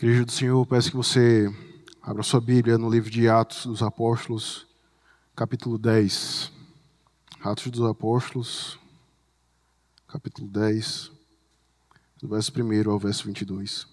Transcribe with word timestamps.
Igreja 0.00 0.24
do 0.24 0.30
Senhor, 0.30 0.64
peço 0.64 0.92
que 0.92 0.96
você 0.96 1.52
abra 2.00 2.22
sua 2.22 2.40
Bíblia 2.40 2.78
no 2.78 2.88
livro 2.88 3.10
de 3.10 3.28
Atos 3.28 3.66
dos 3.66 3.82
Apóstolos, 3.82 4.64
capítulo 5.34 5.76
10. 5.76 6.52
Atos 7.40 7.66
dos 7.66 7.84
Apóstolos, 7.84 8.78
capítulo 10.06 10.46
10, 10.46 11.10
do 12.22 12.28
verso 12.28 12.52
1 12.56 12.88
ao 12.88 12.96
verso 12.96 13.24
22. 13.26 13.88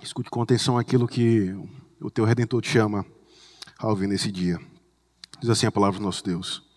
Escute 0.00 0.30
com 0.30 0.40
atenção 0.40 0.78
aquilo 0.78 1.06
que 1.06 1.54
o 2.00 2.10
teu 2.10 2.24
Redentor 2.24 2.62
te 2.62 2.70
chama 2.70 3.04
a 3.78 3.88
ouvir 3.88 4.06
nesse 4.06 4.32
dia. 4.32 4.58
Diz 5.38 5.50
assim 5.50 5.66
a 5.66 5.70
palavra 5.70 5.98
do 5.98 6.02
nosso 6.02 6.24
Deus. 6.24 6.71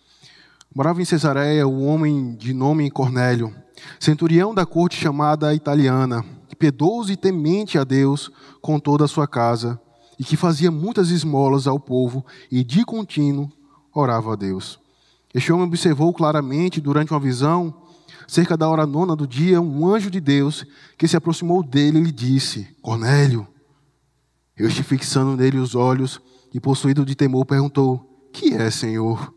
Morava 0.76 1.00
em 1.00 1.06
Cesareia 1.06 1.66
um 1.66 1.86
homem 1.86 2.34
de 2.34 2.52
nome 2.52 2.90
Cornélio, 2.90 3.50
centurião 3.98 4.54
da 4.54 4.66
corte 4.66 4.94
chamada 4.94 5.54
italiana, 5.54 6.22
piedoso 6.58 7.10
e 7.10 7.16
temente 7.16 7.78
a 7.78 7.82
Deus 7.82 8.30
com 8.60 8.78
toda 8.78 9.06
a 9.06 9.08
sua 9.08 9.26
casa, 9.26 9.80
e 10.18 10.22
que 10.22 10.36
fazia 10.36 10.70
muitas 10.70 11.08
esmolas 11.08 11.66
ao 11.66 11.80
povo 11.80 12.26
e 12.52 12.62
de 12.62 12.84
contínuo 12.84 13.50
orava 13.90 14.34
a 14.34 14.36
Deus. 14.36 14.78
Este 15.32 15.50
homem 15.50 15.66
observou 15.66 16.12
claramente 16.12 16.78
durante 16.78 17.10
uma 17.10 17.20
visão, 17.20 17.74
cerca 18.28 18.54
da 18.54 18.68
hora 18.68 18.84
nona 18.84 19.16
do 19.16 19.26
dia, 19.26 19.62
um 19.62 19.88
anjo 19.88 20.10
de 20.10 20.20
Deus 20.20 20.66
que 20.98 21.08
se 21.08 21.16
aproximou 21.16 21.62
dele 21.62 22.00
e 22.00 22.02
lhe 22.02 22.12
disse: 22.12 22.68
Cornélio. 22.82 23.48
Eu 24.54 24.68
estive 24.68 24.86
fixando 24.86 25.38
nele 25.38 25.56
os 25.56 25.74
olhos 25.74 26.20
e, 26.52 26.60
possuído 26.60 27.02
de 27.02 27.14
temor, 27.14 27.46
perguntou: 27.46 28.28
Que 28.30 28.52
é, 28.52 28.70
Senhor? 28.70 29.34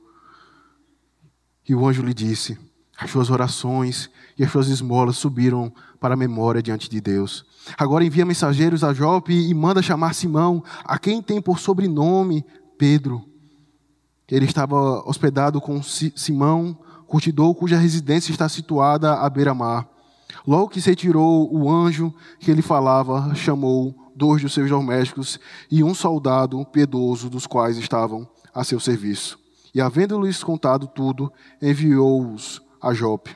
E 1.70 1.76
o 1.76 1.88
anjo 1.88 2.02
lhe 2.02 2.16
disse: 2.16 2.58
As 2.98 3.12
suas 3.12 3.30
orações 3.30 4.10
e 4.36 4.44
as 4.44 4.52
suas 4.52 4.68
esmolas 4.68 5.18
subiram 5.18 5.72
para 6.00 6.16
a 6.16 6.18
memória 6.18 6.64
diante 6.64 6.90
de 6.90 7.00
Deus. 7.00 7.46
Agora 7.78 8.04
envia 8.04 8.26
mensageiros 8.26 8.84
a 8.84 8.92
Jope 8.92 9.32
e 9.32 9.54
manda 9.54 9.80
chamar 9.80 10.16
Simão, 10.16 10.64
a 10.84 10.98
quem 10.98 11.22
tem 11.22 11.40
por 11.40 11.60
sobrenome 11.60 12.44
Pedro. 12.76 13.24
Ele 14.28 14.46
estava 14.46 15.08
hospedado 15.08 15.62
com 15.62 15.82
Simão, 15.84 16.76
curtidor, 17.06 17.54
cuja 17.54 17.78
residência 17.78 18.32
está 18.32 18.50
situada 18.50 19.14
à 19.14 19.30
beira-mar. 19.30 19.88
Logo 20.48 20.70
que 20.70 20.82
se 20.82 20.96
tirou 20.96 21.54
o 21.54 21.72
anjo 21.72 22.14
que 22.40 22.50
ele 22.50 22.62
falava, 22.62 23.34
chamou 23.36 23.94
dois 24.16 24.42
dos 24.42 24.54
seus 24.54 24.70
domésticos 24.70 25.40
e 25.70 25.84
um 25.84 25.94
soldado 25.94 26.64
piedoso, 26.66 27.30
dos 27.30 27.46
quais 27.46 27.78
estavam 27.78 28.28
a 28.54 28.64
seu 28.64 28.80
serviço. 28.80 29.49
E, 29.74 29.82
havendo-lhes 29.82 30.44
contado 30.44 30.88
tudo, 30.88 31.32
enviou-os 31.62 32.62
a 32.82 32.94
Jope. 32.94 33.36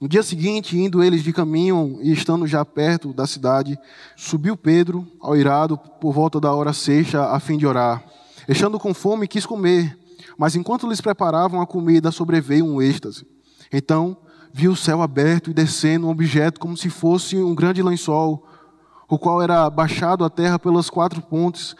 No 0.00 0.08
dia 0.08 0.22
seguinte, 0.22 0.78
indo 0.78 1.04
eles 1.04 1.22
de 1.22 1.30
caminho 1.30 1.98
e 2.00 2.10
estando 2.10 2.46
já 2.46 2.64
perto 2.64 3.12
da 3.12 3.26
cidade, 3.26 3.78
subiu 4.16 4.56
Pedro 4.56 5.06
ao 5.20 5.36
irado 5.36 5.76
por 5.76 6.14
volta 6.14 6.40
da 6.40 6.54
hora 6.54 6.72
sexta 6.72 7.26
a 7.26 7.38
fim 7.38 7.58
de 7.58 7.66
orar. 7.66 8.02
Estando 8.48 8.78
com 8.78 8.94
fome, 8.94 9.28
quis 9.28 9.44
comer, 9.44 9.98
mas 10.38 10.56
enquanto 10.56 10.88
lhes 10.88 11.02
preparavam 11.02 11.60
a 11.60 11.66
comida, 11.66 12.10
sobreveio 12.10 12.64
um 12.64 12.80
êxtase. 12.80 13.26
Então, 13.70 14.16
viu 14.52 14.72
o 14.72 14.76
céu 14.76 15.02
aberto 15.02 15.50
e 15.50 15.54
descendo 15.54 16.06
um 16.06 16.10
objeto 16.10 16.58
como 16.58 16.78
se 16.78 16.88
fosse 16.88 17.36
um 17.36 17.54
grande 17.54 17.82
lençol, 17.82 18.46
o 19.06 19.18
qual 19.18 19.42
era 19.42 19.68
baixado 19.68 20.24
à 20.24 20.30
terra 20.30 20.58
pelas 20.58 20.88
quatro 20.88 21.20
pontes, 21.20 21.76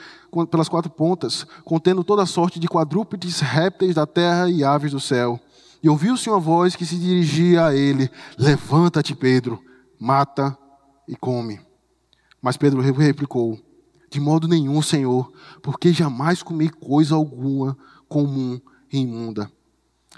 pelas 0.50 0.68
quatro 0.68 0.90
pontas, 0.90 1.46
contendo 1.64 2.04
toda 2.04 2.26
sorte 2.26 2.58
de 2.58 2.68
quadrúpedes, 2.68 3.40
répteis 3.40 3.94
da 3.94 4.06
terra 4.06 4.48
e 4.48 4.64
aves 4.64 4.92
do 4.92 5.00
céu. 5.00 5.40
E 5.82 5.88
ouviu-se 5.88 6.28
uma 6.28 6.38
voz 6.38 6.76
que 6.76 6.84
se 6.84 6.96
dirigia 6.96 7.66
a 7.66 7.74
ele: 7.74 8.10
Levanta-te, 8.38 9.14
Pedro, 9.14 9.62
mata 9.98 10.56
e 11.08 11.16
come. 11.16 11.60
Mas 12.40 12.56
Pedro 12.56 12.80
replicou: 12.80 13.58
De 14.10 14.20
modo 14.20 14.46
nenhum, 14.46 14.80
Senhor, 14.82 15.32
porque 15.62 15.92
jamais 15.92 16.42
comi 16.42 16.68
coisa 16.68 17.14
alguma 17.14 17.76
comum 18.08 18.60
e 18.92 18.98
imunda. 18.98 19.50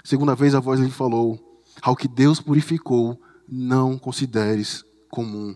Segunda 0.03 0.35
vez 0.35 0.53
a 0.53 0.59
voz 0.59 0.79
lhe 0.79 0.89
falou: 0.89 1.39
Ao 1.81 1.95
que 1.95 2.07
Deus 2.07 2.41
purificou, 2.41 3.19
não 3.47 3.97
consideres 3.97 4.83
comum. 5.09 5.55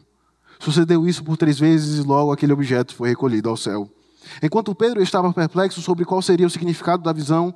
Sucedeu 0.59 1.07
isso 1.07 1.23
por 1.23 1.37
três 1.37 1.59
vezes 1.59 1.99
e 1.99 2.07
logo 2.07 2.31
aquele 2.31 2.53
objeto 2.53 2.95
foi 2.95 3.09
recolhido 3.09 3.49
ao 3.49 3.57
céu. 3.57 3.89
Enquanto 4.41 4.75
Pedro 4.75 5.01
estava 5.01 5.33
perplexo 5.33 5.81
sobre 5.81 6.05
qual 6.05 6.21
seria 6.21 6.47
o 6.47 6.49
significado 6.49 7.03
da 7.03 7.13
visão, 7.13 7.53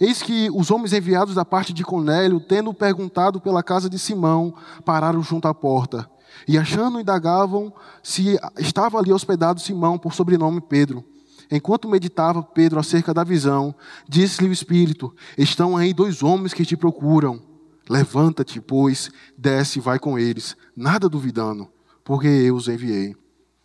eis 0.00 0.22
que 0.22 0.48
os 0.54 0.70
homens 0.70 0.92
enviados 0.92 1.34
da 1.34 1.44
parte 1.44 1.72
de 1.72 1.84
Cornélio, 1.84 2.40
tendo 2.40 2.72
perguntado 2.72 3.40
pela 3.40 3.62
casa 3.62 3.88
de 3.88 3.98
Simão, 3.98 4.54
pararam 4.84 5.22
junto 5.22 5.48
à 5.48 5.54
porta. 5.54 6.08
E 6.46 6.58
achando, 6.58 7.00
indagavam 7.00 7.72
se 8.02 8.38
estava 8.58 8.98
ali 8.98 9.12
hospedado 9.12 9.60
Simão, 9.60 9.98
por 9.98 10.14
sobrenome 10.14 10.60
Pedro. 10.60 11.04
Enquanto 11.50 11.88
meditava 11.88 12.42
Pedro 12.42 12.80
acerca 12.80 13.12
da 13.12 13.22
visão, 13.22 13.74
disse-lhe 14.08 14.48
o 14.48 14.52
Espírito: 14.52 15.14
Estão 15.36 15.76
aí 15.76 15.92
dois 15.92 16.22
homens 16.22 16.54
que 16.54 16.64
te 16.64 16.76
procuram. 16.76 17.42
Levanta-te, 17.88 18.60
pois, 18.60 19.10
desce 19.36 19.78
e 19.78 19.82
vai 19.82 19.98
com 19.98 20.18
eles, 20.18 20.56
nada 20.74 21.08
duvidando, 21.08 21.68
porque 22.04 22.26
eu 22.26 22.54
os 22.54 22.68
enviei. 22.68 23.14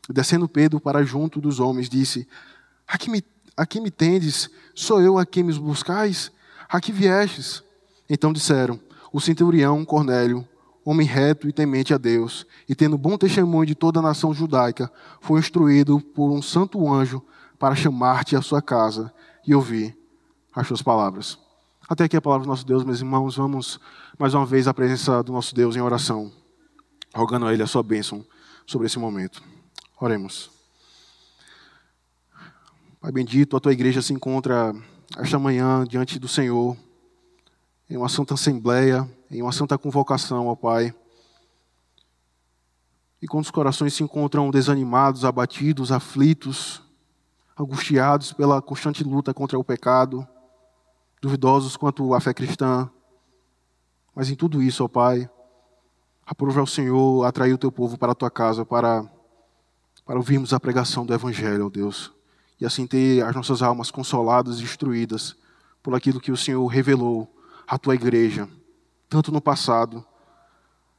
Descendo 0.09 0.47
Pedro 0.47 0.79
para 0.79 1.03
junto 1.03 1.41
dos 1.41 1.59
homens, 1.59 1.89
disse: 1.89 2.27
Aqui 2.87 3.09
me, 3.09 3.23
aqui 3.55 3.81
me 3.81 3.91
tendes, 3.91 4.49
sou 4.73 5.01
eu 5.01 5.17
a 5.17 5.25
quem 5.25 5.43
me 5.43 5.53
buscais? 5.53 6.31
Aqui 6.69 6.91
viestes. 6.91 7.63
Então 8.09 8.31
disseram: 8.31 8.79
O 9.11 9.19
centurião 9.19 9.83
Cornélio, 9.83 10.47
homem 10.85 11.05
reto 11.05 11.49
e 11.49 11.53
temente 11.53 11.93
a 11.93 11.97
Deus, 11.97 12.45
e 12.67 12.73
tendo 12.73 12.97
bom 12.97 13.17
testemunho 13.17 13.65
de 13.65 13.75
toda 13.75 13.99
a 13.99 14.03
nação 14.03 14.33
judaica, 14.33 14.91
foi 15.19 15.39
instruído 15.39 15.99
por 15.99 16.31
um 16.31 16.41
santo 16.41 16.91
anjo 16.91 17.21
para 17.59 17.75
chamar-te 17.75 18.35
à 18.35 18.41
sua 18.41 18.61
casa 18.61 19.13
e 19.45 19.53
ouvir 19.53 19.97
as 20.55 20.67
suas 20.67 20.81
palavras. 20.81 21.37
Até 21.89 22.03
aqui 22.03 22.17
a 22.17 22.21
palavra 22.21 22.45
do 22.45 22.49
nosso 22.49 22.65
Deus, 22.65 22.83
meus 22.83 22.99
irmãos. 22.99 23.37
Vamos 23.37 23.79
mais 24.17 24.33
uma 24.33 24.45
vez 24.45 24.67
à 24.67 24.73
presença 24.73 25.21
do 25.23 25.31
nosso 25.31 25.55
Deus 25.55 25.75
em 25.75 25.81
oração, 25.81 26.31
rogando 27.13 27.45
a 27.45 27.53
Ele 27.53 27.63
a 27.63 27.67
sua 27.67 27.83
bênção 27.83 28.25
sobre 28.65 28.87
esse 28.87 28.99
momento. 28.99 29.41
Oremos. 29.99 30.51
Pai 33.01 33.11
bendito, 33.11 33.57
a 33.57 33.59
tua 33.59 33.73
igreja 33.73 33.99
se 33.99 34.13
encontra 34.13 34.71
esta 35.17 35.39
manhã 35.39 35.83
diante 35.89 36.19
do 36.19 36.27
Senhor, 36.27 36.77
em 37.89 37.97
uma 37.97 38.07
santa 38.07 38.35
assembleia, 38.35 39.09
em 39.31 39.41
uma 39.41 39.51
santa 39.51 39.75
convocação, 39.75 40.49
ó 40.49 40.55
Pai. 40.55 40.93
E 43.19 43.27
quando 43.27 43.45
os 43.45 43.49
corações 43.49 43.95
se 43.95 44.03
encontram 44.03 44.51
desanimados, 44.51 45.25
abatidos, 45.25 45.91
aflitos, 45.91 46.79
angustiados 47.59 48.31
pela 48.33 48.61
constante 48.61 49.03
luta 49.03 49.33
contra 49.33 49.57
o 49.57 49.63
pecado, 49.63 50.27
duvidosos 51.19 51.75
quanto 51.75 52.13
à 52.13 52.19
fé 52.21 52.35
cristã, 52.35 52.87
mas 54.13 54.29
em 54.29 54.35
tudo 54.35 54.61
isso, 54.61 54.83
ó 54.83 54.87
Pai, 54.87 55.27
aprova 56.23 56.59
ao 56.59 56.67
Senhor 56.67 57.25
atrair 57.25 57.53
o 57.53 57.57
teu 57.57 57.71
povo 57.71 57.97
para 57.97 58.11
a 58.11 58.15
tua 58.15 58.29
casa, 58.29 58.63
para 58.63 59.16
para 60.07 60.15
ouvirmos 60.15 60.53
a 60.53 60.59
pregação 60.59 61.05
do 61.05 61.13
Evangelho, 61.13 61.65
ó 61.65 61.69
Deus, 61.69 62.13
e 62.61 62.65
assim 62.65 62.87
ter 62.87 63.21
as 63.25 63.35
nossas 63.35 63.61
almas 63.61 63.91
consoladas 63.91 64.59
e 64.59 64.63
instruídas 64.63 65.35
por 65.83 65.93
aquilo 65.93 66.21
que 66.21 66.31
o 66.31 66.37
Senhor 66.37 66.65
revelou 66.65 67.29
à 67.67 67.77
tua 67.77 67.93
igreja, 67.93 68.47
tanto 69.09 69.33
no 69.33 69.41
passado 69.41 70.03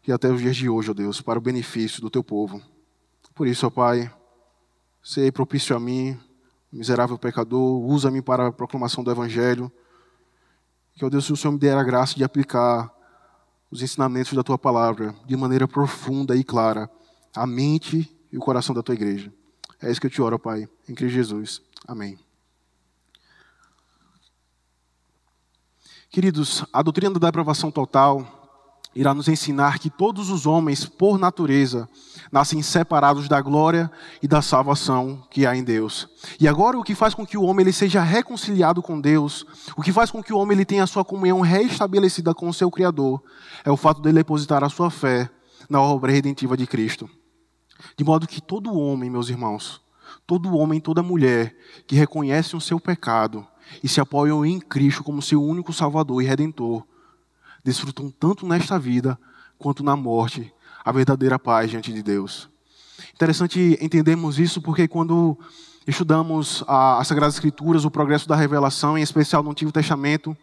e 0.07 0.13
até 0.13 0.31
os 0.31 0.43
dias 0.43 0.57
de 0.57 0.69
hoje, 0.69 0.91
ó 0.91 0.95
Deus, 0.95 1.23
para 1.23 1.39
o 1.39 1.43
benefício 1.43 2.03
do 2.03 2.11
teu 2.11 2.23
povo. 2.23 2.61
Por 3.35 3.47
isso, 3.47 3.67
ó 3.67 3.71
Pai, 3.71 4.11
sei 5.03 5.33
propício 5.33 5.75
a 5.75 5.81
mim, 5.81 6.19
miserável 6.71 7.19
pecador, 7.19 7.81
usa-me 7.81 8.21
para 8.21 8.49
a 8.49 8.53
proclamação 8.53 9.03
do 9.03 9.11
Evangelho. 9.11 9.73
Que, 10.95 11.05
ó 11.05 11.09
Deus, 11.09 11.29
o 11.31 11.37
Senhor 11.37 11.53
me 11.53 11.59
dê 11.59 11.71
a 11.71 11.83
graça 11.83 12.15
de 12.15 12.25
aplicar 12.25 12.93
os 13.71 13.81
ensinamentos 13.81 14.35
da 14.35 14.43
tua 14.43 14.59
palavra 14.59 15.15
de 15.25 15.35
maneira 15.35 15.67
profunda 15.67 16.37
e 16.37 16.45
clara 16.45 16.91
à 17.35 17.47
mente 17.47 18.15
e 18.33 18.37
o 18.37 18.41
coração 18.41 18.75
da 18.75 18.83
tua 18.83 18.95
igreja. 18.95 19.33
É 19.81 19.91
isso 19.91 20.01
que 20.01 20.07
eu 20.07 20.11
te 20.11 20.21
oro, 20.21 20.39
Pai, 20.39 20.69
em 20.89 20.95
Cristo 20.95 21.15
Jesus. 21.15 21.63
Amém. 21.87 22.19
Queridos, 26.11 26.65
a 26.73 26.83
doutrina 26.83 27.19
da 27.19 27.29
aprovação 27.29 27.71
total 27.71 28.39
irá 28.95 29.15
nos 29.15 29.29
ensinar 29.29 29.79
que 29.79 29.91
todos 29.91 30.31
os 30.31 30.47
homens, 30.47 30.85
por 30.85 31.19
natureza, 31.19 31.89
nascem 32.33 32.63
separados 32.63 33.29
da 33.29 33.41
glória 33.41 33.91
e 34.23 34.27
da 34.27 34.43
salvação 34.43 35.23
que 35.31 35.47
há 35.47 35.55
em 35.55 35.63
Deus. 35.63 36.09
E 36.41 36.49
agora 36.49 36.79
o 36.79 36.83
que 36.83 36.95
faz 36.95 37.15
com 37.15 37.27
que 37.27 37.37
o 37.37 37.43
homem 37.43 37.65
ele 37.65 37.73
seja 37.73 38.03
reconciliado 38.03 38.83
com 38.83 39.01
Deus, 39.01 39.47
o 39.77 39.83
que 39.83 39.93
faz 39.93 40.11
com 40.11 40.23
que 40.23 40.33
o 40.33 40.39
homem 40.39 40.57
ele 40.57 40.65
tenha 40.65 40.83
a 40.83 40.87
sua 40.87 41.05
comunhão 41.05 41.41
restabelecida 41.41 42.35
com 42.35 42.49
o 42.49 42.55
seu 42.55 42.71
Criador, 42.71 43.23
é 43.65 43.71
o 43.71 43.77
fato 43.77 44.01
dele 44.01 44.19
depositar 44.19 44.65
a 44.65 44.69
sua 44.69 44.91
fé 44.91 45.31
na 45.69 45.81
obra 45.81 46.11
redentiva 46.11 46.57
de 46.57 46.67
Cristo. 46.67 47.09
De 47.97 48.05
modo 48.05 48.27
que 48.27 48.41
todo 48.41 48.77
homem, 48.79 49.11
meus 49.11 49.29
irmãos, 49.29 49.81
todo 50.27 50.57
homem, 50.57 50.81
toda 50.81 51.03
mulher 51.03 51.57
que 51.87 51.97
reconhecem 51.97 52.57
o 52.57 52.61
seu 52.61 52.81
pecado 52.81 53.47
e 53.83 53.89
se 53.89 54.01
apoiam 54.01 54.45
em 54.45 54.61
Cristo 54.61 55.05
como 55.05 55.23
seu 55.23 55.43
único 55.43 55.73
Salvador 55.73 56.23
e 56.23 56.27
Redentor, 56.27 56.85
desfrutam 57.63 58.11
tanto 58.11 58.47
nesta 58.47 58.79
vida 58.79 59.19
quanto 59.59 59.83
na 59.83 59.97
morte 59.97 60.53
a 60.85 60.93
verdadeira 60.93 61.39
paz 61.39 61.71
diante 61.71 61.93
de 61.93 62.03
Deus. 62.03 62.49
Interessante 63.15 63.79
entendermos 63.81 64.39
isso 64.39 64.63
porque 64.63 64.89
quando 64.89 65.39
estudamos 65.87 66.65
as 66.67 67.07
Sagradas 67.09 67.35
Escrituras, 67.35 67.85
o 67.85 67.91
progresso 67.91 68.29
da 68.29 68.37
revelação, 68.37 68.97
em 68.97 69.03
especial 69.03 69.43
no 69.43 69.51
Antigo 69.51 69.73
Testamento, 69.73 70.37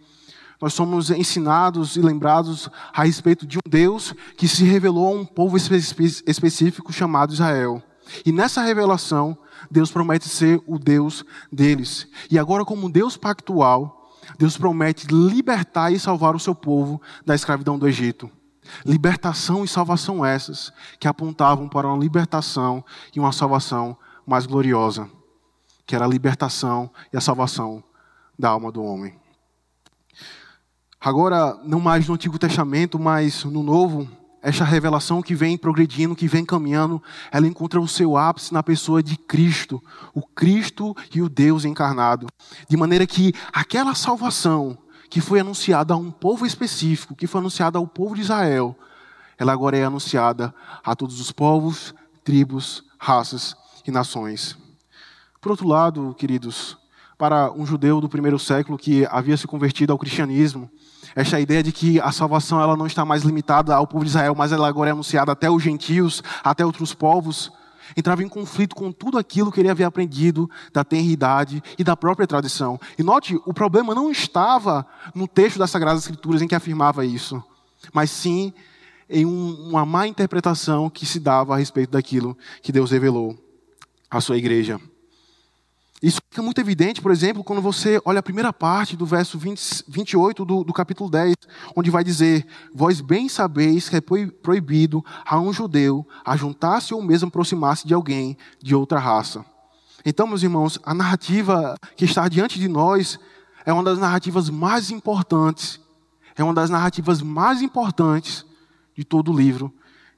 nós 0.61 0.73
somos 0.73 1.09
ensinados 1.09 1.95
e 1.95 2.01
lembrados 2.01 2.69
a 2.93 3.03
respeito 3.03 3.45
de 3.45 3.57
um 3.57 3.69
Deus 3.69 4.13
que 4.37 4.47
se 4.47 4.63
revelou 4.63 5.07
a 5.07 5.19
um 5.19 5.25
povo 5.25 5.57
específico 5.57 6.93
chamado 6.93 7.33
Israel. 7.33 7.81
E 8.25 8.31
nessa 8.31 8.61
revelação, 8.61 9.37
Deus 9.69 9.91
promete 9.91 10.29
ser 10.29 10.61
o 10.67 10.77
Deus 10.77 11.25
deles. 11.51 12.07
E 12.29 12.37
agora, 12.37 12.63
como 12.63 12.89
Deus 12.89 13.17
pactual, 13.17 14.11
Deus 14.37 14.57
promete 14.57 15.07
libertar 15.07 15.91
e 15.91 15.99
salvar 15.99 16.35
o 16.35 16.39
seu 16.39 16.55
povo 16.55 17.01
da 17.25 17.35
escravidão 17.35 17.77
do 17.77 17.87
Egito. 17.87 18.29
Libertação 18.85 19.63
e 19.63 19.67
salvação 19.67 20.25
essas 20.25 20.73
que 20.99 21.07
apontavam 21.07 21.69
para 21.69 21.87
uma 21.87 21.97
libertação 21.97 22.83
e 23.15 23.19
uma 23.19 23.31
salvação 23.31 23.95
mais 24.25 24.45
gloriosa, 24.45 25.09
que 25.85 25.95
era 25.95 26.05
a 26.05 26.07
libertação 26.07 26.89
e 27.13 27.17
a 27.17 27.21
salvação 27.21 27.83
da 28.37 28.49
alma 28.49 28.71
do 28.71 28.83
homem. 28.83 29.24
Agora, 31.05 31.55
não 31.63 31.79
mais 31.79 32.07
no 32.07 32.15
Antigo 32.15 32.39
Testamento, 32.39 32.97
mas 32.97 33.43
no 33.43 33.61
Novo, 33.61 34.09
esta 34.41 34.63
revelação 34.63 35.21
que 35.21 35.35
vem 35.35 35.55
progredindo, 35.55 36.15
que 36.15 36.27
vem 36.27 36.43
caminhando, 36.43 36.99
ela 37.31 37.45
encontra 37.45 37.79
o 37.79 37.87
seu 37.87 38.17
ápice 38.17 38.51
na 38.51 38.63
pessoa 38.63 39.03
de 39.03 39.15
Cristo, 39.15 39.79
o 40.15 40.23
Cristo 40.23 40.97
e 41.13 41.21
o 41.21 41.29
Deus 41.29 41.63
encarnado. 41.63 42.25
De 42.67 42.75
maneira 42.75 43.05
que 43.05 43.35
aquela 43.53 43.93
salvação 43.93 44.75
que 45.07 45.21
foi 45.21 45.41
anunciada 45.41 45.93
a 45.93 45.97
um 45.97 46.09
povo 46.09 46.43
específico, 46.43 47.13
que 47.13 47.27
foi 47.27 47.39
anunciada 47.39 47.77
ao 47.77 47.85
povo 47.85 48.15
de 48.15 48.21
Israel, 48.21 48.75
ela 49.37 49.53
agora 49.53 49.77
é 49.77 49.83
anunciada 49.83 50.55
a 50.83 50.95
todos 50.95 51.21
os 51.21 51.31
povos, 51.31 51.93
tribos, 52.23 52.83
raças 52.97 53.55
e 53.85 53.91
nações. 53.91 54.57
Por 55.39 55.51
outro 55.51 55.67
lado, 55.67 56.15
queridos, 56.17 56.75
para 57.15 57.51
um 57.51 57.63
judeu 57.63 58.01
do 58.01 58.09
primeiro 58.09 58.39
século 58.39 58.75
que 58.75 59.05
havia 59.05 59.37
se 59.37 59.45
convertido 59.45 59.93
ao 59.93 59.99
cristianismo, 59.99 60.67
esta 61.15 61.39
ideia 61.39 61.63
de 61.63 61.71
que 61.71 61.99
a 62.01 62.11
salvação 62.11 62.61
ela 62.61 62.75
não 62.75 62.85
está 62.85 63.05
mais 63.05 63.23
limitada 63.23 63.73
ao 63.73 63.87
povo 63.87 64.03
de 64.03 64.09
Israel, 64.09 64.35
mas 64.35 64.51
ela 64.51 64.67
agora 64.67 64.89
é 64.89 64.91
anunciada 64.91 65.31
até 65.31 65.49
os 65.49 65.63
gentios, 65.63 66.21
até 66.43 66.65
outros 66.65 66.93
povos, 66.93 67.51
entrava 67.95 68.21
em 68.21 68.27
conflito 68.27 68.75
com 68.75 68.91
tudo 68.91 69.17
aquilo 69.17 69.51
que 69.51 69.59
ele 69.59 69.69
havia 69.69 69.87
aprendido 69.87 70.49
da 70.73 70.83
tenridade 70.83 71.63
e 71.77 71.83
da 71.83 71.95
própria 71.95 72.27
tradição. 72.27 72.79
E 72.97 73.03
note, 73.03 73.39
o 73.45 73.53
problema 73.53 73.95
não 73.95 74.11
estava 74.11 74.85
no 75.13 75.27
texto 75.27 75.57
das 75.57 75.71
Sagradas 75.71 76.01
Escrituras 76.01 76.41
em 76.41 76.47
que 76.47 76.55
afirmava 76.55 77.05
isso, 77.05 77.41
mas 77.93 78.11
sim 78.11 78.53
em 79.09 79.25
um, 79.25 79.69
uma 79.69 79.85
má 79.85 80.07
interpretação 80.07 80.89
que 80.89 81.05
se 81.05 81.19
dava 81.19 81.53
a 81.53 81.57
respeito 81.57 81.91
daquilo 81.91 82.37
que 82.61 82.71
Deus 82.71 82.91
revelou 82.91 83.37
à 84.09 84.19
sua 84.19 84.37
igreja. 84.37 84.81
Isso 86.01 86.19
fica 86.29 86.41
muito 86.41 86.59
evidente, 86.59 87.01
por 87.01 87.11
exemplo, 87.11 87.43
quando 87.43 87.61
você 87.61 88.01
olha 88.03 88.19
a 88.19 88.23
primeira 88.23 88.51
parte 88.51 88.97
do 88.97 89.05
verso 89.05 89.39
20, 89.39 89.85
28 89.87 90.43
do, 90.43 90.63
do 90.63 90.73
capítulo 90.73 91.09
10, 91.09 91.33
onde 91.75 91.89
vai 91.89 92.03
dizer: 92.03 92.45
Vós 92.73 92.99
bem 92.99 93.29
sabeis 93.29 93.87
que 93.87 93.95
é 93.95 94.01
proibido 94.01 95.03
a 95.25 95.39
um 95.39 95.53
judeu 95.53 96.05
ajuntar-se 96.25 96.93
ou 96.93 97.01
mesmo 97.01 97.29
aproximar-se 97.29 97.87
de 97.87 97.93
alguém 97.93 98.37
de 98.61 98.75
outra 98.75 98.99
raça. 98.99 99.45
Então, 100.05 100.27
meus 100.27 100.43
irmãos, 100.43 100.77
a 100.83 100.93
narrativa 100.93 101.75
que 101.95 102.05
está 102.05 102.27
diante 102.27 102.59
de 102.59 102.67
nós 102.67 103.17
é 103.65 103.71
uma 103.71 103.83
das 103.83 103.97
narrativas 103.97 104.49
mais 104.49 104.91
importantes, 104.91 105.79
é 106.35 106.43
uma 106.43 106.53
das 106.53 106.69
narrativas 106.69 107.21
mais 107.21 107.61
importantes 107.61 108.45
de 108.95 109.03
todo 109.03 109.31
o 109.31 109.35
livro 109.35 109.73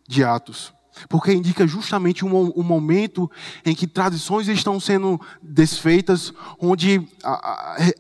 de 0.08 0.24
Atos 0.24 0.76
porque 1.10 1.34
indica 1.34 1.68
justamente 1.68 2.26
um, 2.26 2.54
um, 2.56 2.64
momento 2.64 3.30
em 3.66 3.76
que 3.76 3.88
tradições 3.88 4.48
estão 4.48 4.80
sendo 4.80 5.20
desfeitas, 5.42 6.34
onde 6.60 7.08
a, 7.24 7.32
a, 7.32 7.94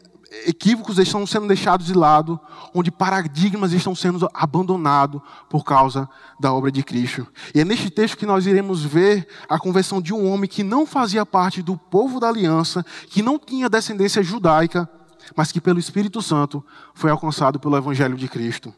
equívocos 0.46 0.98
estão 0.98 1.26
sendo 1.26 1.48
deixados 1.48 1.86
de 1.86 1.94
lado, 1.94 2.40
onde 2.74 2.92
paradigmas 2.92 3.72
estão 3.72 3.96
sendo 3.96 4.30
abandonados 4.34 5.22
por 5.50 5.64
causa 5.64 6.08
da 6.40 6.54
obra 6.54 6.72
de 6.72 6.84
Cristo. 6.84 7.28
E 7.56 7.62
é 7.62 7.66
neste 7.66 7.90
texto 7.90 8.18
que 8.18 8.26
nós 8.26 8.46
iremos 8.46 8.84
ver 8.84 9.28
a 9.50 9.58
conversão 9.58 10.02
de 10.02 10.14
um 10.14 10.30
homem 10.32 10.50
que 10.50 10.64
não 10.64 10.86
fazia 10.86 11.26
parte 11.26 11.62
do 11.62 11.78
povo 11.78 12.20
da 12.20 12.28
aliança, 12.28 12.86
que 13.10 13.22
não 13.22 13.40
tinha 13.40 13.70
descendência 13.70 14.22
judaica, 14.22 14.90
mas 15.36 15.52
que 15.52 15.62
pelo 15.62 15.80
Espírito 15.80 16.22
Santo 16.22 16.64
foi 16.94 17.12
alcançado 17.12 17.60
pelo 17.60 17.78
Evangelho 17.78 18.16
de 18.16 18.28
Cristo. 18.28 18.74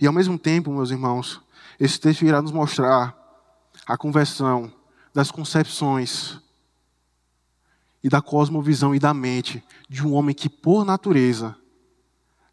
E 0.00 0.06
ao 0.06 0.12
mesmo 0.12 0.38
tempo, 0.38 0.72
meus 0.72 0.90
irmãos, 0.90 1.40
esse 1.78 1.98
texto 1.98 2.24
irá 2.24 2.40
nos 2.40 2.52
mostrar 2.52 3.16
a 3.86 3.96
conversão 3.96 4.72
das 5.12 5.30
concepções 5.30 6.38
e 8.02 8.08
da 8.08 8.20
cosmovisão 8.20 8.94
e 8.94 8.98
da 8.98 9.14
mente 9.14 9.64
de 9.88 10.06
um 10.06 10.12
homem 10.12 10.34
que, 10.34 10.48
por 10.48 10.84
natureza, 10.84 11.56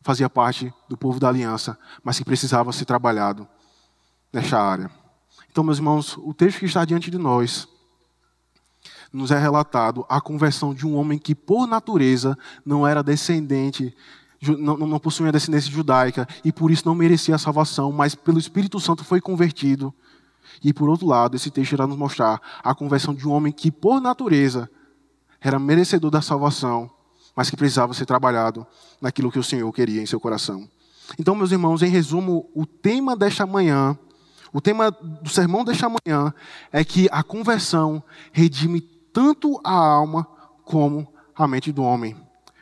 fazia 0.01 0.29
parte 0.29 0.73
do 0.87 0.97
povo 0.97 1.19
da 1.19 1.27
aliança, 1.27 1.77
mas 2.03 2.17
que 2.17 2.25
precisava 2.25 2.71
ser 2.71 2.85
trabalhado 2.85 3.47
nesta 4.31 4.59
área. 4.59 4.89
Então, 5.49 5.63
meus 5.63 5.77
irmãos, 5.77 6.17
o 6.17 6.33
texto 6.33 6.59
que 6.59 6.65
está 6.65 6.85
diante 6.85 7.11
de 7.11 7.17
nós 7.17 7.67
nos 9.11 9.31
é 9.31 9.37
relatado 9.37 10.05
a 10.07 10.21
conversão 10.21 10.73
de 10.73 10.87
um 10.87 10.95
homem 10.95 11.19
que, 11.19 11.35
por 11.35 11.67
natureza, 11.67 12.37
não 12.65 12.87
era 12.87 13.03
descendente 13.03 13.95
não, 14.41 14.75
não 14.77 14.99
possuía 14.99 15.31
descendência 15.31 15.71
judaica 15.71 16.27
e 16.43 16.51
por 16.51 16.71
isso 16.71 16.83
não 16.85 16.95
merecia 16.95 17.35
a 17.35 17.37
salvação, 17.37 17.91
mas 17.91 18.15
pelo 18.15 18.39
Espírito 18.39 18.79
Santo 18.79 19.03
foi 19.03 19.21
convertido. 19.21 19.93
E 20.63 20.73
por 20.73 20.89
outro 20.89 21.07
lado, 21.07 21.35
esse 21.35 21.51
texto 21.51 21.73
irá 21.73 21.85
nos 21.85 21.97
mostrar 21.97 22.41
a 22.63 22.73
conversão 22.73 23.13
de 23.13 23.27
um 23.27 23.31
homem 23.31 23.53
que, 23.53 23.71
por 23.71 24.01
natureza, 24.01 24.69
era 25.39 25.57
merecedor 25.57 26.11
da 26.11 26.21
salvação, 26.21 26.89
mas 27.35 27.49
que 27.49 27.57
precisava 27.57 27.93
ser 27.93 28.05
trabalhado 28.05 28.65
naquilo 28.99 29.31
que 29.31 29.39
o 29.39 29.43
Senhor 29.43 29.71
queria 29.71 30.01
em 30.01 30.05
seu 30.05 30.19
coração. 30.19 30.67
Então, 31.19 31.35
meus 31.35 31.51
irmãos, 31.51 31.81
em 31.81 31.89
resumo, 31.89 32.49
o 32.53 32.65
tema 32.65 33.15
desta 33.15 33.45
manhã, 33.45 33.97
o 34.53 34.61
tema 34.61 34.91
do 34.91 35.29
sermão 35.29 35.63
desta 35.63 35.87
manhã 35.89 36.33
é 36.71 36.83
que 36.83 37.07
a 37.11 37.23
conversão 37.23 38.03
redime 38.31 38.81
tanto 39.13 39.59
a 39.63 39.73
alma 39.73 40.27
como 40.63 41.07
a 41.35 41.47
mente 41.47 41.71
do 41.71 41.83
homem. 41.83 42.15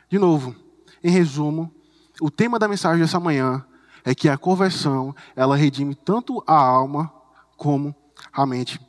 De 0.08 0.18
novo, 0.18 0.54
em 1.02 1.10
resumo, 1.10 1.72
o 2.20 2.30
tema 2.30 2.58
da 2.58 2.68
mensagem 2.68 3.00
dessa 3.00 3.20
manhã 3.20 3.64
é 4.04 4.14
que 4.14 4.28
a 4.28 4.36
conversão, 4.36 5.14
ela 5.34 5.56
redime 5.56 5.94
tanto 5.94 6.42
a 6.46 6.54
alma 6.54 7.12
como 7.56 7.94
a 8.32 8.46
mente 8.46 8.80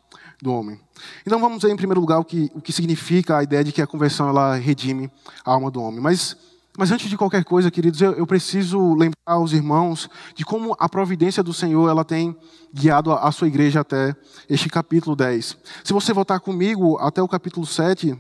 do 0.42 0.52
homem. 0.52 0.80
Então 1.26 1.40
vamos 1.40 1.62
ver 1.64 1.72
em 1.72 1.76
primeiro 1.76 2.02
lugar 2.02 2.20
o 2.20 2.26
que, 2.26 2.52
o 2.54 2.62
que 2.62 2.74
significa 2.74 3.38
a 3.38 3.44
ideia 3.44 3.64
de 3.64 3.72
que 3.72 3.82
a 3.82 3.88
conversão 3.88 4.30
ela 4.30 4.56
redime 4.56 5.10
a 5.46 5.52
alma 5.52 5.70
do 5.70 5.82
homem. 5.82 6.00
Mas, 6.00 6.36
mas 6.78 6.92
antes 6.92 7.10
de 7.10 7.18
qualquer 7.18 7.44
coisa, 7.44 7.70
queridos, 7.70 8.02
eu, 8.02 8.14
eu 8.14 8.26
preciso 8.26 8.94
lembrar 8.96 9.16
aos 9.26 9.52
irmãos 9.52 10.10
de 10.36 10.44
como 10.44 10.76
a 10.80 10.90
providência 10.90 11.44
do 11.44 11.54
Senhor 11.54 11.90
ela 11.90 12.04
tem 12.04 12.36
guiado 12.74 13.12
a, 13.12 13.28
a 13.28 13.32
sua 13.32 13.48
igreja 13.48 13.82
até 13.82 14.16
este 14.50 14.70
capítulo 14.70 15.16
10. 15.16 15.58
Se 15.84 15.94
você 15.94 16.14
voltar 16.14 16.40
comigo 16.40 16.98
até 16.98 17.22
o 17.22 17.28
capítulo 17.28 17.66
7, 17.66 18.18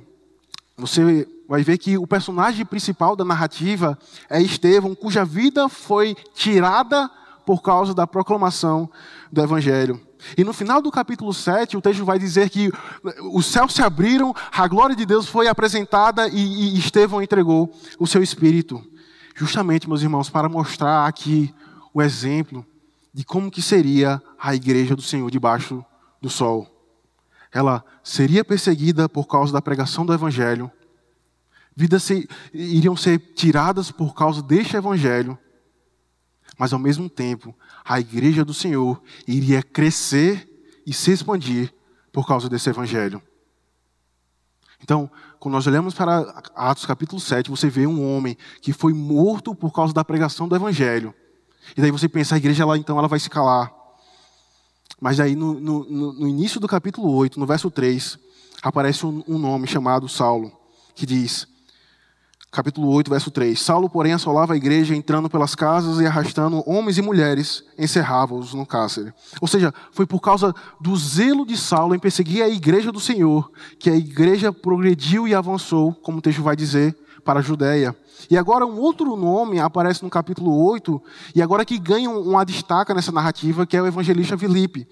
você 0.81 1.27
vai 1.47 1.63
ver 1.63 1.77
que 1.77 1.97
o 1.97 2.07
personagem 2.07 2.65
principal 2.65 3.15
da 3.15 3.23
narrativa 3.23 3.97
é 4.29 4.41
Estevão, 4.41 4.95
cuja 4.95 5.23
vida 5.23 5.69
foi 5.69 6.15
tirada 6.33 7.09
por 7.45 7.61
causa 7.61 7.93
da 7.93 8.07
proclamação 8.07 8.89
do 9.31 9.41
Evangelho. 9.41 10.01
E 10.37 10.43
no 10.43 10.53
final 10.53 10.81
do 10.81 10.91
capítulo 10.91 11.33
7, 11.33 11.77
o 11.77 11.81
texto 11.81 12.03
vai 12.03 12.17
dizer 12.17 12.49
que 12.49 12.71
os 13.31 13.45
céus 13.45 13.73
se 13.73 13.81
abriram, 13.81 14.33
a 14.51 14.67
glória 14.67 14.95
de 14.95 15.05
Deus 15.05 15.27
foi 15.27 15.47
apresentada 15.47 16.27
e, 16.27 16.75
e 16.75 16.79
Estevão 16.79 17.21
entregou 17.21 17.71
o 17.99 18.07
seu 18.07 18.23
espírito. 18.23 18.83
Justamente, 19.35 19.87
meus 19.87 20.01
irmãos, 20.01 20.29
para 20.29 20.49
mostrar 20.49 21.07
aqui 21.07 21.53
o 21.93 22.01
exemplo 22.01 22.65
de 23.13 23.23
como 23.23 23.51
que 23.51 23.61
seria 23.61 24.21
a 24.39 24.55
igreja 24.55 24.95
do 24.95 25.01
Senhor 25.01 25.29
debaixo 25.29 25.83
do 26.21 26.29
sol 26.29 26.70
ela 27.53 27.83
seria 28.03 28.45
perseguida 28.45 29.09
por 29.09 29.27
causa 29.27 29.51
da 29.51 29.61
pregação 29.61 30.05
do 30.05 30.13
Evangelho, 30.13 30.71
vidas 31.75 32.03
se, 32.03 32.27
iriam 32.53 32.95
ser 32.95 33.19
tiradas 33.33 33.91
por 33.91 34.13
causa 34.13 34.41
deste 34.41 34.77
Evangelho, 34.77 35.37
mas 36.57 36.73
ao 36.73 36.79
mesmo 36.79 37.09
tempo, 37.09 37.55
a 37.83 37.99
igreja 37.99 38.45
do 38.45 38.53
Senhor 38.53 39.01
iria 39.27 39.63
crescer 39.63 40.47
e 40.85 40.93
se 40.93 41.11
expandir 41.11 41.73
por 42.11 42.27
causa 42.27 42.49
desse 42.49 42.69
Evangelho. 42.69 43.21
Então, 44.83 45.09
quando 45.39 45.53
nós 45.53 45.67
olhamos 45.67 45.93
para 45.93 46.19
Atos 46.55 46.85
capítulo 46.85 47.19
7, 47.19 47.49
você 47.49 47.69
vê 47.69 47.85
um 47.85 48.15
homem 48.15 48.37
que 48.61 48.73
foi 48.73 48.93
morto 48.93 49.55
por 49.55 49.71
causa 49.71 49.93
da 49.93 50.03
pregação 50.03 50.47
do 50.47 50.55
Evangelho. 50.55 51.13
E 51.75 51.81
daí 51.81 51.91
você 51.91 52.09
pensa, 52.09 52.35
a 52.35 52.37
igreja 52.37 52.63
ela, 52.63 52.77
então 52.77 52.97
ela 52.97 53.07
vai 53.07 53.19
se 53.19 53.29
calar. 53.29 53.71
Mas 55.01 55.19
aí 55.19 55.35
no, 55.35 55.59
no, 55.59 56.13
no, 56.13 56.27
início 56.27 56.59
do 56.59 56.67
capítulo 56.67 57.11
8, 57.15 57.39
no 57.39 57.47
verso 57.47 57.71
3, 57.71 58.19
aparece 58.61 59.03
um, 59.03 59.23
um 59.27 59.39
nome 59.39 59.65
chamado 59.65 60.07
Saulo, 60.07 60.51
que 60.93 61.07
diz: 61.07 61.47
capítulo 62.51 62.87
8, 62.89 63.09
verso 63.09 63.31
3. 63.31 63.59
Saulo, 63.59 63.89
porém, 63.89 64.13
assolava 64.13 64.53
a 64.53 64.55
igreja, 64.55 64.95
entrando 64.95 65.27
pelas 65.27 65.55
casas 65.55 65.99
e 65.99 66.05
arrastando 66.05 66.61
homens 66.69 66.99
e 66.99 67.01
mulheres, 67.01 67.63
encerrava-os 67.79 68.53
no 68.53 68.63
cárcere. 68.63 69.11
Ou 69.41 69.47
seja, 69.47 69.73
foi 69.91 70.05
por 70.05 70.19
causa 70.19 70.53
do 70.79 70.95
zelo 70.95 71.47
de 71.47 71.57
Saulo 71.57 71.95
em 71.95 71.99
perseguir 71.99 72.43
a 72.43 72.49
igreja 72.49 72.91
do 72.91 72.99
Senhor 72.99 73.51
que 73.79 73.89
a 73.89 73.95
igreja 73.95 74.53
progrediu 74.53 75.27
e 75.27 75.33
avançou, 75.33 75.95
como 75.95 76.19
o 76.19 76.21
texto 76.21 76.43
vai 76.43 76.55
dizer, 76.55 76.95
para 77.23 77.39
a 77.39 77.43
Judéia. 77.43 77.95
E 78.29 78.37
agora 78.37 78.65
um 78.65 78.79
outro 78.79 79.15
nome 79.15 79.59
aparece 79.59 80.03
no 80.03 80.09
capítulo 80.09 80.55
8, 80.65 81.01
e 81.35 81.41
agora 81.41 81.65
que 81.65 81.77
ganha 81.77 82.09
uma 82.09 82.45
destaca 82.45 82.93
nessa 82.93 83.11
narrativa, 83.11 83.65
que 83.65 83.75
é 83.75 83.81
o 83.81 83.87
evangelista 83.87 84.37
Filipe. 84.37 84.87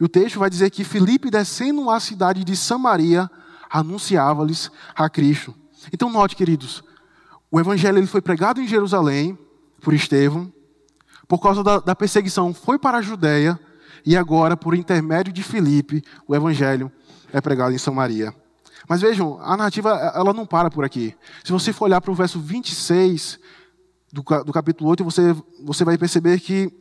E 0.00 0.04
o 0.04 0.08
texto 0.08 0.38
vai 0.38 0.48
dizer 0.48 0.70
que 0.70 0.84
Filipe, 0.84 1.30
descendo 1.30 1.90
à 1.90 2.00
cidade 2.00 2.42
de 2.42 2.56
Samaria, 2.56 3.30
anunciava-lhes 3.68 4.70
a 4.94 5.08
Cristo. 5.08 5.54
Então 5.92 6.10
note, 6.10 6.34
queridos, 6.34 6.82
o 7.50 7.60
evangelho 7.60 7.98
ele 7.98 8.06
foi 8.06 8.20
pregado 8.20 8.60
em 8.60 8.66
Jerusalém 8.66 9.38
por 9.80 9.92
Estevão, 9.94 10.52
por 11.28 11.38
causa 11.38 11.62
da, 11.62 11.78
da 11.78 11.94
perseguição 11.94 12.52
foi 12.52 12.78
para 12.78 12.98
a 12.98 13.02
Judéia, 13.02 13.58
e 14.04 14.16
agora, 14.16 14.56
por 14.56 14.74
intermédio 14.74 15.32
de 15.32 15.42
Filipe, 15.42 16.02
o 16.26 16.34
evangelho 16.34 16.90
é 17.32 17.40
pregado 17.40 17.74
em 17.74 17.78
Samaria. 17.78 18.34
Mas 18.90 19.02
vejam, 19.02 19.38
a 19.40 19.56
narrativa 19.56 19.90
ela 20.16 20.34
não 20.34 20.44
para 20.44 20.68
por 20.68 20.84
aqui. 20.84 21.14
Se 21.44 21.52
você 21.52 21.72
for 21.72 21.84
olhar 21.84 22.00
para 22.00 22.10
o 22.10 22.14
verso 22.14 22.40
26 22.40 23.38
do, 24.12 24.20
do 24.42 24.52
capítulo 24.52 24.90
8, 24.90 25.04
você, 25.04 25.32
você 25.62 25.84
vai 25.84 25.96
perceber 25.96 26.40
que 26.40 26.72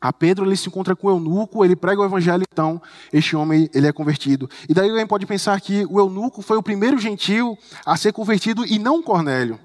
a 0.00 0.10
Pedro 0.10 0.46
ele 0.46 0.56
se 0.56 0.68
encontra 0.68 0.96
com 0.96 1.06
o 1.06 1.10
eunuco, 1.10 1.62
ele 1.62 1.76
prega 1.76 2.00
o 2.00 2.04
evangelho, 2.06 2.44
então 2.50 2.80
este 3.12 3.36
homem 3.36 3.68
ele 3.74 3.86
é 3.86 3.92
convertido. 3.92 4.48
E 4.66 4.72
daí 4.72 4.88
alguém 4.88 5.06
pode 5.06 5.26
pensar 5.26 5.60
que 5.60 5.84
o 5.90 6.00
eunuco 6.00 6.40
foi 6.40 6.56
o 6.56 6.62
primeiro 6.62 6.96
gentil 6.98 7.58
a 7.84 7.94
ser 7.94 8.14
convertido 8.14 8.64
e 8.64 8.78
não 8.78 9.02
Cornélio. 9.02 9.60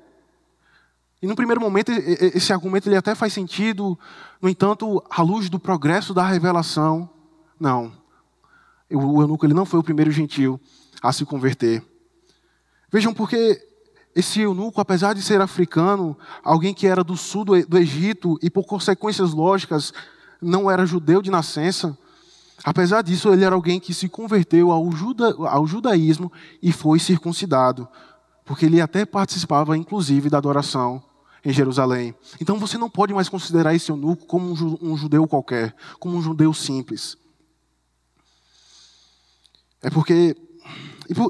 E 1.22 1.28
no 1.28 1.36
primeiro 1.36 1.62
momento, 1.62 1.94
esse 1.94 2.52
argumento 2.52 2.90
ele 2.90 2.98
até 2.98 3.16
faz 3.16 3.32
sentido, 3.32 3.98
no 4.42 4.50
entanto, 4.50 5.02
à 5.10 5.22
luz 5.22 5.50
do 5.50 5.58
progresso 5.58 6.14
da 6.14 6.28
revelação, 6.28 7.10
não. 7.58 7.90
O 8.92 9.22
eunuco 9.22 9.46
ele 9.46 9.54
não 9.54 9.66
foi 9.66 9.80
o 9.80 9.84
primeiro 9.84 10.12
gentil 10.12 10.60
a 11.02 11.12
se 11.12 11.26
converter. 11.26 11.84
Vejam, 12.92 13.14
porque 13.14 13.62
esse 14.16 14.42
eunuco, 14.42 14.82
apesar 14.82 15.14
de 15.14 15.22
ser 15.22 15.40
africano, 15.42 16.18
alguém 16.44 16.74
que 16.74 16.88
era 16.88 17.04
do 17.04 17.16
sul 17.16 17.46
do 17.46 17.78
Egito 17.78 18.38
e 18.42 18.50
por 18.50 18.66
consequências 18.66 19.32
lógicas 19.32 19.94
não 20.42 20.70
era 20.70 20.86
judeu 20.86 21.22
de 21.22 21.30
nascença, 21.30 21.98
apesar 22.64 23.02
disso, 23.02 23.32
ele 23.32 23.44
era 23.44 23.56
alguém 23.56 23.80
que 23.80 23.94
se 23.94 24.10
converteu 24.10 24.72
ao, 24.72 24.92
juda, 24.92 25.36
ao 25.48 25.68
judaísmo 25.68 26.32
e 26.62 26.72
foi 26.72 27.00
circuncidado, 27.00 27.88
porque 28.46 28.66
ele 28.66 28.82
até 28.82 29.06
participava, 29.06 29.78
inclusive, 29.78 30.30
da 30.30 30.38
adoração 30.38 31.04
em 31.44 31.54
Jerusalém. 31.54 32.14
Então 32.42 32.58
você 32.60 32.78
não 32.78 32.90
pode 32.90 33.14
mais 33.14 33.30
considerar 33.30 33.74
esse 33.74 33.92
eunuco 33.92 34.26
como 34.26 34.52
um 34.82 34.98
judeu 34.98 35.28
qualquer, 35.28 35.76
como 36.00 36.18
um 36.18 36.22
judeu 36.22 36.54
simples. 36.54 37.18
É 39.82 39.90
porque. 39.90 40.36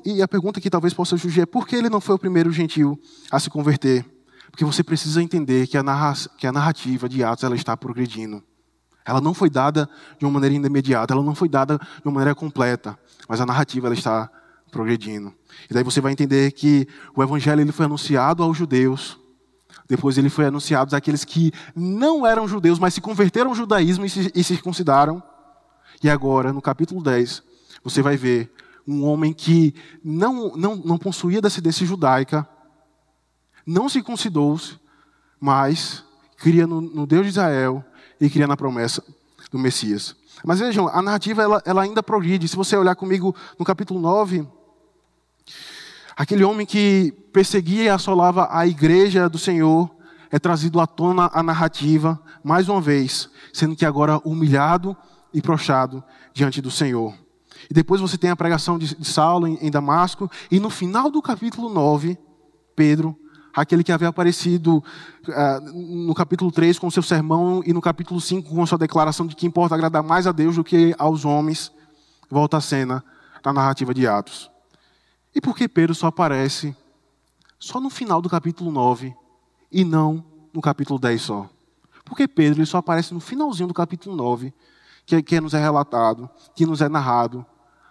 E 0.06 0.22
a 0.22 0.28
pergunta 0.28 0.60
que 0.60 0.70
talvez 0.70 0.94
possa 0.94 1.18
surgir 1.18 1.42
é 1.42 1.46
por 1.46 1.66
que 1.66 1.76
ele 1.76 1.90
não 1.90 2.02
foi 2.02 2.16
o 2.16 2.20
primeiro 2.20 2.52
gentil 2.52 3.00
a 3.32 3.40
se 3.40 3.50
converter? 3.50 4.06
Porque 4.52 4.66
você 4.66 4.84
precisa 4.84 5.22
entender 5.24 5.68
que 5.68 5.78
a, 5.78 5.84
que 6.38 6.48
a 6.48 6.52
narrativa 6.52 7.08
de 7.08 7.24
Atos 7.24 7.44
ela 7.44 7.56
está 7.56 7.78
progredindo. 7.78 8.44
Ela 9.06 9.22
não 9.22 9.34
foi 9.34 9.50
dada 9.50 9.90
de 10.18 10.26
uma 10.26 10.32
maneira 10.32 10.56
imediata, 10.56 11.14
ela 11.14 11.24
não 11.24 11.34
foi 11.34 11.48
dada 11.48 11.78
de 11.78 12.08
uma 12.08 12.14
maneira 12.14 12.36
completa, 12.36 13.00
mas 13.28 13.40
a 13.40 13.46
narrativa 13.46 13.88
ela 13.88 13.96
está 13.96 14.30
progredindo. 14.70 15.34
E 15.70 15.74
daí 15.74 15.84
você 15.84 16.02
vai 16.02 16.12
entender 16.12 16.52
que 16.52 16.88
o 17.16 17.24
evangelho 17.24 17.62
ele 17.62 17.72
foi 17.72 17.86
anunciado 17.86 18.44
aos 18.44 18.58
judeus, 18.58 19.18
depois 19.88 20.18
ele 20.18 20.30
foi 20.30 20.46
anunciado 20.46 20.96
àqueles 20.96 21.26
que 21.26 21.52
não 21.76 22.26
eram 22.26 22.48
judeus, 22.48 22.78
mas 22.78 22.94
se 22.94 23.02
converteram 23.02 23.50
ao 23.50 23.56
judaísmo 23.56 24.06
e 24.06 24.10
se, 24.10 24.32
e 24.36 24.44
circuncidaram. 24.44 25.24
E 26.04 26.10
agora, 26.10 26.54
no 26.54 26.62
capítulo 26.62 27.02
10, 27.02 27.42
você 27.84 28.02
vai 28.02 28.16
ver 28.16 28.52
um 28.90 29.06
homem 29.06 29.34
que 29.34 29.74
não, 30.04 30.56
não, 30.56 30.76
não 30.76 30.98
possuía 30.98 31.42
descendência 31.42 31.86
judaica, 31.86 32.48
não 33.66 33.88
se 33.88 34.02
concidou, 34.02 34.60
mas 35.40 36.04
cria 36.38 36.66
no, 36.66 36.82
no, 36.82 37.06
Deus 37.06 37.24
de 37.24 37.30
Israel 37.30 37.84
e 38.20 38.30
cria 38.30 38.48
na 38.48 38.58
promessa 38.58 39.04
do 39.52 39.60
Messias. 39.60 40.16
Mas 40.44 40.60
vejam, 40.60 40.88
a 40.88 41.02
narrativa 41.02 41.44
ela, 41.44 41.62
ela 41.66 41.82
ainda 41.82 42.02
progride. 42.02 42.48
Se 42.48 42.56
você 42.56 42.76
olhar 42.76 42.96
comigo 42.96 43.36
no 43.58 43.66
capítulo 43.66 44.00
9, 44.00 44.48
Aquele 46.20 46.44
homem 46.44 46.66
que 46.66 47.14
perseguia 47.32 47.84
e 47.84 47.90
assolava 47.90 48.50
a 48.52 48.68
igreja 48.68 49.30
do 49.30 49.38
Senhor 49.38 49.90
é 50.30 50.38
trazido 50.38 50.82
à 50.82 50.86
tona 50.86 51.32
a 51.34 51.42
narrativa, 51.42 52.22
mais 52.44 52.68
uma 52.68 52.82
vez, 52.82 53.30
sendo 53.54 53.74
que 53.74 53.86
agora 53.86 54.20
humilhado 54.26 54.98
e 55.34 55.42
prostrado 55.42 56.04
diante 56.34 56.62
do 56.62 56.70
Senhor. 56.70 57.14
E 57.70 57.74
depois 57.74 58.02
você 58.02 58.18
tem 58.18 58.30
a 58.30 58.36
pregação 58.36 58.78
de, 58.78 59.06
Saulo 59.06 59.48
em, 59.48 59.72
Damasco, 59.72 60.30
e 60.50 60.60
no 60.60 60.70
final 60.70 61.10
do 61.10 61.22
capítulo 61.22 61.70
9, 61.70 62.18
Pedro, 62.76 63.18
aquele 63.54 63.84
que 63.84 63.92
havia 63.92 64.08
aparecido 64.08 64.78
uh, 64.78 66.06
no 66.06 66.14
capítulo 66.14 66.52
3 66.52 66.80
com 66.80 66.90
seu 66.90 67.04
sermão 67.04 67.62
e 67.66 67.74
no 67.74 67.82
capítulo 67.82 68.22
5 68.22 68.50
com 68.50 68.66
sua 68.66 68.78
declaração 68.78 69.28
de 69.28 69.36
que 69.36 69.46
importa 69.46 69.76
agradar 69.76 70.04
mais 70.04 70.28
a 70.28 70.32
Deus 70.32 70.56
do 70.56 70.64
que 70.64 70.96
aos 70.98 71.26
homens, 71.26 71.72
volta 72.30 72.58
à 72.58 72.62
cena 72.62 73.04
na 73.44 73.54
narrativa 73.54 73.94
de 73.94 74.08
Atos. 74.08 74.50
E 75.34 75.42
por 75.42 75.56
que 75.56 75.68
Pedro 75.68 75.94
só 75.94 76.08
aparece 76.08 76.76
só 77.58 77.80
no 77.80 77.90
final 77.90 78.22
do 78.22 78.30
capítulo 78.30 78.72
9 78.72 79.14
e 79.72 79.84
não 79.84 80.24
no 80.54 80.62
capítulo 80.62 81.00
10 81.00 81.22
só? 81.22 81.50
Porque 82.06 82.28
Pedro 82.28 82.60
ele 82.60 82.66
só 82.66 82.78
aparece 82.78 83.14
no 83.14 83.20
finalzinho 83.20 83.68
do 83.68 83.74
capítulo 83.74 84.16
9, 84.16 84.54
que, 85.10 85.24
que 85.24 85.42
nos 85.42 85.56
é 85.56 85.60
relatado, 85.60 86.30
que 86.56 86.68
nos 86.68 86.82
é 86.82 86.88
narrado, 86.88 87.44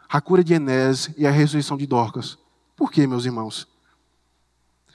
a 0.08 0.20
cura 0.20 0.44
de 0.44 0.54
Enés 0.54 1.12
e 1.18 1.26
a 1.26 1.32
ressurreição 1.32 1.76
de 1.76 1.84
Dorcas. 1.84 2.38
Por 2.76 2.92
que, 2.92 3.04
meus 3.08 3.24
irmãos? 3.24 3.66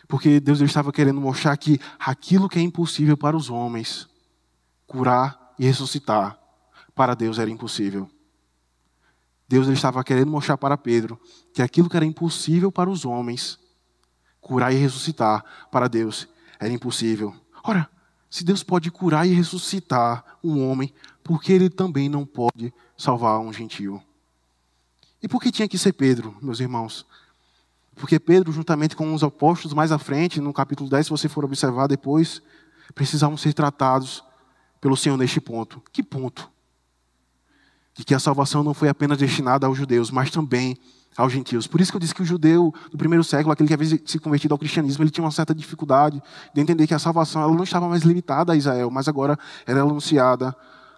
Porque 0.08 0.40
Deus 0.40 0.62
estava 0.62 0.94
querendo 0.94 1.20
mostrar 1.20 1.58
que 1.58 1.78
aquilo 2.00 2.48
que 2.48 2.58
é 2.58 2.62
impossível 2.62 3.18
para 3.18 3.36
os 3.36 3.50
homens, 3.50 4.08
curar 4.88 5.54
e 5.60 5.66
ressuscitar, 5.66 6.40
para 6.96 7.14
Deus 7.14 7.40
era 7.40 7.50
impossível. 7.50 8.10
Deus 9.46 9.68
estava 9.68 10.02
querendo 10.02 10.32
mostrar 10.32 10.58
para 10.58 10.78
Pedro 10.78 11.20
que 11.54 11.62
aquilo 11.62 11.90
que 11.90 11.98
era 11.98 12.06
impossível 12.06 12.72
para 12.72 12.90
os 12.90 13.04
homens, 13.04 13.60
curar 14.40 14.72
e 14.72 14.78
ressuscitar, 14.78 15.44
para 15.70 15.90
Deus 15.90 16.30
era 16.58 16.72
impossível. 16.72 17.36
Ora, 17.62 17.90
se 18.34 18.44
Deus 18.44 18.64
pode 18.64 18.90
curar 18.90 19.28
e 19.28 19.32
ressuscitar 19.32 20.26
um 20.44 20.68
homem, 20.68 20.92
por 21.24 21.40
que 21.40 21.54
ele 21.54 21.70
também 21.70 22.10
não 22.10 22.26
pode 22.26 22.74
salvar 22.98 23.40
um 23.40 23.54
gentio? 23.54 24.02
E 25.22 25.28
por 25.28 25.40
que 25.40 25.52
tinha 25.52 25.68
que 25.68 25.78
ser 25.78 25.94
Pedro, 25.94 26.36
meus 26.42 26.60
irmãos? 26.60 27.06
Porque 27.96 28.20
Pedro, 28.20 28.52
juntamente 28.52 28.96
com 28.96 29.14
os 29.14 29.24
apóstolos 29.24 29.76
mais 29.76 29.92
à 29.92 30.00
frente, 30.00 30.42
no 30.42 30.52
capítulo 30.52 30.90
10, 30.90 31.06
se 31.06 31.10
você 31.12 31.30
for 31.30 31.46
observar 31.46 31.86
depois, 31.86 32.42
precisavam 32.96 33.38
ser 33.38 33.54
tratados 33.54 34.24
pelo 34.82 34.98
Senhor 34.98 35.16
neste 35.16 35.40
ponto. 35.40 35.80
Que 35.92 36.02
ponto? 36.02 36.52
de 37.94 38.04
que 38.04 38.16
a 38.16 38.20
salvação 38.20 38.64
não 38.64 38.74
foi 38.74 38.90
apenas 38.90 39.20
destinada 39.20 39.68
aos 39.68 39.78
judeus, 39.78 40.10
mas 40.10 40.32
também 40.32 40.76
aos 41.18 41.32
gentios. 41.32 41.68
Por 41.68 41.82
isso 41.82 41.92
que 41.92 41.96
eu 41.96 42.00
disse 42.00 42.14
que 42.14 42.22
o 42.22 42.26
judeu 42.26 42.74
do 42.92 42.98
primeiro 42.98 43.24
século, 43.24 43.52
aquele 43.54 43.68
que 43.68 43.74
havia 43.74 44.00
se 44.06 44.20
convertido 44.20 44.54
ao 44.54 44.58
cristianismo, 44.58 45.04
ele 45.04 45.12
tinha 45.12 45.24
uma 45.24 45.32
certa 45.32 45.54
dificuldade 45.54 46.22
de 46.54 46.62
entender 46.62 46.88
que 46.88 46.94
a 46.94 47.00
salvação 47.00 47.42
ela 47.42 47.54
não 47.54 47.64
estava 47.64 47.88
mais 47.88 48.04
limitada 48.04 48.54
a 48.54 48.56
Israel, 48.56 48.90
mas 48.90 49.08
agora 49.08 49.38
era 49.66 49.82
anunciada 49.82 50.56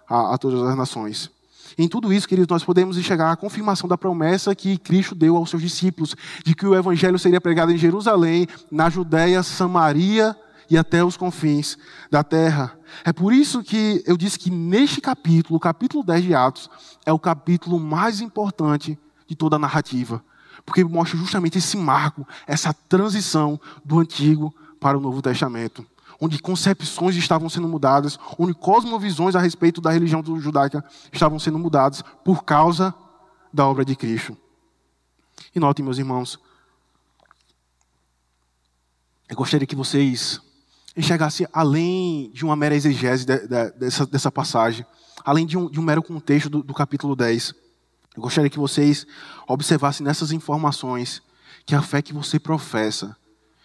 a, 0.08 0.34
a 0.34 0.38
todas 0.38 0.62
as 0.62 0.76
nações. 0.76 1.30
Em 1.78 1.88
tudo 1.88 2.12
isso, 2.12 2.28
queridos, 2.28 2.48
nós 2.48 2.64
podemos 2.64 2.96
enxergar 2.96 3.30
a 3.30 3.36
confirmação 3.36 3.88
da 3.88 3.98
promessa 3.98 4.54
que 4.54 4.78
Cristo 4.78 5.14
deu 5.14 5.36
aos 5.36 5.50
seus 5.50 5.60
discípulos, 5.60 6.16
de 6.44 6.54
que 6.54 6.66
o 6.66 6.74
evangelho 6.74 7.18
seria 7.18 7.40
pregado 7.40 7.70
em 7.70 7.76
Jerusalém, 7.76 8.46
na 8.70 8.88
Judéia, 8.88 9.42
Samaria 9.42 10.34
e 10.70 10.78
até 10.78 11.04
os 11.04 11.16
confins 11.16 11.76
da 12.10 12.24
terra. 12.24 12.72
É 13.04 13.12
por 13.12 13.32
isso 13.32 13.62
que 13.62 14.02
eu 14.06 14.16
disse 14.16 14.38
que 14.38 14.50
neste 14.50 15.00
capítulo, 15.00 15.56
o 15.56 15.60
capítulo 15.60 16.02
10 16.02 16.24
de 16.24 16.34
Atos, 16.34 16.70
é 17.04 17.12
o 17.12 17.18
capítulo 17.18 17.78
mais 17.78 18.20
importante 18.20 18.98
de 19.26 19.34
toda 19.34 19.56
a 19.56 19.58
narrativa. 19.58 20.22
Porque 20.64 20.82
mostra 20.84 21.18
justamente 21.18 21.58
esse 21.58 21.76
marco, 21.76 22.26
essa 22.46 22.72
transição 22.72 23.60
do 23.84 23.98
Antigo 23.98 24.54
para 24.80 24.96
o 24.96 25.00
Novo 25.00 25.22
Testamento. 25.22 25.86
Onde 26.20 26.38
concepções 26.38 27.14
estavam 27.16 27.48
sendo 27.48 27.68
mudadas, 27.68 28.18
onde 28.38 28.54
cosmovisões 28.54 29.36
a 29.36 29.40
respeito 29.40 29.80
da 29.80 29.90
religião 29.90 30.22
judaica 30.40 30.84
estavam 31.12 31.38
sendo 31.38 31.58
mudadas 31.58 32.02
por 32.24 32.44
causa 32.44 32.94
da 33.52 33.66
obra 33.66 33.84
de 33.84 33.94
Cristo. 33.94 34.36
E 35.54 35.60
notem, 35.60 35.84
meus 35.84 35.98
irmãos, 35.98 36.38
eu 39.28 39.36
gostaria 39.36 39.66
que 39.66 39.76
vocês 39.76 40.40
enxergasse 40.96 41.46
além 41.52 42.30
de 42.32 42.44
uma 42.44 42.56
mera 42.56 42.74
exegese 42.74 43.26
de, 43.26 43.38
de, 43.46 43.70
dessa, 43.72 44.06
dessa 44.06 44.32
passagem, 44.32 44.86
além 45.24 45.44
de 45.44 45.58
um, 45.58 45.70
de 45.70 45.78
um 45.78 45.82
mero 45.82 46.02
contexto 46.02 46.48
do, 46.48 46.62
do 46.62 46.72
capítulo 46.72 47.14
10. 47.14 47.54
Eu 48.16 48.22
gostaria 48.22 48.48
que 48.48 48.58
vocês 48.58 49.06
observassem 49.46 50.04
nessas 50.04 50.32
informações 50.32 51.22
que 51.66 51.74
a 51.74 51.82
fé 51.82 52.00
que 52.00 52.14
você 52.14 52.38
professa 52.38 53.14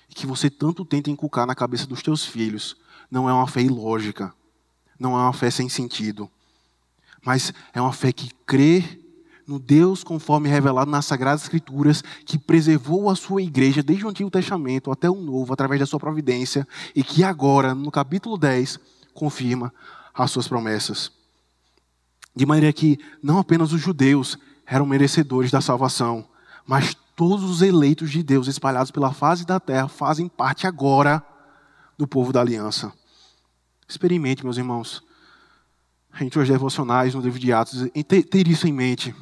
e 0.09 0.13
que 0.13 0.27
você 0.27 0.49
tanto 0.49 0.83
tenta 0.83 1.09
inculcar 1.09 1.47
na 1.47 1.55
cabeça 1.55 1.87
dos 1.87 2.01
teus 2.01 2.25
filhos 2.25 2.75
não 3.09 3.29
é 3.29 3.33
uma 3.33 3.47
fé 3.47 3.61
ilógica, 3.61 4.33
não 4.99 5.17
é 5.17 5.21
uma 5.21 5.33
fé 5.33 5.49
sem 5.49 5.69
sentido, 5.69 6.29
mas 7.23 7.53
é 7.73 7.81
uma 7.81 7.93
fé 7.93 8.11
que 8.11 8.29
crê 8.45 8.99
no 9.47 9.59
Deus 9.59 10.03
conforme 10.03 10.49
revelado 10.49 10.89
nas 10.89 11.05
Sagradas 11.05 11.43
Escrituras, 11.43 12.01
que 12.25 12.37
preservou 12.37 13.09
a 13.09 13.15
sua 13.15 13.41
igreja 13.41 13.83
desde 13.83 14.05
o 14.05 14.09
Antigo 14.09 14.29
Testamento 14.29 14.91
até 14.91 15.09
o 15.09 15.15
Novo, 15.15 15.53
através 15.53 15.79
da 15.79 15.85
sua 15.85 15.99
providência, 15.99 16.67
e 16.95 17.03
que 17.03 17.23
agora, 17.23 17.75
no 17.75 17.91
capítulo 17.91 18.37
10, 18.37 18.79
confirma 19.13 19.73
as 20.13 20.31
suas 20.31 20.47
promessas. 20.47 21.20
De 22.35 22.45
maneira 22.45 22.71
que 22.71 22.97
não 23.21 23.37
apenas 23.37 23.73
os 23.73 23.81
judeus 23.81 24.37
eram 24.65 24.85
merecedores 24.85 25.51
da 25.51 25.59
salvação, 25.59 26.27
mas 26.65 26.95
todos 27.15 27.43
os 27.43 27.61
eleitos 27.61 28.09
de 28.09 28.23
Deus 28.23 28.47
espalhados 28.47 28.91
pela 28.91 29.13
face 29.13 29.45
da 29.45 29.59
terra 29.59 29.87
fazem 29.87 30.27
parte 30.27 30.65
agora 30.65 31.23
do 31.97 32.07
povo 32.07 32.31
da 32.31 32.39
aliança. 32.41 32.93
Experimente, 33.87 34.43
meus 34.43 34.57
irmãos, 34.57 35.03
entre 36.19 36.39
os 36.39 36.47
devocionais 36.47 37.13
no 37.13 37.21
livro 37.21 37.39
de 37.39 37.51
Atos, 37.51 37.87
ter, 38.07 38.47
isso 38.47 38.67
em 38.67 38.73
mente, 38.73 39.13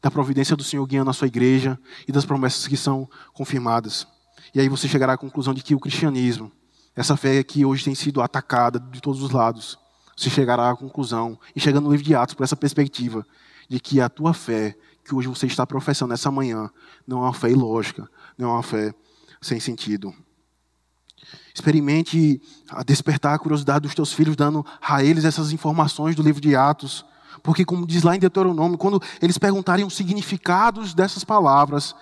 da 0.00 0.10
providência 0.10 0.56
do 0.56 0.62
Senhor 0.62 0.86
guiando 0.86 1.10
a 1.10 1.12
sua 1.12 1.26
igreja 1.26 1.78
e 2.06 2.12
das 2.12 2.24
promessas 2.24 2.66
que 2.68 2.76
são 2.76 3.08
confirmadas. 3.32 4.06
E 4.54 4.60
aí 4.60 4.68
você 4.68 4.86
chegará 4.86 5.14
à 5.14 5.18
conclusão 5.18 5.52
de 5.52 5.62
que 5.62 5.74
o 5.74 5.80
cristianismo, 5.80 6.52
essa 6.94 7.16
fé 7.16 7.42
que 7.42 7.64
hoje 7.64 7.84
tem 7.84 7.94
sido 7.94 8.22
atacada 8.22 8.78
de 8.78 9.00
todos 9.00 9.22
os 9.22 9.30
lados, 9.30 9.78
você 10.16 10.30
chegará 10.30 10.70
à 10.70 10.76
conclusão, 10.76 11.38
e 11.54 11.60
chegando 11.60 11.84
no 11.84 11.90
livro 11.90 12.04
de 12.04 12.14
Atos, 12.14 12.34
por 12.34 12.44
essa 12.44 12.56
perspectiva, 12.56 13.26
de 13.68 13.80
que 13.80 14.00
a 14.00 14.08
tua 14.08 14.32
fé, 14.32 14.76
que 15.04 15.14
hoje 15.14 15.28
você 15.28 15.46
está 15.46 15.66
professando 15.66 16.10
nessa 16.10 16.30
manhã, 16.30 16.70
não 17.06 17.18
é 17.18 17.22
uma 17.22 17.34
fé 17.34 17.50
ilógica, 17.50 18.08
não 18.38 18.50
é 18.50 18.52
uma 18.52 18.62
fé 18.62 18.94
sem 19.40 19.60
sentido. 19.60 20.14
Experimente 21.54 22.40
despertar 22.86 23.34
a 23.34 23.38
curiosidade 23.38 23.82
dos 23.82 23.94
teus 23.94 24.12
filhos, 24.12 24.36
dando 24.36 24.64
a 24.80 25.02
eles 25.02 25.24
essas 25.24 25.52
informações 25.52 26.14
do 26.14 26.22
livro 26.22 26.40
de 26.40 26.54
Atos. 26.56 27.04
Porque, 27.42 27.64
como 27.64 27.86
diz 27.86 28.02
lá 28.02 28.16
em 28.16 28.18
Deuteronômio, 28.18 28.78
quando 28.78 29.00
eles 29.20 29.38
perguntarem 29.38 29.84
os 29.84 29.94
significados 29.94 30.94
dessas 30.94 31.24
palavras, 31.24 31.94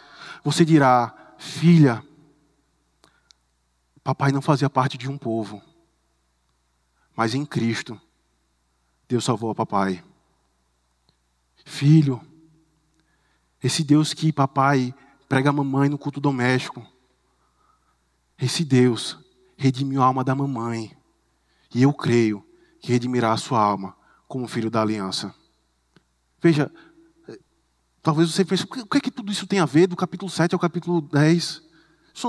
você 0.45 0.64
dirá: 0.64 1.14
Filha, 1.38 2.02
papai 4.02 4.33
não 4.33 4.42
fazia 4.42 4.71
parte 4.71 4.97
de 4.97 5.09
um 5.09 5.19
povo, 5.19 5.62
mas 7.16 7.35
em 7.35 7.45
Cristo, 7.45 8.00
Deus 9.09 9.25
salvou 9.25 9.50
a 9.50 9.54
papai. 9.54 10.02
Filho, 11.64 12.21
esse 13.62 13.85
Deus 13.85 14.12
que 14.14 14.33
papai 14.33 14.95
prega 15.28 15.50
a 15.50 15.52
mamãe 15.52 15.88
no 15.88 15.99
culto 15.99 16.21
doméstico, 16.21 16.87
esse 18.38 18.64
Deus 18.64 19.19
redimiu 19.57 20.02
a 20.02 20.07
alma 20.07 20.25
da 20.25 20.35
mamãe. 20.35 20.97
E 21.75 21.83
eu 21.83 21.92
creio 21.92 22.45
que 22.81 22.90
redimirá 22.92 23.33
a 23.33 23.37
sua 23.37 23.61
alma 23.62 23.97
como 24.26 24.49
filho 24.49 24.71
da 24.71 24.83
aliança. 24.83 25.35
Veja, 26.40 26.73
talvez 28.02 28.31
você 28.31 28.45
pense, 28.45 28.64
o 28.64 28.87
que 28.87 28.99
é 28.99 29.00
que 29.00 29.11
tudo 29.11 29.31
isso 29.31 29.47
tem 29.47 29.61
a 29.61 29.64
ver 29.64 29.87
do 29.87 29.95
capítulo 29.95 30.31
7 30.31 30.54
ao 30.54 30.59
capítulo 30.59 31.00
10? 31.00 31.62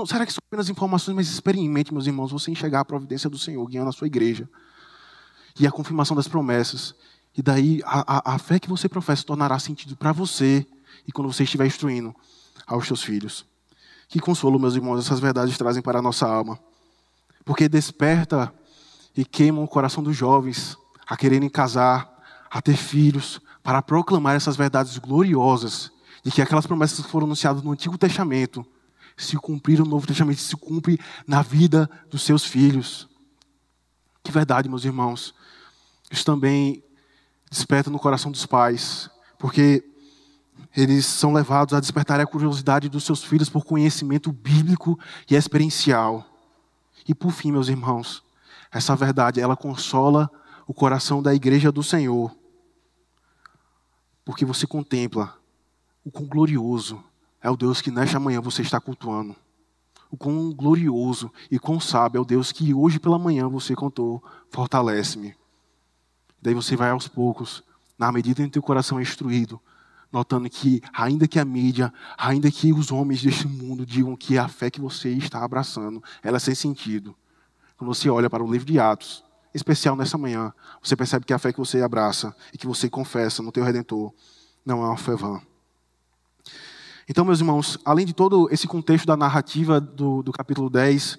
Será 0.06 0.24
que 0.24 0.32
são 0.32 0.42
apenas 0.46 0.68
informações, 0.68 1.14
mas 1.14 1.28
experimente, 1.28 1.92
meus 1.92 2.06
irmãos, 2.06 2.30
você 2.30 2.50
enxergar 2.50 2.80
a 2.80 2.84
providência 2.84 3.28
do 3.28 3.36
Senhor 3.36 3.66
guiando 3.66 3.88
a 3.88 3.92
sua 3.92 4.06
igreja 4.06 4.48
e 5.58 5.66
a 5.66 5.70
confirmação 5.70 6.16
das 6.16 6.28
promessas. 6.28 6.94
E 7.36 7.42
daí 7.42 7.80
a, 7.84 8.32
a, 8.32 8.34
a 8.34 8.38
fé 8.38 8.58
que 8.58 8.68
você 8.68 8.88
professa 8.88 9.24
tornará 9.24 9.58
sentido 9.58 9.96
para 9.96 10.12
você 10.12 10.66
e 11.06 11.12
quando 11.12 11.32
você 11.32 11.44
estiver 11.44 11.66
instruindo 11.66 12.14
aos 12.66 12.86
seus 12.86 13.02
filhos. 13.02 13.44
Que 14.08 14.20
consolo, 14.20 14.58
meus 14.58 14.74
irmãos, 14.74 14.98
essas 14.98 15.20
verdades 15.20 15.56
trazem 15.58 15.82
para 15.82 15.98
a 15.98 16.02
nossa 16.02 16.26
alma. 16.26 16.58
Porque 17.44 17.68
desperta 17.68 18.52
e 19.16 19.24
queima 19.24 19.60
o 19.60 19.68
coração 19.68 20.02
dos 20.02 20.16
jovens 20.16 20.76
a 21.06 21.16
quererem 21.16 21.48
casar, 21.48 22.10
a 22.50 22.62
ter 22.62 22.76
filhos, 22.76 23.40
para 23.62 23.82
proclamar 23.82 24.36
essas 24.36 24.56
verdades 24.56 24.98
gloriosas 24.98 25.90
de 26.22 26.30
que 26.30 26.40
aquelas 26.40 26.66
promessas 26.66 27.04
que 27.04 27.10
foram 27.10 27.26
anunciadas 27.26 27.62
no 27.62 27.72
Antigo 27.72 27.98
Testamento 27.98 28.64
se 29.16 29.36
cumpriram 29.36 29.84
no 29.84 29.92
Novo 29.92 30.06
Testamento, 30.06 30.40
se 30.40 30.56
cumpre 30.56 30.98
na 31.26 31.42
vida 31.42 31.88
dos 32.10 32.22
seus 32.22 32.44
filhos. 32.44 33.08
Que 34.22 34.32
verdade, 34.32 34.68
meus 34.68 34.84
irmãos. 34.84 35.34
Isso 36.14 36.24
também 36.24 36.80
desperta 37.50 37.90
no 37.90 37.98
coração 37.98 38.30
dos 38.30 38.46
pais, 38.46 39.10
porque 39.36 39.82
eles 40.76 41.04
são 41.04 41.32
levados 41.32 41.74
a 41.74 41.80
despertar 41.80 42.20
a 42.20 42.26
curiosidade 42.26 42.88
dos 42.88 43.02
seus 43.02 43.24
filhos 43.24 43.48
por 43.48 43.64
conhecimento 43.64 44.30
bíblico 44.30 44.96
e 45.28 45.34
experiencial. 45.34 46.24
E 47.08 47.12
por 47.16 47.32
fim, 47.32 47.50
meus 47.50 47.66
irmãos, 47.66 48.22
essa 48.70 48.94
verdade, 48.94 49.40
ela 49.40 49.56
consola 49.56 50.30
o 50.68 50.72
coração 50.72 51.20
da 51.20 51.34
igreja 51.34 51.72
do 51.72 51.82
Senhor. 51.82 52.32
Porque 54.24 54.44
você 54.44 54.68
contempla 54.68 55.36
o 56.04 56.12
quão 56.12 56.28
glorioso 56.28 57.02
é 57.42 57.50
o 57.50 57.56
Deus 57.56 57.82
que 57.82 57.90
nesta 57.90 58.20
manhã 58.20 58.40
você 58.40 58.62
está 58.62 58.80
cultuando. 58.80 59.34
O 60.12 60.16
quão 60.16 60.52
glorioso 60.52 61.28
e 61.50 61.58
quão 61.58 61.80
sábio 61.80 62.18
é 62.18 62.22
o 62.22 62.24
Deus 62.24 62.52
que 62.52 62.72
hoje 62.72 63.00
pela 63.00 63.18
manhã 63.18 63.48
você 63.48 63.74
contou, 63.74 64.22
fortalece-me. 64.48 65.34
Daí 66.44 66.52
você 66.52 66.76
vai 66.76 66.90
aos 66.90 67.08
poucos, 67.08 67.64
na 67.98 68.12
medida 68.12 68.42
em 68.42 68.44
que 68.44 68.50
teu 68.50 68.62
coração 68.62 68.98
é 68.98 69.02
instruído, 69.02 69.58
notando 70.12 70.46
que, 70.50 70.82
ainda 70.92 71.26
que 71.26 71.38
a 71.38 71.44
mídia, 71.44 71.90
ainda 72.18 72.50
que 72.50 72.70
os 72.70 72.92
homens 72.92 73.22
deste 73.22 73.48
mundo 73.48 73.86
digam 73.86 74.14
que 74.14 74.36
a 74.36 74.46
fé 74.46 74.70
que 74.70 74.78
você 74.78 75.08
está 75.08 75.42
abraçando, 75.42 76.04
ela 76.22 76.36
é 76.36 76.38
sem 76.38 76.54
sentido. 76.54 77.16
Quando 77.78 77.94
você 77.94 78.10
olha 78.10 78.28
para 78.28 78.44
o 78.44 78.52
livro 78.52 78.66
de 78.66 78.78
Atos, 78.78 79.24
em 79.54 79.56
especial 79.56 79.96
nessa 79.96 80.18
manhã, 80.18 80.52
você 80.82 80.94
percebe 80.94 81.24
que 81.24 81.32
a 81.32 81.38
fé 81.38 81.50
que 81.50 81.58
você 81.58 81.80
abraça 81.80 82.36
e 82.52 82.58
que 82.58 82.66
você 82.66 82.90
confessa 82.90 83.42
no 83.42 83.50
teu 83.50 83.64
Redentor 83.64 84.12
não 84.66 84.82
é 84.84 84.86
uma 84.86 84.98
fé 84.98 85.16
vã. 85.16 85.40
Então, 87.08 87.24
meus 87.24 87.40
irmãos, 87.40 87.78
além 87.86 88.04
de 88.04 88.12
todo 88.12 88.50
esse 88.52 88.66
contexto 88.66 89.06
da 89.06 89.16
narrativa 89.16 89.80
do, 89.80 90.22
do 90.22 90.30
capítulo 90.30 90.68
10, 90.68 91.18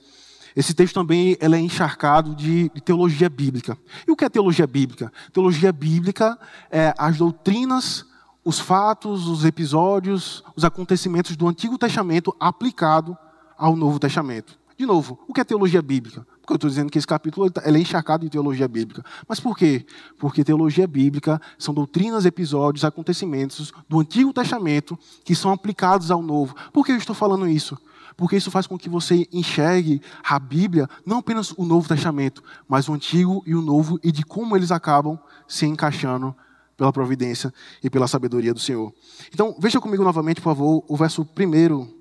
esse 0.56 0.74
texto 0.74 0.94
também 0.94 1.38
ele 1.42 1.56
é 1.56 1.60
encharcado 1.60 2.34
de, 2.36 2.72
de, 2.74 2.82
teologia 2.82 3.30
bíblica. 3.30 3.78
E 4.08 4.12
o 4.12 4.16
que 4.16 4.26
é 4.26 4.30
teologia 4.30 4.66
bíblica? 4.66 5.12
Teologia 5.34 5.72
bíblica 5.72 6.38
é 6.72 6.94
as 6.98 7.18
doutrinas 7.18 8.06
os 8.46 8.60
fatos, 8.60 9.28
os 9.28 9.44
episódios, 9.44 10.44
os 10.56 10.64
acontecimentos 10.64 11.36
do 11.36 11.48
Antigo 11.48 11.80
Testamento 11.80 12.34
aplicado 12.40 13.18
ao 13.58 13.76
Novo 13.76 13.98
Testamento. 13.98 14.58
De 14.78 14.86
novo, 14.86 15.18
o 15.28 15.34
que 15.34 15.42
é 15.42 15.44
teologia 15.44 15.82
bíblica? 15.82 16.28
Porque 16.42 16.54
eu 16.54 16.58
estou 16.58 16.70
dizendo 16.70 16.92
que 16.92 16.98
esse 17.00 17.08
capítulo 17.08 17.50
tá, 17.50 17.64
é 17.66 17.72
encharcado 17.72 18.24
de 18.24 18.30
teologia 18.30 18.68
bíblica. 18.68 19.04
Mas 19.28 19.40
por 19.40 19.58
quê? 19.58 19.84
Porque 20.20 20.44
teologia 20.44 20.86
bíblica 20.86 21.42
são 21.58 21.74
doutrinas, 21.74 22.24
episódios, 22.24 22.86
acontecimentos 22.86 23.74
do 23.90 24.00
Antigo 24.00 24.32
Testamento 24.32 25.00
que 25.24 25.34
são 25.34 25.52
aplicados 25.52 26.12
ao 26.12 26.22
Novo. 26.22 26.54
Por 26.72 26.86
que 26.86 26.92
eu 26.92 26.98
estou 26.98 27.16
falando 27.16 27.48
isso? 27.48 27.76
Porque 28.18 28.38
isso 28.38 28.52
faz 28.52 28.66
com 28.66 28.78
que 28.78 28.90
você 28.90 29.28
enxergue 29.32 30.02
a 30.24 30.40
Bíblia, 30.40 30.90
não 31.06 31.18
apenas 31.18 31.52
o 31.52 31.66
Novo 31.66 31.88
Testamento, 31.88 32.44
mas 32.68 32.88
o 32.88 32.94
Antigo 32.94 33.44
e 33.46 33.54
o 33.54 33.62
Novo, 33.62 34.00
e 34.04 34.12
de 34.12 34.24
como 34.24 34.56
eles 34.56 34.72
acabam 34.72 35.20
se 35.48 35.66
encaixando 35.66 36.36
pela 36.78 36.92
providência 36.92 37.54
e 37.84 37.90
pela 37.90 38.08
sabedoria 38.08 38.54
do 38.54 38.60
Senhor. 38.60 38.94
Então, 39.34 39.56
veja 39.60 39.80
comigo 39.80 40.04
novamente, 40.04 40.42
por 40.42 40.50
favor, 40.50 40.84
o 40.88 40.96
verso 40.96 41.22
1 41.22 41.94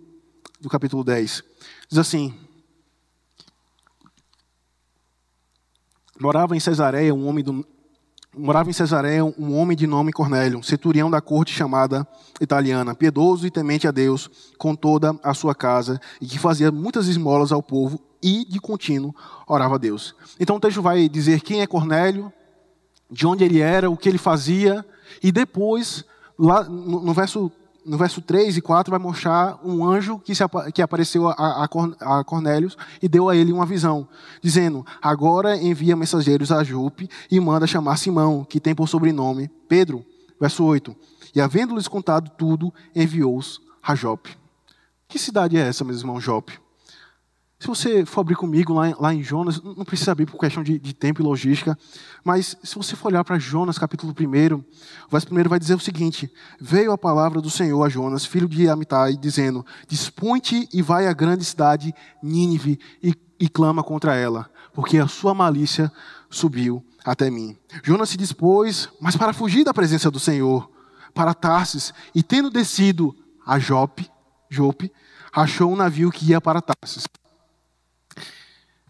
do 0.60 0.68
capítulo 0.68 1.04
10. 1.04 1.42
Diz 1.88 1.98
assim: 1.98 2.34
Morava 6.20 6.56
em 6.56 6.60
Cesareia 6.60 7.14
um 7.14 7.26
homem 7.26 7.44
do 7.44 7.66
morava 8.36 8.70
em 8.70 8.72
Cesareia 8.72 9.24
um 9.24 9.56
homem 9.56 9.76
de 9.76 9.86
nome 9.86 10.12
Cornélio, 10.12 10.62
centurião 10.62 11.10
da 11.10 11.20
corte 11.20 11.52
chamada 11.52 12.06
italiana, 12.40 12.94
piedoso 12.94 13.46
e 13.46 13.50
temente 13.50 13.86
a 13.86 13.90
Deus 13.90 14.30
com 14.58 14.74
toda 14.74 15.14
a 15.22 15.34
sua 15.34 15.54
casa, 15.54 16.00
e 16.20 16.26
que 16.26 16.38
fazia 16.38 16.70
muitas 16.70 17.06
esmolas 17.06 17.52
ao 17.52 17.62
povo 17.62 18.00
e 18.22 18.44
de 18.44 18.60
contínuo 18.60 19.14
orava 19.46 19.74
a 19.74 19.78
Deus. 19.78 20.14
Então 20.38 20.56
o 20.56 20.60
texto 20.60 20.82
vai 20.82 21.08
dizer 21.08 21.40
quem 21.40 21.60
é 21.60 21.66
Cornélio, 21.66 22.32
de 23.10 23.26
onde 23.26 23.44
ele 23.44 23.60
era, 23.60 23.90
o 23.90 23.96
que 23.96 24.08
ele 24.08 24.18
fazia, 24.18 24.84
e 25.22 25.30
depois, 25.30 26.04
lá 26.38 26.64
no, 26.64 27.00
no 27.00 27.12
verso 27.12 27.52
no 27.84 27.98
verso 27.98 28.20
3 28.20 28.56
e 28.56 28.60
4 28.60 28.90
vai 28.90 28.98
mostrar 28.98 29.58
um 29.64 29.84
anjo 29.84 30.18
que, 30.18 30.34
se, 30.34 30.42
que 30.72 30.80
apareceu 30.80 31.28
a, 31.28 31.64
a, 31.64 32.24
Cornélios 32.24 32.76
e 33.02 33.08
deu 33.08 33.28
a 33.28 33.36
ele 33.36 33.52
uma 33.52 33.66
visão, 33.66 34.08
dizendo: 34.42 34.84
Agora 35.02 35.56
envia 35.56 35.94
mensageiros 35.94 36.50
a 36.50 36.64
Jope 36.64 37.08
e 37.30 37.38
manda 37.38 37.66
chamar 37.66 37.96
Simão, 37.96 38.44
que 38.44 38.60
tem 38.60 38.74
por 38.74 38.88
sobrenome 38.88 39.50
Pedro. 39.68 40.04
Verso 40.40 40.64
8: 40.64 40.96
E 41.34 41.40
havendo-lhes 41.40 41.88
contado 41.88 42.30
tudo, 42.30 42.72
enviou-os 42.94 43.60
a 43.82 43.94
Jope. 43.94 44.36
Que 45.06 45.18
cidade 45.18 45.56
é 45.56 45.60
essa, 45.60 45.84
meus 45.84 46.00
irmãos, 46.00 46.20
Jope? 46.20 46.63
Se 47.64 47.68
você 47.68 48.04
for 48.04 48.20
abrir 48.20 48.34
comigo 48.34 48.74
lá, 48.74 48.94
lá 49.00 49.14
em 49.14 49.22
Jonas, 49.22 49.58
não 49.58 49.86
precisa 49.86 50.12
abrir 50.12 50.26
por 50.26 50.38
questão 50.38 50.62
de, 50.62 50.78
de 50.78 50.92
tempo 50.92 51.22
e 51.22 51.24
logística, 51.24 51.78
mas 52.22 52.54
se 52.62 52.74
você 52.74 52.94
for 52.94 53.08
olhar 53.08 53.24
para 53.24 53.38
Jonas, 53.38 53.78
capítulo 53.78 54.12
1, 54.12 54.54
o 54.54 54.64
verso 55.10 55.28
1 55.32 55.48
vai 55.48 55.58
dizer 55.58 55.74
o 55.74 55.80
seguinte: 55.80 56.30
Veio 56.60 56.92
a 56.92 56.98
palavra 56.98 57.40
do 57.40 57.48
Senhor 57.48 57.82
a 57.82 57.88
Jonas, 57.88 58.26
filho 58.26 58.46
de 58.46 58.68
Amitai, 58.68 59.16
dizendo: 59.16 59.64
Dispõe-te 59.88 60.68
e 60.74 60.82
vai 60.82 61.06
à 61.06 61.14
grande 61.14 61.42
cidade 61.42 61.94
Nínive 62.22 62.78
e, 63.02 63.14
e 63.40 63.48
clama 63.48 63.82
contra 63.82 64.14
ela, 64.14 64.50
porque 64.74 64.98
a 64.98 65.08
sua 65.08 65.32
malícia 65.32 65.90
subiu 66.28 66.84
até 67.02 67.30
mim. 67.30 67.56
Jonas 67.82 68.10
se 68.10 68.18
dispôs, 68.18 68.90
mas 69.00 69.16
para 69.16 69.32
fugir 69.32 69.64
da 69.64 69.72
presença 69.72 70.10
do 70.10 70.20
Senhor, 70.20 70.70
para 71.14 71.32
Tarsis, 71.32 71.94
e 72.14 72.22
tendo 72.22 72.50
descido 72.50 73.16
a 73.46 73.58
Jope, 73.58 74.06
Jope 74.50 74.92
achou 75.32 75.72
um 75.72 75.76
navio 75.76 76.10
que 76.10 76.26
ia 76.26 76.42
para 76.42 76.60
Tarsis. 76.60 77.06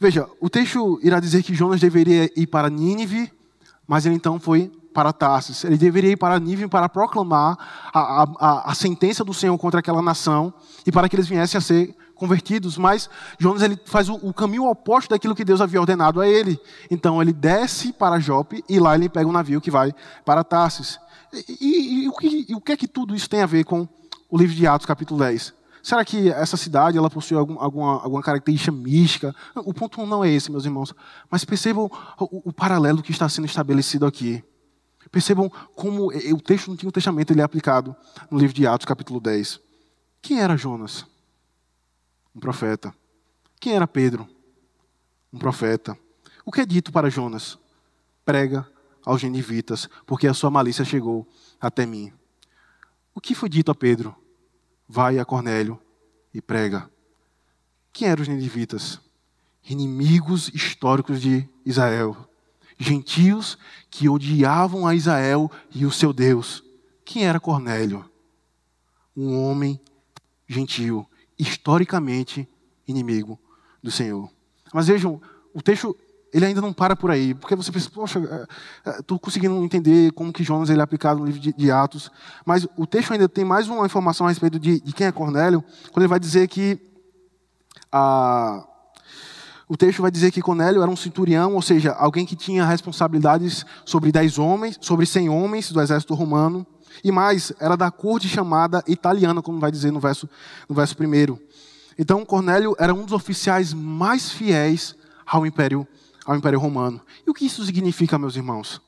Veja, 0.04 0.28
o 0.38 0.50
texto 0.50 1.00
irá 1.02 1.18
dizer 1.18 1.42
que 1.42 1.54
Jonas 1.54 1.80
deveria 1.80 2.30
ir 2.38 2.46
para 2.46 2.68
Nínive, 2.68 3.32
mas 3.88 4.04
ele 4.04 4.14
então 4.14 4.38
foi 4.38 4.70
para 4.92 5.14
Tarsis. 5.14 5.64
Ele 5.64 5.78
deveria 5.78 6.10
ir 6.10 6.18
para 6.18 6.38
Nínive 6.38 6.68
para 6.68 6.90
proclamar 6.90 7.56
a, 7.90 8.24
a, 8.38 8.70
a, 8.70 8.74
sentença 8.74 9.24
do 9.24 9.32
Senhor 9.32 9.56
contra 9.56 9.80
aquela 9.80 10.02
nação 10.02 10.52
e 10.86 10.92
para 10.92 11.08
que 11.08 11.16
eles 11.16 11.26
viessem 11.26 11.56
a 11.56 11.60
ser 11.62 11.96
convertidos. 12.14 12.76
Mas 12.76 13.08
Jonas 13.38 13.62
ele 13.62 13.80
faz 13.86 14.10
o, 14.10 14.16
o 14.16 14.34
caminho 14.34 14.66
oposto 14.66 15.08
daquilo 15.08 15.34
que 15.34 15.42
Deus 15.42 15.62
havia 15.62 15.80
ordenado 15.80 16.20
a 16.20 16.28
ele. 16.28 16.60
Então 16.90 17.22
ele 17.22 17.32
desce 17.32 17.90
para 17.90 18.20
Jope 18.20 18.62
e 18.68 18.78
lá 18.78 18.94
ele 18.96 19.08
pega 19.08 19.26
um 19.26 19.32
navio 19.32 19.58
que 19.58 19.70
vai 19.70 19.90
para 20.22 20.44
Tarsis. 20.44 21.00
E, 21.32 21.56
e, 21.62 22.04
e, 22.04 22.08
o 22.10 22.12
que, 22.12 22.46
e 22.50 22.54
o 22.54 22.60
que 22.60 22.72
é 22.72 22.76
que 22.76 22.86
tudo 22.86 23.16
isso 23.16 23.30
tem 23.30 23.40
a 23.40 23.46
ver 23.46 23.64
com 23.64 23.88
o 24.28 24.36
livro 24.36 24.54
de 24.54 24.66
Atos, 24.66 24.84
capítulo 24.84 25.20
10? 25.20 25.63
Será 25.84 26.02
que 26.02 26.30
essa 26.30 26.56
cidade 26.56 26.96
ela 26.96 27.10
possui 27.10 27.36
algum, 27.36 27.60
alguma, 27.60 28.02
alguma 28.02 28.22
característica 28.22 28.72
mística? 28.72 29.36
O 29.54 29.74
ponto 29.74 30.06
não 30.06 30.24
é 30.24 30.30
esse, 30.30 30.50
meus 30.50 30.64
irmãos. 30.64 30.94
Mas 31.30 31.44
percebam 31.44 31.90
o, 32.18 32.48
o 32.48 32.52
paralelo 32.54 33.02
que 33.02 33.10
está 33.10 33.28
sendo 33.28 33.44
estabelecido 33.44 34.06
aqui. 34.06 34.42
Percebam 35.10 35.52
como 35.74 36.06
o 36.06 36.40
texto 36.40 36.68
do 36.68 36.72
Antigo 36.72 36.90
Testamento 36.90 37.34
ele 37.34 37.42
é 37.42 37.44
aplicado 37.44 37.94
no 38.30 38.38
livro 38.38 38.54
de 38.54 38.66
Atos, 38.66 38.86
capítulo 38.86 39.20
10. 39.20 39.60
Quem 40.22 40.40
era 40.40 40.56
Jonas? 40.56 41.04
Um 42.34 42.40
profeta. 42.40 42.94
Quem 43.60 43.74
era 43.74 43.86
Pedro? 43.86 44.26
Um 45.30 45.38
profeta. 45.38 45.94
O 46.46 46.50
que 46.50 46.62
é 46.62 46.66
dito 46.66 46.92
para 46.92 47.10
Jonas? 47.10 47.58
Prega 48.24 48.66
aos 49.04 49.20
genivitas, 49.20 49.86
porque 50.06 50.26
a 50.26 50.32
sua 50.32 50.50
malícia 50.50 50.82
chegou 50.82 51.28
até 51.60 51.84
mim. 51.84 52.10
O 53.14 53.20
que 53.20 53.34
foi 53.34 53.50
dito 53.50 53.70
a 53.70 53.74
Pedro? 53.74 54.23
Vai 54.88 55.18
a 55.18 55.24
Cornélio 55.24 55.80
e 56.32 56.40
prega. 56.40 56.90
Quem 57.92 58.08
eram 58.08 58.22
os 58.22 58.28
ninivitas? 58.28 59.00
Inimigos 59.68 60.48
históricos 60.48 61.20
de 61.20 61.48
Israel. 61.64 62.16
Gentios 62.78 63.56
que 63.88 64.08
odiavam 64.08 64.86
a 64.86 64.94
Israel 64.94 65.50
e 65.74 65.86
o 65.86 65.92
seu 65.92 66.12
Deus. 66.12 66.62
Quem 67.04 67.24
era 67.24 67.38
Cornélio? 67.40 68.04
Um 69.16 69.40
homem 69.40 69.80
gentil, 70.48 71.08
historicamente 71.38 72.48
inimigo 72.86 73.38
do 73.82 73.90
Senhor. 73.90 74.28
Mas 74.72 74.88
vejam, 74.88 75.20
o 75.52 75.62
texto 75.62 75.96
ele 76.34 76.46
ainda 76.46 76.60
não 76.60 76.72
para 76.72 76.96
por 76.96 77.12
aí, 77.12 77.32
porque 77.32 77.54
você 77.54 77.70
pensa, 77.70 77.88
poxa, 77.88 78.18
estou 78.98 79.16
é, 79.16 79.18
é, 79.18 79.20
conseguindo 79.20 79.54
entender 79.62 80.10
como 80.14 80.32
que 80.32 80.42
Jonas 80.42 80.68
ele 80.68 80.80
é 80.80 80.82
aplicado 80.82 81.20
no 81.20 81.26
livro 81.26 81.40
de, 81.40 81.52
de, 81.52 81.70
Atos, 81.70 82.10
mas 82.44 82.66
o 82.76 82.84
texto 82.88 83.12
ainda 83.12 83.28
tem 83.28 83.44
mais 83.44 83.68
uma 83.68 83.86
informação 83.86 84.26
a 84.26 84.30
respeito 84.30 84.58
de, 84.58 84.80
de 84.80 84.92
quem 84.92 85.06
é 85.06 85.12
Cornélio, 85.12 85.62
quando 85.92 86.02
ele 86.02 86.08
vai 86.08 86.18
dizer 86.18 86.48
que 86.48 86.76
a, 87.92 88.66
o 89.68 89.76
texto 89.76 90.02
vai 90.02 90.10
dizer 90.10 90.32
que 90.32 90.42
Cornélio 90.42 90.82
era 90.82 90.90
um 90.90 90.96
centurião, 90.96 91.54
ou 91.54 91.62
seja, 91.62 91.92
alguém 91.92 92.26
que 92.26 92.34
tinha 92.34 92.66
responsabilidades 92.66 93.64
sobre 93.84 94.10
dez 94.10 94.36
homens, 94.36 94.76
sobre 94.80 95.06
cem 95.06 95.28
homens 95.28 95.70
do 95.70 95.80
exército 95.80 96.14
romano, 96.14 96.66
e 97.04 97.12
mais, 97.12 97.52
era 97.60 97.76
da 97.76 97.92
corte 97.92 98.28
chamada 98.28 98.82
italiana, 98.88 99.40
como 99.40 99.60
vai 99.60 99.70
dizer 99.70 99.92
no 99.92 100.00
verso, 100.00 100.28
no 100.68 100.74
verso 100.74 100.96
primeiro. 100.96 101.40
Então, 101.96 102.24
Cornélio 102.24 102.74
era 102.76 102.92
um 102.92 103.04
dos 103.04 103.12
oficiais 103.12 103.72
mais 103.72 104.30
fiéis 104.30 104.96
ao 105.24 105.46
Império 105.46 105.78
Romano 105.78 106.03
ao 106.24 106.36
Império 106.36 106.58
Romano. 106.58 107.00
E 107.26 107.30
o 107.30 107.34
que 107.34 107.46
isso 107.46 107.64
significa, 107.64 108.18
meus 108.18 108.36
irmãos? 108.36 108.80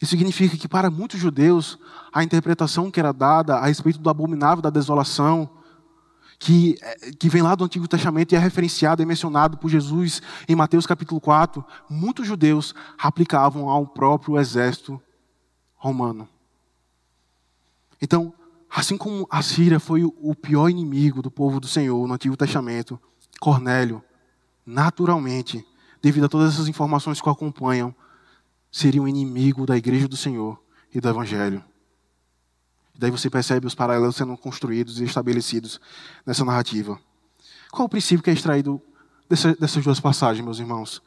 Isso 0.00 0.10
significa 0.10 0.56
que 0.56 0.66
para 0.66 0.90
muitos 0.90 1.20
judeus, 1.20 1.78
a 2.12 2.24
interpretação 2.24 2.90
que 2.90 2.98
era 2.98 3.12
dada 3.12 3.56
a 3.56 3.66
respeito 3.66 3.98
do 3.98 4.08
abominável 4.08 4.62
da 4.62 4.70
desolação, 4.70 5.48
que, 6.38 6.78
eh, 6.80 7.12
que 7.18 7.28
vem 7.28 7.42
lá 7.42 7.54
do 7.54 7.64
Antigo 7.64 7.86
Testamento 7.86 8.32
e 8.32 8.36
é 8.36 8.38
referenciado 8.38 9.02
e 9.02 9.06
mencionado 9.06 9.58
por 9.58 9.68
Jesus 9.68 10.22
em 10.48 10.56
Mateus 10.56 10.86
capítulo 10.86 11.20
4, 11.20 11.62
muitos 11.88 12.26
judeus 12.26 12.74
aplicavam 12.98 13.68
ao 13.68 13.86
próprio 13.86 14.38
exército 14.38 15.00
romano. 15.76 16.26
Então, 18.00 18.32
assim 18.70 18.96
como 18.96 19.26
a 19.30 19.42
Síria 19.42 19.78
foi 19.78 20.02
o 20.02 20.34
pior 20.34 20.70
inimigo 20.70 21.20
do 21.20 21.30
povo 21.30 21.60
do 21.60 21.68
Senhor 21.68 22.08
no 22.08 22.14
Antigo 22.14 22.38
Testamento, 22.38 22.98
Cornélio, 23.38 24.02
naturalmente, 24.64 25.62
devido 26.02 26.24
a 26.24 26.28
todas 26.28 26.54
essas 26.54 26.68
informações 26.68 27.20
que 27.20 27.28
o 27.28 27.32
acompanham, 27.32 27.94
seria 28.70 29.02
um 29.02 29.08
inimigo 29.08 29.66
da 29.66 29.76
igreja 29.76 30.08
do 30.08 30.16
Senhor 30.16 30.60
e 30.94 31.00
do 31.00 31.08
Evangelho. 31.08 31.64
E 32.94 32.98
daí 32.98 33.10
você 33.10 33.28
percebe 33.28 33.66
os 33.66 33.74
paralelos 33.74 34.16
sendo 34.16 34.36
construídos 34.36 35.00
e 35.00 35.04
estabelecidos 35.04 35.80
nessa 36.24 36.44
narrativa. 36.44 36.98
Qual 37.70 37.86
o 37.86 37.88
princípio 37.88 38.22
que 38.22 38.30
é 38.30 38.32
extraído 38.32 38.80
dessa, 39.28 39.54
dessas 39.54 39.82
duas 39.84 40.00
passagens, 40.00 40.44
meus 40.44 40.58
irmãos? 40.58 41.02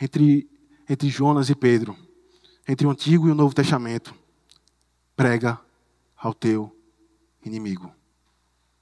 Entre, 0.00 0.48
entre 0.88 1.08
Jonas 1.08 1.48
e 1.48 1.54
Pedro, 1.54 1.96
entre 2.68 2.86
o 2.86 2.90
Antigo 2.90 3.28
e 3.28 3.30
o 3.30 3.34
Novo 3.34 3.54
Testamento. 3.54 4.14
Prega 5.14 5.58
ao 6.16 6.34
teu 6.34 6.74
inimigo. 7.44 7.90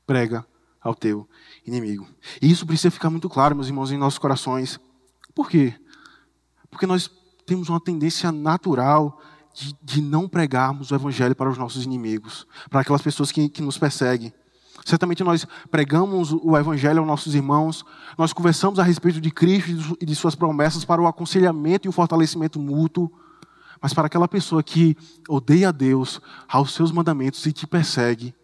Prega 0.06 0.46
ao 0.80 0.94
teu 0.94 1.28
inimigo. 1.66 2.06
E 2.40 2.50
isso 2.50 2.66
precisa 2.66 2.90
ficar 2.90 3.10
muito 3.10 3.28
claro, 3.28 3.54
meus 3.54 3.68
irmãos, 3.68 3.90
em 3.90 3.98
nossos 3.98 4.18
corações. 4.18 4.80
Por 5.34 5.48
quê? 5.48 5.74
Porque 6.70 6.86
nós 6.86 7.10
temos 7.44 7.68
uma 7.68 7.80
tendência 7.80 8.30
natural 8.30 9.20
de, 9.54 9.76
de 9.82 10.02
não 10.02 10.28
pregarmos 10.28 10.90
o 10.90 10.94
Evangelho 10.94 11.34
para 11.34 11.50
os 11.50 11.58
nossos 11.58 11.84
inimigos, 11.84 12.46
para 12.70 12.80
aquelas 12.80 13.02
pessoas 13.02 13.30
que, 13.30 13.48
que 13.48 13.62
nos 13.62 13.78
perseguem. 13.78 14.32
Certamente 14.84 15.22
nós 15.22 15.46
pregamos 15.70 16.32
o 16.32 16.56
Evangelho 16.56 16.98
aos 16.98 17.06
nossos 17.06 17.34
irmãos, 17.34 17.84
nós 18.18 18.32
conversamos 18.32 18.78
a 18.78 18.82
respeito 18.82 19.20
de 19.20 19.30
Cristo 19.30 19.96
e 20.00 20.04
de 20.04 20.14
Suas 20.14 20.34
promessas 20.34 20.84
para 20.84 21.00
o 21.00 21.06
aconselhamento 21.06 21.86
e 21.86 21.88
o 21.88 21.92
fortalecimento 21.92 22.58
mútuo, 22.58 23.10
mas 23.80 23.94
para 23.94 24.06
aquela 24.06 24.28
pessoa 24.28 24.62
que 24.62 24.96
odeia 25.28 25.68
a 25.68 25.72
Deus, 25.72 26.20
aos 26.48 26.74
seus 26.74 26.90
mandamentos 26.90 27.44
e 27.46 27.52
te 27.52 27.66
persegue, 27.66 28.34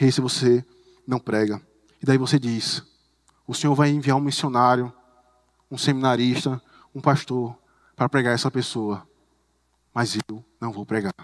esse 0.00 0.20
você 0.20 0.64
não 1.06 1.18
prega. 1.18 1.60
E 2.02 2.06
daí 2.06 2.18
você 2.18 2.38
diz: 2.38 2.82
o 3.46 3.54
Senhor 3.54 3.74
vai 3.74 3.90
enviar 3.90 4.16
um 4.16 4.20
missionário 4.20 4.92
um 5.72 5.78
seminarista, 5.78 6.60
um 6.94 7.00
pastor, 7.00 7.56
para 7.96 8.06
pregar 8.06 8.34
essa 8.34 8.50
pessoa. 8.50 9.08
Mas 9.94 10.14
eu 10.14 10.44
não 10.60 10.70
vou 10.70 10.84
pregar. 10.84 11.14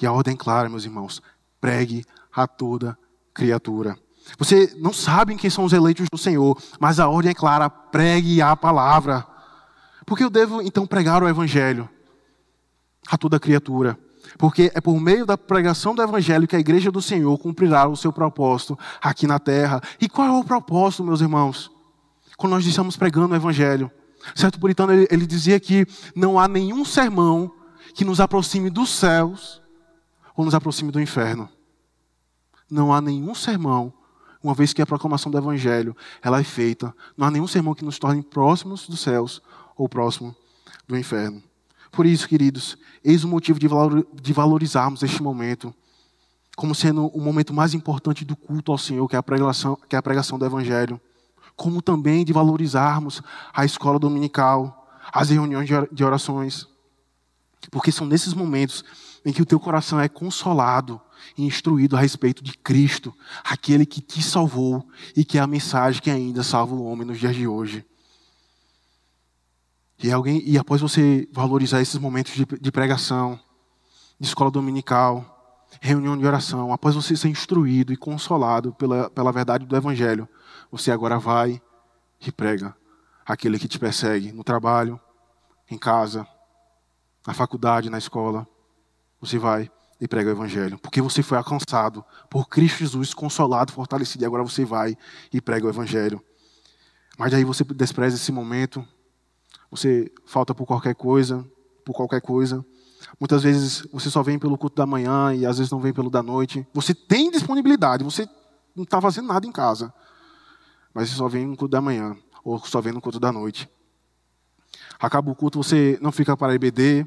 E 0.00 0.06
a 0.06 0.12
ordem 0.12 0.34
é 0.34 0.36
clara, 0.36 0.68
meus 0.68 0.84
irmãos: 0.84 1.22
pregue 1.58 2.04
a 2.32 2.46
toda 2.46 2.96
criatura. 3.32 3.98
Você 4.38 4.74
não 4.76 4.92
sabe 4.92 5.34
quem 5.36 5.48
são 5.48 5.64
os 5.64 5.72
eleitos 5.72 6.06
do 6.12 6.18
Senhor, 6.18 6.60
mas 6.78 7.00
a 7.00 7.08
ordem 7.08 7.30
é 7.30 7.34
clara: 7.34 7.70
pregue 7.70 8.42
a 8.42 8.54
palavra. 8.54 9.26
Porque 10.04 10.22
eu 10.22 10.30
devo 10.30 10.60
então 10.60 10.86
pregar 10.86 11.22
o 11.22 11.28
Evangelho 11.28 11.88
a 13.10 13.16
toda 13.16 13.40
criatura. 13.40 13.98
Porque 14.36 14.70
é 14.74 14.80
por 14.82 15.00
meio 15.00 15.24
da 15.24 15.38
pregação 15.38 15.94
do 15.94 16.02
Evangelho 16.02 16.46
que 16.46 16.56
a 16.56 16.60
igreja 16.60 16.90
do 16.90 17.00
Senhor 17.00 17.38
cumprirá 17.38 17.88
o 17.88 17.96
seu 17.96 18.12
propósito 18.12 18.78
aqui 19.00 19.26
na 19.26 19.38
terra. 19.38 19.80
E 19.98 20.08
qual 20.10 20.28
é 20.28 20.30
o 20.30 20.44
propósito, 20.44 21.02
meus 21.02 21.22
irmãos? 21.22 21.77
Quando 22.38 22.52
nós 22.52 22.64
estamos 22.64 22.96
pregando 22.96 23.34
o 23.34 23.36
Evangelho. 23.36 23.90
Certo 24.34 24.60
puritano, 24.60 24.92
ele, 24.92 25.08
ele 25.10 25.26
dizia 25.26 25.58
que 25.58 25.84
não 26.14 26.38
há 26.38 26.46
nenhum 26.46 26.84
sermão 26.84 27.52
que 27.94 28.04
nos 28.04 28.20
aproxime 28.20 28.70
dos 28.70 28.90
céus 28.90 29.60
ou 30.36 30.44
nos 30.44 30.54
aproxime 30.54 30.92
do 30.92 31.00
inferno. 31.00 31.48
Não 32.70 32.94
há 32.94 33.00
nenhum 33.00 33.34
sermão, 33.34 33.92
uma 34.42 34.54
vez 34.54 34.72
que 34.72 34.80
a 34.80 34.86
proclamação 34.86 35.32
do 35.32 35.36
Evangelho 35.36 35.96
ela 36.22 36.38
é 36.38 36.44
feita, 36.44 36.94
não 37.16 37.26
há 37.26 37.30
nenhum 37.30 37.48
sermão 37.48 37.74
que 37.74 37.84
nos 37.84 37.98
torne 37.98 38.22
próximos 38.22 38.86
dos 38.86 39.00
céus 39.00 39.42
ou 39.76 39.88
próximo 39.88 40.34
do 40.86 40.96
inferno. 40.96 41.42
Por 41.90 42.06
isso, 42.06 42.28
queridos, 42.28 42.78
eis 43.02 43.24
o 43.24 43.28
motivo 43.28 43.58
de 43.58 44.32
valorizarmos 44.32 45.02
este 45.02 45.20
momento 45.20 45.74
como 46.54 46.74
sendo 46.74 47.06
o 47.06 47.20
momento 47.20 47.52
mais 47.54 47.74
importante 47.74 48.24
do 48.24 48.36
culto 48.36 48.70
ao 48.70 48.78
Senhor, 48.78 49.08
que 49.08 49.16
é 49.16 49.18
a 49.18 49.22
pregação, 49.22 49.76
que 49.88 49.94
é 49.96 49.98
a 49.98 50.02
pregação 50.02 50.38
do 50.38 50.44
Evangelho 50.44 51.00
como 51.58 51.82
também 51.82 52.24
de 52.24 52.32
valorizarmos 52.32 53.20
a 53.52 53.64
escola 53.64 53.98
dominical, 53.98 54.88
as 55.12 55.30
reuniões 55.30 55.68
de 55.90 56.04
orações. 56.04 56.68
Porque 57.68 57.90
são 57.90 58.06
nesses 58.06 58.32
momentos 58.32 58.84
em 59.26 59.32
que 59.32 59.42
o 59.42 59.44
teu 59.44 59.58
coração 59.58 60.00
é 60.00 60.08
consolado 60.08 61.00
e 61.36 61.44
instruído 61.44 61.96
a 61.96 62.00
respeito 62.00 62.44
de 62.44 62.56
Cristo, 62.56 63.12
aquele 63.42 63.84
que 63.84 64.00
te 64.00 64.22
salvou 64.22 64.88
e 65.16 65.24
que 65.24 65.36
é 65.36 65.40
a 65.40 65.48
mensagem 65.48 66.00
que 66.00 66.10
ainda 66.10 66.44
salva 66.44 66.76
o 66.76 66.84
homem 66.84 67.04
nos 67.04 67.18
dias 67.18 67.34
de 67.34 67.48
hoje. 67.48 67.84
E, 70.00 70.12
alguém, 70.12 70.40
e 70.46 70.56
após 70.56 70.80
você 70.80 71.28
valorizar 71.32 71.82
esses 71.82 71.98
momentos 71.98 72.32
de, 72.34 72.46
de 72.46 72.70
pregação, 72.70 73.38
de 74.20 74.28
escola 74.28 74.48
dominical, 74.48 75.66
reunião 75.80 76.16
de 76.16 76.24
oração, 76.24 76.72
após 76.72 76.94
você 76.94 77.16
ser 77.16 77.28
instruído 77.28 77.92
e 77.92 77.96
consolado 77.96 78.72
pela, 78.74 79.10
pela 79.10 79.32
verdade 79.32 79.66
do 79.66 79.76
Evangelho, 79.76 80.28
você 80.70 80.90
agora 80.90 81.18
vai 81.18 81.60
e 82.20 82.32
prega 82.32 82.76
aquele 83.24 83.58
que 83.58 83.68
te 83.68 83.78
persegue 83.78 84.32
no 84.32 84.42
trabalho, 84.42 85.00
em 85.70 85.78
casa, 85.78 86.26
na 87.26 87.34
faculdade, 87.34 87.90
na 87.90 87.98
escola. 87.98 88.46
Você 89.20 89.38
vai 89.38 89.70
e 90.00 90.06
prega 90.06 90.30
o 90.30 90.32
Evangelho, 90.32 90.78
porque 90.78 91.02
você 91.02 91.22
foi 91.22 91.36
alcançado 91.36 92.04
por 92.30 92.48
Cristo 92.48 92.78
Jesus, 92.78 93.12
consolado, 93.12 93.72
fortalecido, 93.72 94.24
e 94.24 94.26
agora 94.26 94.42
você 94.42 94.64
vai 94.64 94.96
e 95.32 95.40
prega 95.40 95.66
o 95.66 95.70
Evangelho. 95.70 96.22
Mas 97.18 97.34
aí 97.34 97.44
você 97.44 97.64
despreza 97.64 98.16
esse 98.16 98.30
momento, 98.30 98.86
você 99.70 100.10
falta 100.24 100.54
por 100.54 100.66
qualquer 100.66 100.94
coisa, 100.94 101.44
por 101.84 101.94
qualquer 101.94 102.20
coisa. 102.20 102.64
Muitas 103.18 103.42
vezes 103.42 103.86
você 103.92 104.08
só 104.08 104.22
vem 104.22 104.38
pelo 104.38 104.56
culto 104.56 104.76
da 104.76 104.86
manhã 104.86 105.34
e 105.34 105.44
às 105.44 105.58
vezes 105.58 105.70
não 105.70 105.80
vem 105.80 105.92
pelo 105.92 106.10
da 106.10 106.22
noite. 106.22 106.66
Você 106.72 106.94
tem 106.94 107.30
disponibilidade, 107.30 108.04
você 108.04 108.28
não 108.74 108.84
está 108.84 109.00
fazendo 109.00 109.26
nada 109.26 109.46
em 109.46 109.52
casa, 109.52 109.92
mas 110.98 111.10
você 111.10 111.14
só 111.14 111.28
vem 111.28 111.46
no 111.46 111.56
culto 111.56 111.70
da 111.70 111.80
manhã 111.80 112.16
ou 112.42 112.58
só 112.58 112.80
vem 112.80 112.92
no 112.92 113.00
culto 113.00 113.20
da 113.20 113.30
noite. 113.30 113.70
Acaba 114.98 115.30
o 115.30 115.34
culto, 115.36 115.62
você 115.62 115.96
não 116.02 116.10
fica 116.10 116.36
para 116.36 116.52
EBD. 116.56 117.06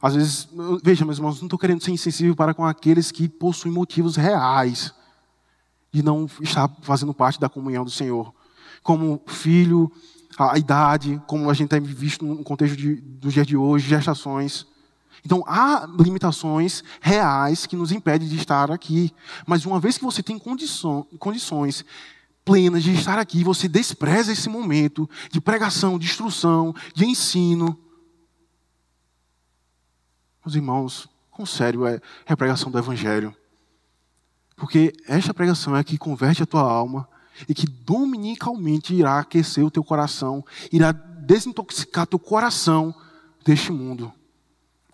Às 0.00 0.14
vezes, 0.14 0.48
veja, 0.84 1.04
meus 1.04 1.18
irmãos, 1.18 1.40
não 1.40 1.46
estou 1.46 1.58
querendo 1.58 1.82
ser 1.82 1.90
insensível 1.90 2.36
para 2.36 2.54
com 2.54 2.64
aqueles 2.64 3.10
que 3.10 3.28
possuem 3.28 3.74
motivos 3.74 4.14
reais 4.14 4.94
de 5.92 6.00
não 6.00 6.28
estar 6.40 6.70
fazendo 6.82 7.12
parte 7.12 7.40
da 7.40 7.48
comunhão 7.48 7.84
do 7.84 7.90
Senhor. 7.90 8.32
Como 8.84 9.20
filho, 9.26 9.90
a 10.38 10.56
idade, 10.56 11.20
como 11.26 11.50
a 11.50 11.54
gente 11.54 11.70
tem 11.70 11.80
visto 11.80 12.24
no 12.24 12.44
contexto 12.44 12.76
de, 12.76 12.94
do 12.94 13.30
dia 13.30 13.44
de 13.44 13.56
hoje, 13.56 13.88
gestações. 13.88 14.64
Então, 15.24 15.42
há 15.48 15.88
limitações 15.98 16.84
reais 17.00 17.66
que 17.66 17.74
nos 17.74 17.90
impedem 17.90 18.28
de 18.28 18.36
estar 18.36 18.70
aqui. 18.70 19.12
Mas 19.44 19.66
uma 19.66 19.80
vez 19.80 19.98
que 19.98 20.04
você 20.04 20.22
tem 20.22 20.38
condições 20.38 21.84
plenas 22.44 22.82
de 22.82 22.92
estar 22.92 23.18
aqui, 23.18 23.42
você 23.42 23.66
despreza 23.66 24.32
esse 24.32 24.48
momento 24.48 25.08
de 25.30 25.40
pregação, 25.40 25.98
de 25.98 26.06
instrução, 26.06 26.74
de 26.94 27.06
ensino. 27.06 27.78
Meus 30.44 30.54
irmãos, 30.54 31.08
com 31.30 31.46
sério, 31.46 31.86
é, 31.86 32.00
é 32.26 32.32
a 32.32 32.36
pregação 32.36 32.70
do 32.70 32.78
Evangelho. 32.78 33.34
Porque 34.56 34.92
esta 35.08 35.32
pregação 35.32 35.74
é 35.74 35.80
a 35.80 35.84
que 35.84 35.98
converte 35.98 36.42
a 36.42 36.46
tua 36.46 36.62
alma 36.62 37.08
e 37.48 37.54
que 37.54 37.66
dominicalmente 37.66 38.94
irá 38.94 39.18
aquecer 39.18 39.64
o 39.64 39.70
teu 39.70 39.82
coração, 39.82 40.44
irá 40.70 40.92
desintoxicar 40.92 42.06
teu 42.06 42.18
coração 42.18 42.94
deste 43.44 43.72
mundo. 43.72 44.12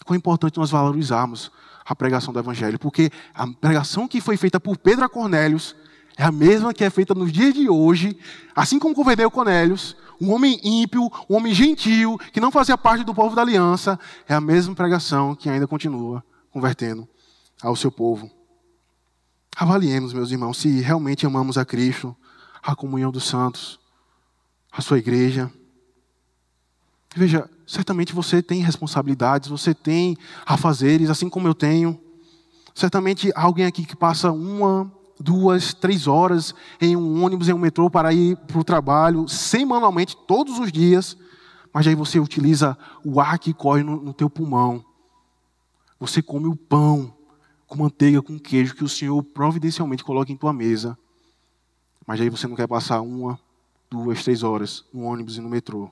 Quão 0.04 0.16
importante 0.16 0.58
nós 0.58 0.70
valorizarmos 0.70 1.50
a 1.84 1.94
pregação 1.94 2.32
do 2.32 2.38
Evangelho, 2.38 2.78
porque 2.78 3.10
a 3.34 3.46
pregação 3.46 4.06
que 4.06 4.20
foi 4.20 4.36
feita 4.36 4.60
por 4.60 4.78
Pedro 4.78 5.04
a 5.04 5.08
Cornélios 5.08 5.74
é 6.16 6.24
a 6.24 6.32
mesma 6.32 6.74
que 6.74 6.84
é 6.84 6.90
feita 6.90 7.14
nos 7.14 7.32
dias 7.32 7.54
de 7.54 7.68
hoje, 7.68 8.16
assim 8.54 8.78
como 8.78 8.94
converteu 8.94 9.30
Cornélios, 9.30 9.96
um 10.20 10.32
homem 10.32 10.60
ímpio, 10.62 11.10
um 11.28 11.36
homem 11.36 11.54
gentil, 11.54 12.18
que 12.32 12.40
não 12.40 12.50
fazia 12.50 12.76
parte 12.76 13.04
do 13.04 13.14
povo 13.14 13.34
da 13.34 13.42
aliança, 13.42 13.98
é 14.28 14.34
a 14.34 14.40
mesma 14.40 14.74
pregação 14.74 15.34
que 15.34 15.48
ainda 15.48 15.66
continua 15.66 16.22
convertendo 16.50 17.08
ao 17.62 17.74
seu 17.74 17.90
povo. 17.90 18.30
Avaliemos, 19.56 20.12
meus 20.12 20.30
irmãos, 20.30 20.58
se 20.58 20.80
realmente 20.80 21.26
amamos 21.26 21.56
a 21.58 21.64
Cristo, 21.64 22.14
a 22.62 22.74
comunhão 22.74 23.10
dos 23.10 23.24
santos, 23.24 23.78
a 24.70 24.80
sua 24.80 24.98
igreja. 24.98 25.50
Veja, 27.14 27.48
certamente 27.66 28.12
você 28.12 28.42
tem 28.42 28.62
responsabilidades, 28.62 29.48
você 29.48 29.74
tem 29.74 30.16
afazeres, 30.46 31.10
assim 31.10 31.28
como 31.28 31.48
eu 31.48 31.54
tenho. 31.54 31.98
Certamente 32.74 33.32
alguém 33.34 33.66
aqui 33.66 33.84
que 33.84 33.96
passa 33.96 34.30
uma, 34.30 34.90
duas, 35.20 35.74
três 35.74 36.06
horas 36.06 36.54
em 36.80 36.96
um 36.96 37.22
ônibus, 37.22 37.48
em 37.48 37.52
um 37.52 37.58
metrô 37.58 37.90
para 37.90 38.12
ir 38.12 38.36
para 38.36 38.58
o 38.58 38.64
trabalho, 38.64 39.28
semanalmente, 39.28 40.16
todos 40.26 40.58
os 40.58 40.72
dias. 40.72 41.16
Mas 41.72 41.86
aí 41.86 41.94
você 41.94 42.18
utiliza 42.18 42.76
o 43.04 43.20
ar 43.20 43.38
que 43.38 43.52
corre 43.52 43.82
no, 43.82 44.00
no 44.00 44.14
teu 44.14 44.30
pulmão. 44.30 44.84
Você 46.00 46.22
come 46.22 46.46
o 46.46 46.56
pão 46.56 47.14
com 47.66 47.76
manteiga, 47.76 48.22
com 48.22 48.38
queijo 48.38 48.74
que 48.74 48.82
o 48.82 48.88
Senhor 48.88 49.22
providencialmente 49.22 50.02
coloca 50.02 50.32
em 50.32 50.36
tua 50.36 50.52
mesa. 50.52 50.98
Mas 52.06 52.20
aí 52.20 52.30
você 52.30 52.48
não 52.48 52.56
quer 52.56 52.66
passar 52.66 53.02
uma, 53.02 53.38
duas, 53.88 54.24
três 54.24 54.42
horas 54.42 54.84
no 54.92 55.02
ônibus 55.02 55.36
e 55.36 55.40
no 55.40 55.48
metrô. 55.48 55.90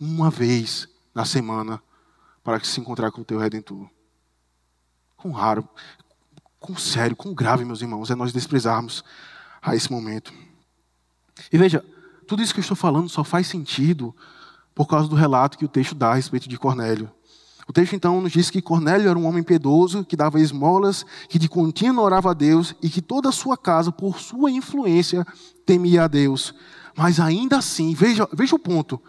Uma 0.00 0.30
vez 0.30 0.88
na 1.14 1.24
semana 1.24 1.82
para 2.42 2.62
se 2.64 2.80
encontrar 2.80 3.10
com 3.10 3.20
o 3.20 3.24
teu 3.24 3.38
Redentor. 3.38 3.90
Quão 5.16 5.34
raro, 5.34 5.68
quão 6.60 6.76
sério, 6.76 7.16
quão 7.16 7.34
grave, 7.34 7.64
meus 7.64 7.80
irmãos, 7.80 8.10
é 8.10 8.14
nós 8.14 8.32
desprezarmos 8.32 9.04
a 9.62 9.74
esse 9.74 9.90
momento. 9.90 10.32
E 11.52 11.58
veja, 11.58 11.84
tudo 12.26 12.42
isso 12.42 12.52
que 12.52 12.60
eu 12.60 12.62
estou 12.62 12.76
falando 12.76 13.08
só 13.08 13.22
faz 13.24 13.46
sentido 13.46 14.14
por 14.74 14.86
causa 14.86 15.08
do 15.08 15.16
relato 15.16 15.58
que 15.58 15.64
o 15.64 15.68
texto 15.68 15.94
dá 15.94 16.10
a 16.10 16.14
respeito 16.14 16.48
de 16.48 16.58
Cornélio. 16.58 17.10
O 17.68 17.72
texto 17.72 17.94
então 17.94 18.20
nos 18.20 18.32
diz 18.32 18.48
que 18.48 18.62
Cornélio 18.62 19.10
era 19.10 19.18
um 19.18 19.26
homem 19.26 19.42
piedoso, 19.42 20.02
que 20.02 20.16
dava 20.16 20.40
esmolas, 20.40 21.04
que 21.28 21.38
de 21.38 21.48
contínuo 21.48 22.02
orava 22.02 22.30
a 22.30 22.34
Deus 22.34 22.74
e 22.82 22.88
que 22.88 23.02
toda 23.02 23.28
a 23.28 23.32
sua 23.32 23.58
casa, 23.58 23.92
por 23.92 24.18
sua 24.18 24.50
influência, 24.50 25.26
temia 25.66 26.04
a 26.04 26.08
Deus. 26.08 26.54
Mas 26.96 27.20
ainda 27.20 27.58
assim, 27.58 27.92
veja, 27.92 28.26
veja 28.32 28.56
o 28.56 28.58
ponto. 28.58 29.00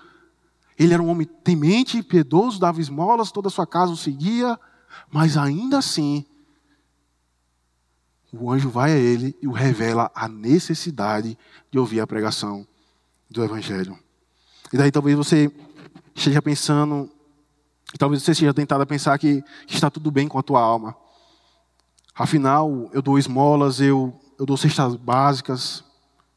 Ele 0.78 0.94
era 0.94 1.02
um 1.02 1.08
homem 1.08 1.28
temente, 1.42 2.04
piedoso, 2.04 2.60
dava 2.60 2.82
esmolas, 2.82 3.32
toda 3.32 3.48
a 3.48 3.52
sua 3.52 3.66
casa 3.66 3.94
o 3.94 3.98
seguia, 3.98 4.60
mas 5.12 5.38
ainda 5.38 5.78
assim, 5.78 6.26
o 8.32 8.52
anjo 8.52 8.70
vai 8.70 8.92
a 8.92 8.98
ele 8.98 9.36
e 9.42 9.48
o 9.48 9.52
revela 9.52 10.12
a 10.13 10.28
necessidade 10.28 11.38
de 11.72 11.80
ouvir 11.80 12.00
a 12.00 12.08
pregação 12.08 12.65
do 13.30 13.44
Evangelho. 13.44 13.98
E 14.72 14.78
daí 14.78 14.92
talvez 14.92 15.15
você 15.18 15.52
esteja 16.15 16.42
pensando 16.42 17.10
talvez 17.98 18.22
você 18.22 18.36
seja 18.36 18.54
tentado 18.54 18.84
a 18.84 18.86
pensar 18.86 19.18
que, 19.18 19.42
que, 19.65 19.74
está 19.74 19.89
tudo 19.89 20.12
bem 20.12 20.28
com 20.28 20.38
a 20.38 20.44
tua 20.44 20.62
alma. 20.62 20.96
Afinal, 22.13 22.89
eu 22.94 23.02
dou 23.02 23.18
esmolas, 23.18 23.80
eu, 23.80 24.13
eu 24.38 24.46
dou 24.46 24.58
cestas 24.58 24.96
básicas, 24.96 25.84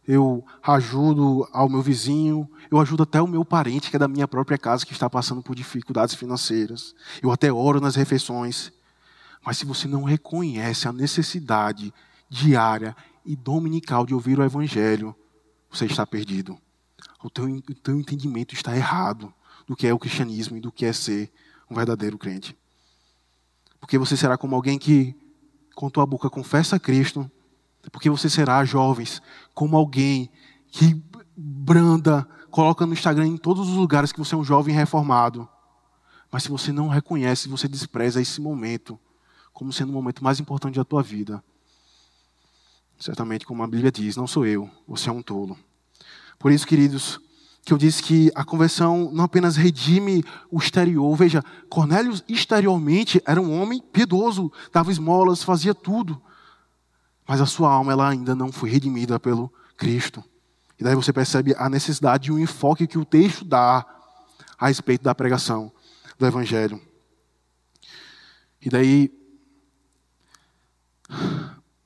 eu 0.07 0.45
ajudo 0.63 1.47
ao 1.53 1.69
meu 1.69 1.83
vizinho, 1.83 2.49
eu 2.71 2.81
ajudo 2.81 3.03
até 3.03 3.21
o 3.21 3.27
meu 3.27 3.45
parente 3.45 3.91
que 3.91 3.97
é 3.97 3.99
da 3.99 4.09
minha 4.09 4.29
própria 4.29 4.57
casa 4.57 4.87
que 4.87 4.93
está 4.93 5.11
passando 5.11 5.43
por 5.43 5.55
dificuldades 5.55 6.15
financeiras. 6.15 6.95
Eu 7.23 7.31
até 7.31 7.53
oro 7.53 7.81
nas 7.81 7.97
refeições. 7.97 8.73
Mas 9.45 9.59
se 9.59 9.65
você 9.65 9.89
não 9.89 10.05
reconhece 10.05 10.87
a 10.87 10.93
necessidade 10.93 11.93
diária 12.29 12.97
e 13.25 13.35
dominical 13.35 14.07
de 14.07 14.15
ouvir 14.15 14.39
o 14.39 14.45
Evangelho, 14.45 15.15
você 15.71 15.87
está 15.87 16.07
perdido. 16.07 16.59
O 17.23 17.31
teu, 17.31 17.45
o 17.45 17.75
teu 17.75 17.99
entendimento 17.99 18.55
está 18.55 18.77
errado 18.77 19.33
do 19.67 19.77
que 19.77 19.87
é 19.87 19.95
o 19.95 19.99
cristianismo 19.99 20.57
e 20.57 20.61
do 20.61 20.71
que 20.71 20.85
é 20.85 20.93
ser 20.93 21.31
um 21.71 21.75
verdadeiro 21.75 22.19
crente. 22.19 22.57
Porque 23.81 23.99
você 23.99 24.17
será 24.17 24.37
como 24.39 24.55
alguém 24.55 24.79
que, 24.79 25.15
com 25.75 25.91
tua 25.91 26.07
boca, 26.07 26.31
confessa 26.31 26.77
a 26.77 26.81
Cristo. 26.81 27.31
Porque 27.91 28.09
você 28.09 28.31
será, 28.31 28.65
jovens, 28.65 29.21
como 29.55 29.77
alguém 29.77 30.31
que 30.71 31.03
branda, 31.37 32.27
coloca 32.51 32.87
no 32.87 32.93
Instagram 32.93 33.27
em 33.27 33.37
todos 33.37 33.69
os 33.69 33.75
lugares 33.75 34.13
que 34.13 34.19
você 34.19 34.35
é 34.35 34.39
um 34.39 34.45
jovem 34.45 34.75
reformado. 34.75 35.49
Mas 36.31 36.45
se 36.45 36.49
você 36.49 36.71
não 36.71 36.89
reconhece, 36.89 37.49
você 37.49 37.67
despreza 37.67 38.21
esse 38.21 38.41
momento 38.41 38.99
como 39.53 39.73
sendo 39.73 39.91
o 39.91 39.93
momento 39.93 40.23
mais 40.23 40.41
importante 40.41 40.77
da 40.77 40.85
tua 40.85 41.03
vida. 41.03 41.43
Certamente, 42.99 43.45
como 43.45 43.63
a 43.63 43.67
Bíblia 43.67 43.91
diz, 43.91 44.17
não 44.17 44.27
sou 44.27 44.47
eu, 44.47 44.71
você 44.87 45.09
é 45.09 45.13
um 45.13 45.23
tolo. 45.23 45.59
Por 46.39 46.53
isso, 46.53 46.67
queridos, 46.67 47.21
que 47.65 47.73
eu 47.73 47.79
disse 47.79 48.03
que 48.03 48.31
a 48.35 48.45
conversão 48.45 49.11
não 49.13 49.25
apenas 49.25 49.57
redime 49.57 50.25
o 50.51 50.59
exterior. 50.59 51.15
Veja, 51.17 51.45
Cornélio 51.69 52.13
exteriormente 52.29 53.23
era 53.25 53.41
um 53.41 53.61
homem 53.61 53.81
piedoso, 53.81 54.53
dava 54.73 54.91
esmolas, 54.91 55.43
fazia 55.43 55.75
tudo. 55.75 56.21
Mas 57.27 57.41
a 57.41 57.47
sua 57.47 57.71
alma 57.71 57.93
ela 57.93 58.09
ainda 58.09 58.35
não 58.35 58.51
foi 58.51 58.71
redimida 58.71 59.19
pelo 59.21 59.53
Cristo. 59.77 60.23
E 60.79 60.83
daí 60.83 60.97
você 60.97 61.13
percebe 61.13 61.55
a 61.57 61.69
necessidade 61.69 62.25
de 62.25 62.33
um 62.33 62.39
enfoque 62.39 62.87
que 62.87 62.99
o 62.99 63.05
texto 63.05 63.45
dá 63.45 63.87
a 64.59 64.67
respeito 64.67 65.03
da 65.03 65.15
pregação 65.15 65.71
do 66.19 66.27
Evangelho. 66.27 66.81
E 68.61 68.69
daí 68.69 69.11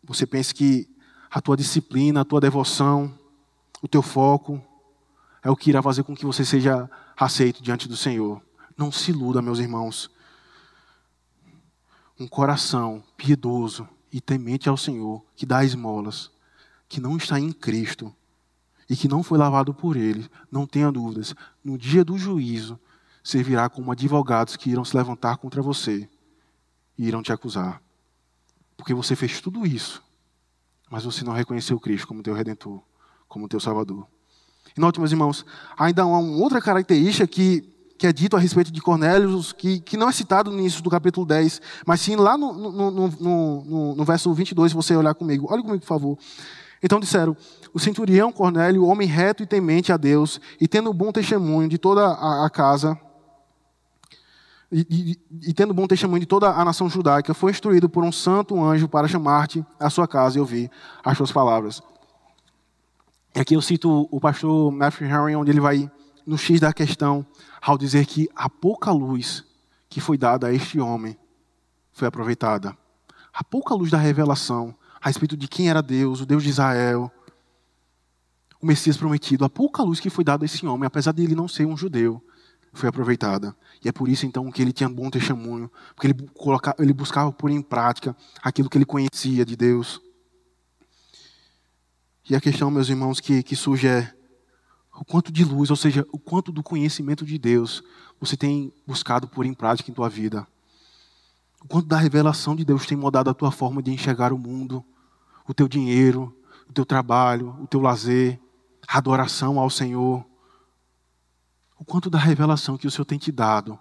você 0.06 0.26
pensa 0.26 0.54
que 0.54 0.88
a 1.30 1.40
tua 1.40 1.56
disciplina, 1.56 2.20
a 2.20 2.24
tua 2.24 2.40
devoção, 2.40 3.12
o 3.82 3.88
teu 3.88 4.02
foco, 4.02 4.62
é 5.42 5.50
o 5.50 5.56
que 5.56 5.70
irá 5.70 5.82
fazer 5.82 6.02
com 6.02 6.14
que 6.14 6.24
você 6.24 6.44
seja 6.44 6.88
aceito 7.16 7.62
diante 7.62 7.88
do 7.88 7.96
Senhor. 7.96 8.40
Não 8.76 8.90
se 8.92 9.10
iluda, 9.10 9.42
meus 9.42 9.58
irmãos. 9.58 10.10
um 12.18 12.26
coração 12.26 13.04
piedoso 13.14 13.86
e 14.10 14.22
temente 14.22 14.70
ao 14.70 14.76
Senhor, 14.76 15.22
que 15.34 15.44
dá 15.44 15.62
esmolas, 15.62 16.30
que 16.88 16.98
não 16.98 17.18
está 17.18 17.38
em 17.38 17.52
Cristo 17.52 18.14
e 18.88 18.96
que 18.96 19.06
não 19.06 19.22
foi 19.22 19.36
lavado 19.36 19.74
por 19.74 19.96
Ele, 19.96 20.26
não 20.50 20.66
tenha 20.66 20.90
dúvidas, 20.90 21.34
no 21.62 21.76
dia 21.76 22.02
do 22.02 22.16
juízo, 22.16 22.80
servirá 23.22 23.68
como 23.68 23.92
advogados 23.92 24.56
que 24.56 24.70
irão 24.70 24.84
se 24.84 24.96
levantar 24.96 25.36
contra 25.36 25.60
você 25.60 26.08
e 26.96 27.06
irão 27.06 27.22
te 27.22 27.32
acusar. 27.32 27.82
Porque 28.76 28.94
você 28.94 29.16
fez 29.16 29.40
tudo 29.40 29.66
isso, 29.66 30.02
mas 30.90 31.04
você 31.04 31.24
não 31.24 31.32
reconheceu 31.32 31.80
Cristo 31.80 32.06
como 32.06 32.22
teu 32.22 32.34
redentor, 32.34 32.82
como 33.28 33.48
teu 33.48 33.58
salvador. 33.58 34.06
E 34.76 34.80
note, 34.80 34.98
meus 34.98 35.10
irmãos, 35.10 35.44
ainda 35.76 36.02
há 36.02 36.06
uma 36.06 36.20
outra 36.42 36.60
característica 36.60 37.26
que, 37.26 37.62
que 37.98 38.06
é 38.06 38.12
dito 38.12 38.36
a 38.36 38.38
respeito 38.38 38.70
de 38.70 38.80
Cornélio, 38.80 39.42
que, 39.56 39.80
que 39.80 39.96
não 39.96 40.08
é 40.08 40.12
citado 40.12 40.50
no 40.50 40.58
início 40.58 40.82
do 40.82 40.90
capítulo 40.90 41.24
10, 41.26 41.60
mas 41.86 42.00
sim 42.00 42.16
lá 42.16 42.36
no, 42.36 42.52
no, 42.52 42.90
no, 42.90 43.08
no, 43.10 43.94
no 43.96 44.04
verso 44.04 44.32
22, 44.34 44.72
se 44.72 44.76
você 44.76 44.94
olhar 44.94 45.14
comigo. 45.14 45.46
Olha 45.50 45.62
comigo, 45.62 45.80
por 45.80 45.88
favor. 45.88 46.18
Então 46.82 47.00
disseram: 47.00 47.36
o 47.72 47.78
centurião 47.78 48.30
Cornélio, 48.30 48.84
homem 48.84 49.08
reto 49.08 49.42
e 49.42 49.46
temente 49.46 49.92
a 49.92 49.96
Deus, 49.96 50.40
e 50.60 50.68
tendo 50.68 50.92
bom 50.92 51.10
testemunho 51.10 51.68
de 51.68 51.78
toda 51.78 52.06
a, 52.06 52.46
a 52.46 52.50
casa, 52.50 52.98
e, 54.70 54.86
e, 55.40 55.48
e, 55.50 55.54
tendo 55.54 55.72
bom 55.72 55.86
testemunho 55.86 56.20
de 56.20 56.26
toda 56.26 56.50
a 56.50 56.64
nação 56.64 56.88
judaica, 56.88 57.32
foi 57.32 57.52
instruído 57.52 57.88
por 57.88 58.02
um 58.02 58.10
santo 58.10 58.60
anjo 58.62 58.88
para 58.88 59.06
chamar-te 59.06 59.64
à 59.78 59.88
sua 59.88 60.08
casa 60.08 60.38
e 60.38 60.40
ouvir 60.40 60.70
as 61.04 61.16
suas 61.16 61.30
palavras. 61.30 61.80
Aqui 63.34 63.54
eu 63.54 63.62
cito 63.62 64.08
o 64.10 64.20
pastor 64.20 64.72
Matthew 64.72 65.06
Henry, 65.06 65.36
onde 65.36 65.50
ele 65.50 65.60
vai 65.60 65.90
no 66.26 66.36
X 66.36 66.58
da 66.58 66.72
questão, 66.72 67.24
ao 67.62 67.78
dizer 67.78 68.06
que 68.06 68.28
a 68.34 68.50
pouca 68.50 68.90
luz 68.90 69.44
que 69.88 70.00
foi 70.00 70.18
dada 70.18 70.48
a 70.48 70.52
este 70.52 70.80
homem 70.80 71.16
foi 71.92 72.08
aproveitada. 72.08 72.76
A 73.32 73.44
pouca 73.44 73.74
luz 73.74 73.90
da 73.90 73.98
revelação 73.98 74.74
a 75.00 75.08
respeito 75.08 75.36
de 75.36 75.46
quem 75.46 75.70
era 75.70 75.80
Deus, 75.80 76.20
o 76.20 76.26
Deus 76.26 76.42
de 76.42 76.48
Israel, 76.48 77.12
o 78.60 78.66
Messias 78.66 78.96
prometido, 78.96 79.44
a 79.44 79.50
pouca 79.50 79.82
luz 79.82 80.00
que 80.00 80.10
foi 80.10 80.24
dada 80.24 80.44
a 80.44 80.46
esse 80.46 80.66
homem, 80.66 80.86
apesar 80.86 81.12
de 81.12 81.22
ele 81.22 81.34
não 81.34 81.46
ser 81.46 81.64
um 81.66 81.76
judeu, 81.76 82.20
foi 82.78 82.88
aproveitada. 82.88 83.56
E 83.84 83.88
é 83.88 83.92
por 83.92 84.08
isso 84.08 84.26
então 84.26 84.50
que 84.50 84.60
ele 84.60 84.72
tinha 84.72 84.88
bom 84.88 85.10
testemunho, 85.10 85.70
porque 85.94 86.08
ele, 86.08 86.28
colocava, 86.34 86.76
ele 86.78 86.92
buscava 86.92 87.32
pôr 87.32 87.50
em 87.50 87.62
prática 87.62 88.16
aquilo 88.42 88.68
que 88.68 88.78
ele 88.78 88.84
conhecia 88.84 89.44
de 89.44 89.56
Deus. 89.56 90.00
E 92.28 92.34
a 92.34 92.40
questão, 92.40 92.70
meus 92.70 92.88
irmãos, 92.88 93.20
que, 93.20 93.42
que 93.42 93.54
surge 93.54 93.86
é 93.86 94.12
o 94.98 95.04
quanto 95.04 95.30
de 95.30 95.44
luz, 95.44 95.70
ou 95.70 95.76
seja, 95.76 96.06
o 96.10 96.18
quanto 96.18 96.50
do 96.50 96.62
conhecimento 96.62 97.24
de 97.24 97.38
Deus 97.38 97.82
você 98.18 98.36
tem 98.36 98.72
buscado 98.86 99.28
pôr 99.28 99.44
em 99.44 99.52
prática 99.52 99.90
em 99.90 99.94
tua 99.94 100.08
vida. 100.08 100.46
O 101.62 101.68
quanto 101.68 101.86
da 101.86 101.98
revelação 101.98 102.56
de 102.56 102.64
Deus 102.64 102.86
tem 102.86 102.96
mudado 102.96 103.28
a 103.28 103.34
tua 103.34 103.50
forma 103.50 103.82
de 103.82 103.90
enxergar 103.90 104.32
o 104.32 104.38
mundo, 104.38 104.84
o 105.46 105.52
teu 105.52 105.68
dinheiro, 105.68 106.34
o 106.68 106.72
teu 106.72 106.86
trabalho, 106.86 107.56
o 107.60 107.66
teu 107.66 107.80
lazer, 107.80 108.40
a 108.88 108.98
adoração 108.98 109.58
ao 109.58 109.68
Senhor 109.68 110.24
o 111.78 111.84
quanto 111.84 112.08
da 112.08 112.18
revelação 112.18 112.76
que 112.76 112.86
o 112.86 112.90
Senhor 112.90 113.04
tem 113.04 113.18
te 113.18 113.30
dado 113.30 113.78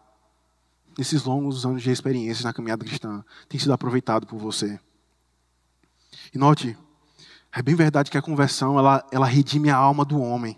nesses 0.97 1.23
longos 1.23 1.65
anos 1.65 1.83
de 1.83 1.91
experiência 1.91 2.43
na 2.43 2.53
caminhada 2.53 2.85
cristã 2.85 3.23
tem 3.49 3.59
sido 3.59 3.73
aproveitado 3.73 4.25
por 4.25 4.39
você. 4.39 4.79
E 6.33 6.37
note, 6.37 6.77
é 7.51 7.61
bem 7.61 7.75
verdade 7.75 8.11
que 8.11 8.17
a 8.17 8.21
conversão 8.21 8.77
ela, 8.77 9.05
ela 9.11 9.25
redime 9.25 9.69
a 9.69 9.75
alma 9.75 10.03
do 10.03 10.19
homem, 10.19 10.57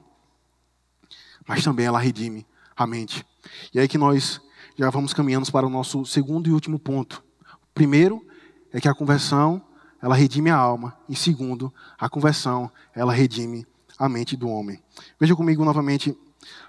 mas 1.47 1.63
também 1.63 1.85
ela 1.85 1.99
redime 1.99 2.45
a 2.75 2.85
mente. 2.87 3.25
E 3.73 3.79
é 3.79 3.81
aí 3.81 3.87
que 3.87 3.97
nós 3.97 4.41
já 4.75 4.89
vamos 4.89 5.13
caminhando 5.13 5.51
para 5.51 5.65
o 5.65 5.69
nosso 5.69 6.05
segundo 6.05 6.47
e 6.47 6.51
último 6.51 6.77
ponto. 6.77 7.23
O 7.63 7.73
primeiro 7.73 8.25
é 8.71 8.81
que 8.81 8.87
a 8.87 8.93
conversão 8.93 9.61
ela 10.01 10.15
redime 10.15 10.51
a 10.51 10.55
alma, 10.55 10.95
e 11.09 11.15
segundo, 11.15 11.73
a 11.97 12.07
conversão 12.07 12.71
ela 12.93 13.11
redime 13.11 13.65
a 13.97 14.07
mente 14.07 14.37
do 14.37 14.47
homem. 14.47 14.81
Veja 15.19 15.35
comigo 15.35 15.65
novamente 15.65 16.15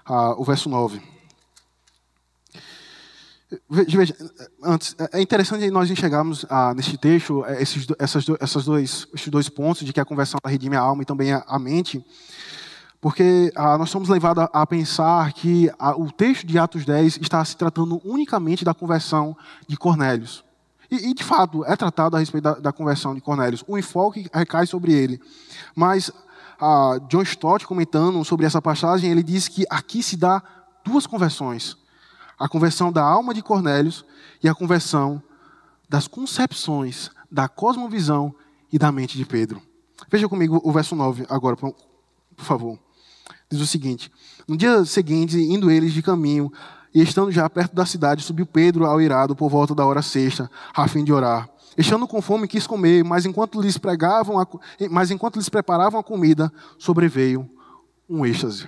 ah, 0.09 0.33
o 0.37 0.43
verso 0.43 0.67
9. 0.67 0.99
Veja, 3.69 4.15
antes, 4.63 4.95
é 5.11 5.21
interessante 5.21 5.69
nós 5.71 5.89
enxergarmos 5.89 6.45
ah, 6.49 6.73
neste 6.73 6.97
texto 6.97 7.43
é, 7.45 7.61
esses, 7.61 7.87
essas, 7.97 8.25
essas 8.39 8.65
dois, 8.65 9.07
esses 9.13 9.27
dois 9.27 9.49
pontos 9.49 9.85
de 9.85 9.93
que 9.93 9.99
a 9.99 10.05
conversão 10.05 10.39
redime 10.43 10.75
a 10.75 10.81
alma 10.81 11.03
e 11.03 11.05
também 11.05 11.31
a, 11.31 11.59
mente, 11.59 12.03
porque 12.99 13.51
ah, 13.55 13.77
nós 13.77 13.89
somos 13.89 14.09
levados 14.09 14.47
a, 14.51 14.67
pensar 14.67 15.31
que 15.33 15.71
o 15.97 16.11
texto 16.11 16.45
de 16.45 16.59
Atos 16.59 16.85
10 16.85 17.17
está 17.21 17.43
se 17.45 17.55
tratando 17.55 18.01
unicamente 18.03 18.65
da 18.65 18.73
conversão 18.73 19.37
de 19.67 19.77
Cornélios. 19.77 20.43
E, 20.91 21.09
e 21.09 21.13
de 21.13 21.23
fato, 21.23 21.63
é 21.65 21.75
tratado 21.75 22.15
a 22.15 22.19
respeito 22.19 22.43
da, 22.43 22.53
da 22.55 22.71
conversão 22.71 23.13
de 23.13 23.21
Cornélios. 23.21 23.63
O 23.67 23.77
enfoque 23.77 24.27
recai 24.33 24.65
sobre 24.65 24.91
ele. 24.91 25.21
Mas 25.75 26.11
John 27.07 27.21
Stott 27.21 27.65
comentando 27.65 28.23
sobre 28.25 28.45
essa 28.45 28.61
passagem, 28.61 29.09
ele 29.09 29.23
diz 29.23 29.47
que 29.47 29.65
aqui 29.69 30.03
se 30.03 30.17
dá 30.17 30.43
duas 30.83 31.07
conversões: 31.07 31.77
a 32.37 32.49
conversão 32.49 32.91
da 32.91 33.03
alma 33.03 33.33
de 33.33 33.41
Cornélios 33.41 34.05
e 34.43 34.49
a 34.49 34.55
conversão 34.55 35.21
das 35.87 36.07
concepções, 36.07 37.09
da 37.31 37.47
cosmovisão 37.47 38.35
e 38.71 38.77
da 38.77 38.91
mente 38.91 39.17
de 39.17 39.25
Pedro. 39.25 39.61
Veja 40.09 40.27
comigo 40.27 40.61
o 40.63 40.71
verso 40.71 40.95
9 40.95 41.25
agora, 41.29 41.55
por 41.55 41.75
favor. 42.37 42.77
Diz 43.49 43.61
o 43.61 43.67
seguinte: 43.67 44.11
No 44.47 44.57
dia 44.57 44.83
seguinte, 44.85 45.37
indo 45.37 45.71
eles 45.71 45.93
de 45.93 46.01
caminho, 46.01 46.51
e 46.93 47.01
estando 47.01 47.31
já 47.31 47.49
perto 47.49 47.75
da 47.75 47.85
cidade, 47.85 48.23
subiu 48.23 48.45
Pedro 48.45 48.85
ao 48.85 49.01
irado 49.01 49.35
por 49.35 49.49
volta 49.49 49.75
da 49.75 49.85
hora 49.85 50.01
sexta, 50.01 50.49
a 50.75 50.87
fim 50.87 51.03
de 51.03 51.13
orar. 51.13 51.49
Estando 51.79 52.05
com 52.05 52.21
fome, 52.21 52.45
quis 52.45 52.67
comer, 52.67 53.05
mas 53.05 53.25
enquanto 53.25 53.61
lhes 53.61 53.77
pregavam, 53.77 54.37
a, 54.37 54.45
mas 54.89 55.11
enquanto 55.11 55.37
lhes 55.37 55.47
preparavam 55.47 55.97
a 55.97 56.03
comida, 56.03 56.51
sobreveio 56.77 57.49
um 58.09 58.25
êxtase. 58.25 58.67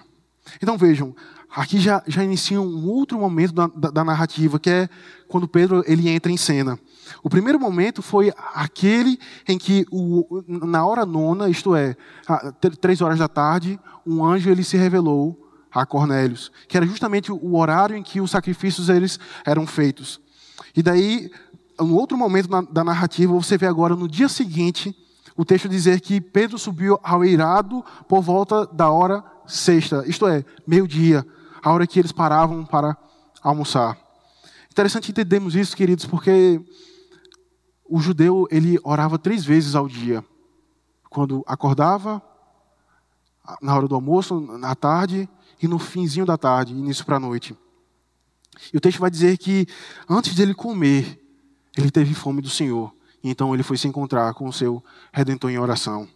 Então 0.63 0.77
vejam, 0.77 1.13
aqui 1.53 1.77
já, 1.77 2.01
já 2.07 2.23
inicia 2.23 2.61
um 2.61 2.87
outro 2.87 3.19
momento 3.19 3.51
da, 3.51 3.67
da, 3.67 3.91
da, 3.91 4.03
narrativa, 4.05 4.57
que 4.57 4.69
é 4.69 4.89
quando 5.27 5.45
Pedro 5.45 5.83
ele 5.85 6.07
entra 6.07 6.31
em 6.31 6.37
cena. 6.37 6.79
O 7.21 7.29
primeiro 7.29 7.59
momento 7.59 8.01
foi 8.01 8.31
aquele 8.53 9.19
em 9.45 9.57
que, 9.57 9.85
o, 9.91 10.41
na 10.47 10.85
hora 10.85 11.05
nona, 11.05 11.49
isto 11.49 11.75
é, 11.75 11.97
três 12.79 13.01
horas 13.01 13.19
da 13.19 13.27
tarde, 13.27 13.77
um 14.07 14.23
anjo 14.23 14.49
ele 14.49 14.63
se 14.63 14.77
revelou 14.77 15.51
a 15.69 15.85
Cornélios, 15.85 16.49
que 16.65 16.77
era 16.77 16.85
justamente 16.85 17.29
o 17.29 17.57
horário 17.57 17.97
em 17.97 18.03
que 18.03 18.21
os 18.21 18.31
sacrifícios 18.31 18.87
eles 18.87 19.19
eram 19.45 19.67
feitos. 19.67 20.21
E 20.73 20.81
daí 20.81 21.29
no 21.83 21.95
outro 21.95 22.17
momento 22.17 22.49
da 22.71 22.83
narrativa, 22.83 23.33
você 23.33 23.57
vê 23.57 23.65
agora 23.65 23.95
no 23.95 24.07
dia 24.07 24.29
seguinte 24.29 24.95
o 25.35 25.45
texto 25.45 25.69
dizer 25.69 26.01
que 26.01 26.19
Pedro 26.19 26.57
subiu 26.57 26.99
ao 27.01 27.23
eirado 27.23 27.83
por 28.07 28.21
volta 28.21 28.65
da 28.67 28.89
hora 28.89 29.23
sexta, 29.47 30.03
isto 30.07 30.27
é, 30.27 30.45
meio-dia, 30.65 31.25
a 31.61 31.71
hora 31.71 31.87
que 31.87 31.99
eles 31.99 32.11
paravam 32.11 32.65
para 32.65 32.97
almoçar. 33.41 33.97
Interessante 34.69 35.11
entendermos 35.11 35.55
isso, 35.55 35.75
queridos, 35.75 36.05
porque 36.05 36.61
o 37.89 37.99
judeu 37.99 38.47
ele 38.49 38.79
orava 38.83 39.17
três 39.19 39.43
vezes 39.43 39.75
ao 39.75 39.87
dia, 39.87 40.23
quando 41.09 41.43
acordava, 41.45 42.21
na 43.61 43.75
hora 43.75 43.87
do 43.87 43.95
almoço, 43.95 44.39
na 44.39 44.75
tarde 44.75 45.27
e 45.61 45.67
no 45.67 45.77
finzinho 45.77 46.25
da 46.25 46.37
tarde, 46.37 46.73
início 46.73 47.05
para 47.05 47.17
a 47.17 47.19
noite. 47.19 47.55
E 48.73 48.77
o 48.77 48.81
texto 48.81 48.99
vai 48.99 49.09
dizer 49.09 49.37
que 49.37 49.67
antes 50.09 50.35
dele 50.35 50.53
comer, 50.53 51.19
ele 51.77 51.91
teve 51.91 52.13
fome 52.13 52.41
do 52.41 52.49
Senhor. 52.49 52.93
E 53.23 53.29
então 53.29 53.53
ele 53.53 53.63
foi 53.63 53.77
se 53.77 53.87
encontrar 53.87 54.33
com 54.33 54.47
o 54.47 54.53
seu 54.53 54.83
redentor 55.13 55.51
em 55.51 55.57
oração. 55.57 56.07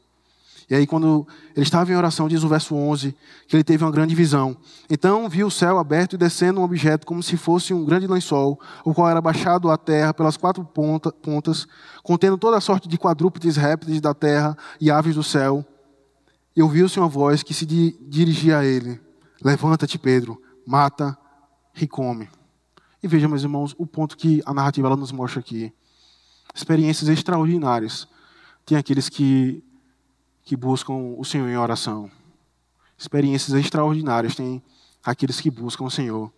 E 0.67 0.73
aí, 0.73 0.87
quando 0.87 1.27
ele 1.55 1.63
estava 1.63 1.91
em 1.91 1.95
oração, 1.95 2.27
diz 2.27 2.43
o 2.43 2.47
verso 2.47 2.73
11, 2.73 3.15
que 3.47 3.55
ele 3.55 3.63
teve 3.63 3.83
uma 3.83 3.91
grande 3.91 4.15
visão. 4.15 4.57
Então 4.89 5.29
viu 5.29 5.47
o 5.47 5.51
céu 5.51 5.77
aberto 5.77 6.13
e 6.13 6.17
descendo 6.17 6.59
um 6.59 6.63
objeto 6.63 7.05
como 7.05 7.21
se 7.21 7.37
fosse 7.37 7.71
um 7.71 7.85
grande 7.85 8.07
lençol, 8.07 8.59
o 8.83 8.93
qual 8.93 9.07
era 9.07 9.21
baixado 9.21 9.69
à 9.69 9.77
terra 9.77 10.13
pelas 10.13 10.37
quatro 10.37 10.65
pontas, 10.65 11.67
contendo 12.01 12.37
toda 12.37 12.57
a 12.57 12.61
sorte 12.61 12.87
de 12.87 12.97
quadrúpedes, 12.97 13.57
répteis 13.57 14.01
da 14.01 14.13
terra 14.13 14.57
e 14.81 14.89
aves 14.89 15.13
do 15.13 15.23
céu. 15.23 15.63
E 16.55 16.63
ouviu-se 16.63 16.99
uma 16.99 17.07
voz 17.07 17.43
que 17.43 17.53
se 17.53 17.65
dirigia 17.65 18.59
a 18.59 18.65
ele: 18.65 18.99
Levanta-te, 19.43 19.99
Pedro, 19.99 20.41
mata 20.65 21.15
e 21.79 21.87
come. 21.87 22.27
E 23.05 23.07
veja, 23.07 23.27
meus 23.27 23.43
irmãos, 23.43 23.75
o 23.77 23.85
ponto 23.85 24.17
que 24.17 24.41
a 24.47 24.51
narrativa 24.51 24.87
ela 24.87 24.95
nos 24.95 25.11
mostra 25.11 25.39
aqui. 25.39 25.71
Experiências 26.55 27.07
extraordinárias. 27.07 28.07
Tem 28.65 28.75
aqueles 28.75 29.09
que, 29.09 29.63
que 30.41 30.55
buscam 30.55 31.13
o 31.15 31.23
Senhor 31.23 31.47
em 31.47 31.55
oração. 31.55 32.09
Experiências 32.97 33.55
extraordinárias. 33.63 34.33
Tem 34.33 34.59
aqueles 35.03 35.39
que 35.39 35.51
buscam 35.51 35.83
o 35.83 35.91
Senhor 35.91 36.33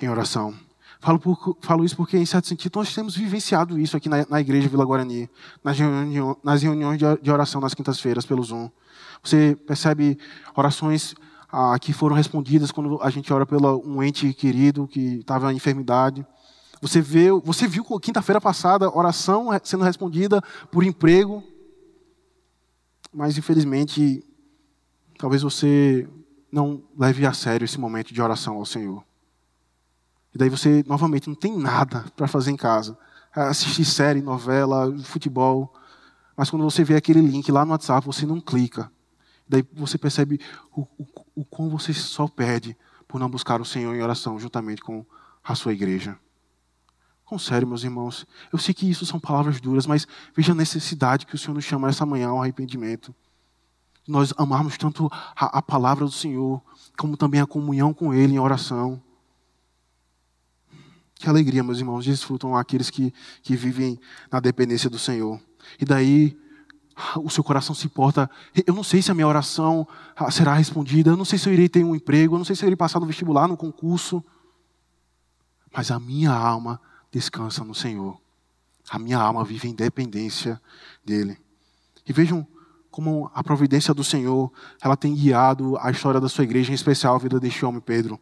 em 0.00 0.08
oração. 0.08 0.54
Falo, 1.00 1.18
por, 1.18 1.58
falo 1.60 1.84
isso 1.84 1.96
porque, 1.96 2.16
em 2.16 2.24
certo 2.24 2.46
sentido, 2.46 2.76
nós 2.76 2.94
temos 2.94 3.16
vivenciado 3.16 3.76
isso 3.76 3.96
aqui 3.96 4.08
na, 4.08 4.24
na 4.30 4.40
igreja 4.40 4.68
Vila 4.68 4.84
Guarani, 4.84 5.28
nas, 5.64 5.76
reuniões, 5.76 6.36
nas 6.44 6.62
reuniões 6.62 7.00
de 7.20 7.30
oração 7.32 7.60
nas 7.60 7.74
quintas-feiras 7.74 8.24
pelo 8.24 8.44
Zoom. 8.44 8.70
Você 9.24 9.56
percebe 9.66 10.16
orações 10.54 11.16
ah, 11.52 11.78
que 11.78 11.92
foram 11.92 12.16
respondidas 12.16 12.72
quando 12.72 12.98
a 13.02 13.10
gente 13.10 13.30
ora 13.30 13.44
pelo 13.44 13.82
um 13.86 14.02
ente 14.02 14.32
querido 14.32 14.88
que 14.88 15.18
estava 15.18 15.52
em 15.52 15.56
enfermidade. 15.56 16.26
Você, 16.80 17.00
vê, 17.02 17.30
você 17.30 17.68
viu 17.68 17.84
quinta-feira 18.00 18.40
passada 18.40 18.90
oração 18.90 19.50
sendo 19.62 19.84
respondida 19.84 20.42
por 20.70 20.82
emprego, 20.82 21.44
mas 23.12 23.36
infelizmente, 23.36 24.24
talvez 25.18 25.42
você 25.42 26.08
não 26.50 26.82
leve 26.98 27.26
a 27.26 27.34
sério 27.34 27.66
esse 27.66 27.78
momento 27.78 28.14
de 28.14 28.22
oração 28.22 28.56
ao 28.56 28.64
Senhor. 28.64 29.04
E 30.34 30.38
daí 30.38 30.48
você, 30.48 30.82
novamente, 30.86 31.28
não 31.28 31.34
tem 31.34 31.56
nada 31.56 32.06
para 32.16 32.26
fazer 32.26 32.50
em 32.50 32.56
casa. 32.56 32.96
Assistir 33.34 33.84
série, 33.84 34.22
novela, 34.22 34.90
futebol. 35.04 35.72
Mas 36.34 36.48
quando 36.48 36.62
você 36.62 36.82
vê 36.82 36.96
aquele 36.96 37.20
link 37.20 37.52
lá 37.52 37.64
no 37.64 37.72
WhatsApp, 37.72 38.06
você 38.06 38.24
não 38.24 38.40
clica. 38.40 38.90
Daí 39.48 39.64
você 39.72 39.98
percebe 39.98 40.40
o, 40.74 40.82
o, 40.98 41.06
o 41.36 41.44
quão 41.44 41.68
você 41.68 41.92
só 41.92 42.26
perde 42.26 42.76
por 43.06 43.20
não 43.20 43.28
buscar 43.28 43.60
o 43.60 43.64
Senhor 43.64 43.94
em 43.94 44.02
oração 44.02 44.38
juntamente 44.38 44.80
com 44.80 45.04
a 45.44 45.54
sua 45.54 45.72
igreja. 45.72 46.18
Com 47.24 47.38
sério, 47.38 47.66
meus 47.66 47.84
irmãos. 47.84 48.26
Eu 48.52 48.58
sei 48.58 48.74
que 48.74 48.88
isso 48.88 49.06
são 49.06 49.18
palavras 49.18 49.60
duras, 49.60 49.86
mas 49.86 50.06
veja 50.34 50.52
a 50.52 50.54
necessidade 50.54 51.26
que 51.26 51.34
o 51.34 51.38
Senhor 51.38 51.54
nos 51.54 51.64
chama 51.64 51.88
essa 51.88 52.06
manhã 52.06 52.28
ao 52.28 52.42
arrependimento. 52.42 53.14
Nós 54.06 54.32
amarmos 54.36 54.76
tanto 54.76 55.08
a, 55.36 55.58
a 55.58 55.62
palavra 55.62 56.04
do 56.04 56.10
Senhor, 56.10 56.62
como 56.98 57.16
também 57.16 57.40
a 57.40 57.46
comunhão 57.46 57.94
com 57.94 58.12
Ele 58.12 58.34
em 58.34 58.38
oração. 58.38 59.02
Que 61.14 61.28
alegria, 61.28 61.62
meus 61.62 61.78
irmãos, 61.78 62.04
desfrutam 62.04 62.56
aqueles 62.56 62.90
que, 62.90 63.14
que 63.42 63.54
vivem 63.54 63.98
na 64.30 64.40
dependência 64.40 64.90
do 64.90 64.98
Senhor. 64.98 65.40
E 65.80 65.84
daí 65.84 66.36
o 67.16 67.30
seu 67.30 67.42
coração 67.42 67.74
se 67.74 67.86
importa. 67.86 68.30
Eu 68.66 68.74
não 68.74 68.84
sei 68.84 69.02
se 69.02 69.10
a 69.10 69.14
minha 69.14 69.26
oração 69.26 69.86
ah, 70.16 70.30
será 70.30 70.54
respondida, 70.54 71.10
eu 71.10 71.16
não 71.16 71.24
sei 71.24 71.38
se 71.38 71.48
eu 71.48 71.52
irei 71.52 71.68
ter 71.68 71.84
um 71.84 71.94
emprego, 71.94 72.34
eu 72.34 72.38
não 72.38 72.44
sei 72.44 72.56
se 72.56 72.64
eu 72.64 72.68
irei 72.68 72.76
passar 72.76 73.00
no 73.00 73.06
vestibular, 73.06 73.48
no 73.48 73.56
concurso. 73.56 74.22
Mas 75.74 75.90
a 75.90 75.98
minha 75.98 76.32
alma 76.32 76.80
descansa 77.10 77.64
no 77.64 77.74
Senhor. 77.74 78.18
A 78.90 78.98
minha 78.98 79.18
alma 79.18 79.44
vive 79.44 79.68
em 79.68 79.74
dependência 79.74 80.60
dele. 81.04 81.38
E 82.06 82.12
vejam 82.12 82.46
como 82.90 83.30
a 83.34 83.42
providência 83.42 83.94
do 83.94 84.04
Senhor, 84.04 84.52
ela 84.82 84.96
tem 84.96 85.14
guiado 85.14 85.78
a 85.78 85.90
história 85.90 86.20
da 86.20 86.28
sua 86.28 86.44
igreja, 86.44 86.72
em 86.72 86.74
especial 86.74 87.14
a 87.14 87.18
vida 87.18 87.40
deste 87.40 87.64
homem 87.64 87.80
Pedro. 87.80 88.20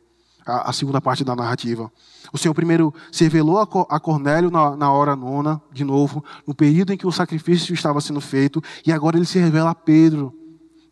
A, 0.50 0.72
segunda 0.72 1.00
parte 1.00 1.24
da 1.24 1.36
narrativa. 1.36 1.90
O 2.32 2.38
Senhor 2.38 2.54
primeiro 2.54 2.92
se 3.12 3.24
revelou 3.24 3.58
a 3.58 4.00
Cornélio 4.00 4.50
na, 4.50 4.76
na 4.76 4.92
hora 4.92 5.14
nona, 5.14 5.60
de 5.72 5.84
novo, 5.84 6.24
no 6.46 6.54
período 6.54 6.92
em 6.92 6.96
que 6.96 7.06
o 7.06 7.12
sacrifício 7.12 7.74
estava 7.74 8.00
sendo 8.00 8.20
feito, 8.20 8.62
e 8.86 8.92
agora 8.92 9.16
ele 9.16 9.26
se 9.26 9.38
revela 9.38 9.70
a 9.70 9.74
Pedro 9.74 10.34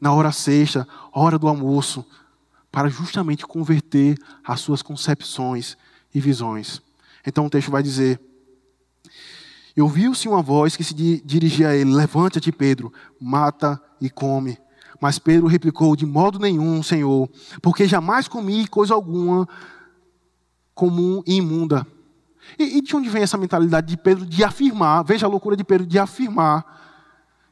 na 0.00 0.12
hora 0.12 0.32
sexta, 0.32 0.86
hora 1.12 1.38
do 1.38 1.48
almoço, 1.48 2.04
para 2.70 2.88
justamente 2.88 3.46
converter 3.46 4.16
as 4.44 4.60
suas 4.60 4.82
concepções 4.82 5.76
e 6.14 6.20
visões. 6.20 6.80
Então 7.26 7.46
o 7.46 7.50
texto 7.50 7.70
vai 7.70 7.82
dizer: 7.82 8.20
E 9.76 9.82
ouviu-se 9.82 10.28
uma 10.28 10.42
voz 10.42 10.76
que 10.76 10.84
se 10.84 10.94
dirigia 10.94 11.68
a 11.68 11.76
ele: 11.76 11.92
Levanta-te, 11.92 12.52
Pedro, 12.52 12.92
mata 13.20 13.80
e 14.00 14.08
come. 14.08 14.58
Mas 15.00 15.18
Pedro 15.18 15.46
replicou: 15.46 15.94
De 15.96 16.06
modo 16.06 16.38
nenhum, 16.38 16.82
Senhor, 16.82 17.28
porque 17.62 17.86
jamais 17.86 18.28
comi 18.28 18.66
coisa 18.66 18.94
alguma 18.94 19.48
comum 20.74 21.22
e 21.26 21.36
imunda. 21.36 21.86
E, 22.58 22.78
e 22.78 22.80
de 22.80 22.94
onde 22.94 23.08
vem 23.08 23.22
essa 23.22 23.36
mentalidade 23.36 23.88
de 23.88 23.96
Pedro 23.96 24.24
de 24.24 24.44
afirmar, 24.44 25.04
veja 25.04 25.26
a 25.26 25.28
loucura 25.28 25.56
de 25.56 25.64
Pedro 25.64 25.86
de 25.86 25.98
afirmar 25.98 26.64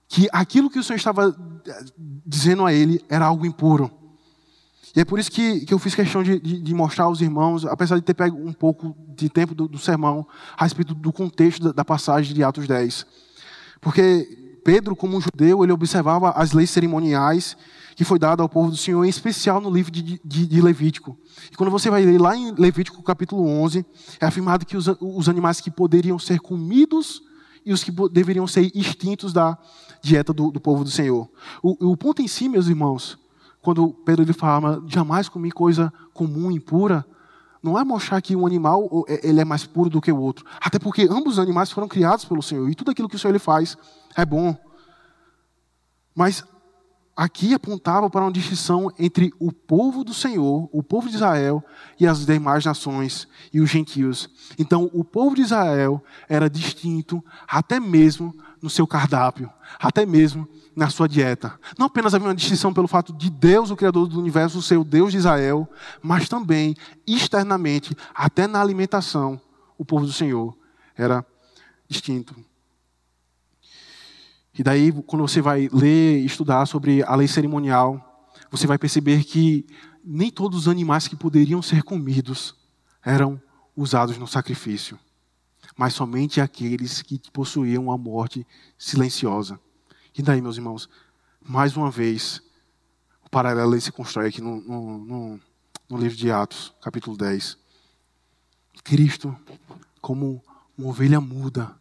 que 0.09 0.29
aquilo 0.33 0.71
que 0.71 0.79
o 0.79 0.85
Senhor 0.85 0.97
estava 0.97 1.37
eh, 1.67 1.85
dizendo 2.25 2.65
a 2.65 2.73
ele 2.73 3.05
era 3.09 3.27
algo 3.27 3.45
impuro. 3.45 3.91
E 4.95 5.01
é 5.01 5.05
por 5.05 5.19
isso 5.19 5.31
que, 5.31 5.67
que 5.67 5.75
eu 5.75 5.79
fiz 5.79 5.95
questão 5.95 6.23
de, 6.23 6.41
de, 6.41 6.59
de, 6.59 6.75
mostrar 6.75 7.05
aos 7.05 7.21
irmãos, 7.21 7.67
apesar 7.67 7.97
de 7.97 8.03
ter 8.03 8.15
pego 8.15 8.39
um 8.39 8.53
pouco 8.53 8.97
de 9.15 9.29
tempo 9.29 9.55
do, 9.55 9.69
do 9.69 9.79
sermão, 9.79 10.27
a 10.57 10.65
respeito 10.65 10.95
do 10.95 11.13
contexto 11.13 11.65
da, 11.65 11.73
da, 11.73 11.85
passagem 11.85 12.35
de 12.35 12.43
Atos 12.43 12.67
10. 12.67 13.05
Porque 13.81 14.46
Pedro, 14.67 14.97
como 14.97 15.17
um 15.17 15.21
judeu, 15.21 15.63
ele 15.63 15.73
observava 15.73 16.31
as 16.31 16.51
leis 16.51 16.71
cerimoniais 16.71 17.57
que 17.95 18.03
foi 18.03 18.19
dada 18.19 18.43
ao 18.43 18.49
povo 18.49 18.69
do 18.69 18.77
Senhor, 18.77 19.05
em 19.05 19.09
especial 19.09 19.61
no 19.61 19.71
livro 19.71 19.93
de, 19.93 20.21
de, 20.25 20.45
de 20.45 20.61
Levítico. 20.61 21.17
E 21.53 21.57
quando 21.57 21.71
você 21.71 21.89
vai 21.89 22.05
ler 22.05 22.21
lá 22.21 22.37
em 22.37 22.53
Levítico 22.53 23.01
capítulo 23.01 23.47
11, 23.47 23.87
é 24.21 24.27
afirmado 24.27 24.67
que 24.67 24.77
os, 24.77 24.89
os 25.01 25.29
animais 25.29 25.61
que 25.61 25.71
poderiam 25.71 26.19
ser 26.19 26.41
comidos 26.41 27.23
e 27.65 27.73
os 27.73 27.85
que 27.85 27.93
deveriam 28.11 28.45
ser 28.45 28.69
extintos 28.75 29.33
da 29.33 29.57
dieta 30.03 30.33
do, 30.33 30.51
do 30.51 30.61
povo 30.61 30.83
do 30.83 30.91
Senhor. 30.91 31.31
O, 31.63 31.93
o 31.93 31.97
ponto 31.97 32.21
em 32.21 32.27
si, 32.27 32.49
meus 32.49 32.67
irmãos, 32.67 33.17
quando 33.63 33.95
Pedro 34.05 34.25
ele 34.25 34.33
fala, 34.33 34.83
jamais 34.89 35.29
comi 35.29 35.53
coisa 35.53 35.93
comum, 36.13 36.51
impura, 36.51 37.07
não 37.67 37.79
é 37.79 37.85
mostrar 37.85 38.23
que 38.23 38.37
um 38.37 38.47
animal 38.47 39.05
é, 39.09 39.29
ele 39.29 39.41
é 39.41 39.45
mais 39.45 39.67
puro 39.67 39.91
do 39.91 40.01
que 40.01 40.13
o 40.13 40.19
outro. 40.19 40.47
Até 40.61 40.79
porque 40.79 41.09
ambos 41.11 41.35
os 41.35 41.39
animais 41.41 41.71
foram 41.71 41.89
criados 41.89 42.25
pelo 42.25 42.43
Senhor. 42.43 42.71
E 42.71 42.75
tudo 42.75 42.93
aquilo 42.93 43.09
que 43.09 43.17
o 43.17 43.19
Senhor 43.19 43.33
ele 43.33 43.41
faz 43.41 43.77
é 44.17 44.25
bom. 44.25 44.57
Mas 46.15 46.45
aqui 47.17 47.53
apontava 47.53 48.09
para 48.09 48.23
uma 48.23 48.31
distinção 48.31 48.91
entre 48.99 49.33
o 49.41 49.51
povo 49.51 50.05
do 50.05 50.15
Senhor, 50.15 50.69
o 50.73 50.83
povo 50.83 51.09
de 51.09 51.17
Israel, 51.17 51.65
e 51.99 52.07
as 52.07 52.25
demais 52.25 52.65
nações 52.65 53.27
e 53.53 53.61
os 53.61 53.69
gentios. 53.69 54.31
Então, 54.59 54.89
o 54.95 55.03
povo 55.03 55.35
de 55.35 55.43
Israel 55.43 56.03
era 56.29 56.49
distinto 56.49 57.25
até 57.49 57.81
mesmo 57.81 58.35
no 58.63 58.71
seu 58.71 58.87
cardápio, 58.87 59.51
até 59.79 60.07
mesmo 60.07 60.49
na 60.77 60.91
sua 60.91 61.09
dieta. 61.09 61.59
Não 61.79 61.87
apenas 61.87 62.13
havia 62.13 62.29
uma 62.29 62.35
distinção 62.35 62.75
pelo 62.75 62.87
fato 62.87 63.11
de 63.15 63.31
Deus, 63.31 63.71
o 63.71 63.77
Criador 63.77 64.07
do 64.07 64.21
universo, 64.21 64.61
ser 64.61 64.77
o 64.77 64.85
Deus 64.85 65.11
de 65.11 65.17
Israel, 65.17 65.67
mas 66.03 66.29
também, 66.29 66.77
externamente, 67.07 67.97
até 68.15 68.47
na 68.47 68.61
alimentação, 68.61 69.41
o 69.79 69.85
povo 69.87 70.05
do 70.05 70.13
Senhor 70.13 70.55
era 70.95 71.25
distinto. 71.89 72.37
E 74.59 74.63
daí, 74.63 74.93
quando 75.07 75.27
você 75.27 75.41
vai 75.41 75.69
ler 75.73 76.19
e 76.19 76.27
estudar 76.27 76.67
sobre 76.67 77.03
a 77.03 77.15
lei 77.15 77.27
cerimonial, 77.27 78.31
você 78.51 78.67
vai 78.67 78.79
perceber 78.79 79.25
que 79.25 79.67
nem 80.05 80.31
todos 80.31 80.61
os 80.61 80.69
animais 80.69 81.09
que 81.09 81.17
poderiam 81.17 81.63
ser 81.63 81.83
comidos 81.83 82.55
eram 83.05 83.41
usados 83.75 84.19
no 84.19 84.27
sacrifício, 84.27 84.99
mas 85.77 85.95
somente 85.95 86.41
aqueles 86.41 87.03
que 87.03 87.21
possuíam 87.33 87.91
a 87.91 87.99
morte 87.99 88.47
silenciosa. 88.79 89.59
E 90.19 90.23
daí, 90.23 90.41
meus 90.41 90.57
irmãos, 90.57 90.89
mais 91.47 91.77
uma 91.77 91.91
vez, 91.91 92.41
o 93.23 93.29
paralelo 93.29 93.79
se 93.79 93.93
constrói 93.93 94.29
aqui 94.29 94.41
no, 94.41 94.63
no, 94.63 94.99
no, 94.99 95.41
no 95.91 95.99
livro 95.99 96.17
de 96.17 96.31
Atos, 96.31 96.73
capítulo 96.81 97.19
10. 97.19 97.59
Cristo, 98.83 99.37
como 100.01 100.43
uma 100.79 100.89
ovelha 100.89 101.21
muda, 101.21 101.77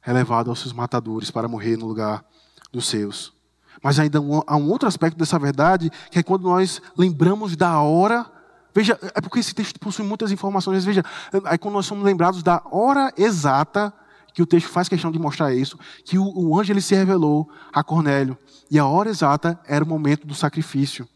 é 0.00 0.12
levado 0.12 0.48
aos 0.48 0.60
seus 0.60 0.72
matadores 0.72 1.32
para 1.32 1.48
morrer 1.48 1.76
no 1.76 1.88
lugar 1.88 2.24
dos 2.70 2.86
seus. 2.86 3.34
Mas 3.82 3.98
ainda 3.98 4.20
há 4.46 4.56
um 4.56 4.70
outro 4.70 4.86
aspecto 4.86 5.18
dessa 5.18 5.36
verdade, 5.36 5.90
que 6.12 6.20
é 6.20 6.22
quando 6.22 6.44
nós 6.44 6.80
lembramos 6.96 7.56
da 7.56 7.80
hora. 7.80 8.30
Veja, 8.72 8.96
é 9.12 9.20
porque 9.20 9.40
esse 9.40 9.52
texto 9.52 9.80
possui 9.80 10.04
muitas 10.04 10.30
informações. 10.30 10.84
Veja, 10.84 11.02
é 11.46 11.58
quando 11.58 11.74
nós 11.74 11.86
somos 11.86 12.04
lembrados 12.04 12.44
da 12.44 12.62
hora 12.70 13.12
exata 13.16 13.92
que 14.36 14.42
o 14.42 14.46
texto 14.46 14.68
faz 14.68 14.86
questão 14.86 15.10
de 15.10 15.18
mostrar 15.18 15.54
isso, 15.54 15.78
que 16.04 16.18
o, 16.18 16.30
o 16.38 16.60
anjo 16.60 16.70
ele 16.70 16.82
se 16.82 16.94
revelou 16.94 17.50
a 17.72 17.82
Cornélio. 17.82 18.36
E 18.70 18.78
a 18.78 18.84
hora 18.84 19.08
exata 19.08 19.58
era 19.66 19.82
o 19.82 19.88
momento 19.88 20.26
do 20.26 20.34
sacrifício. 20.34 21.08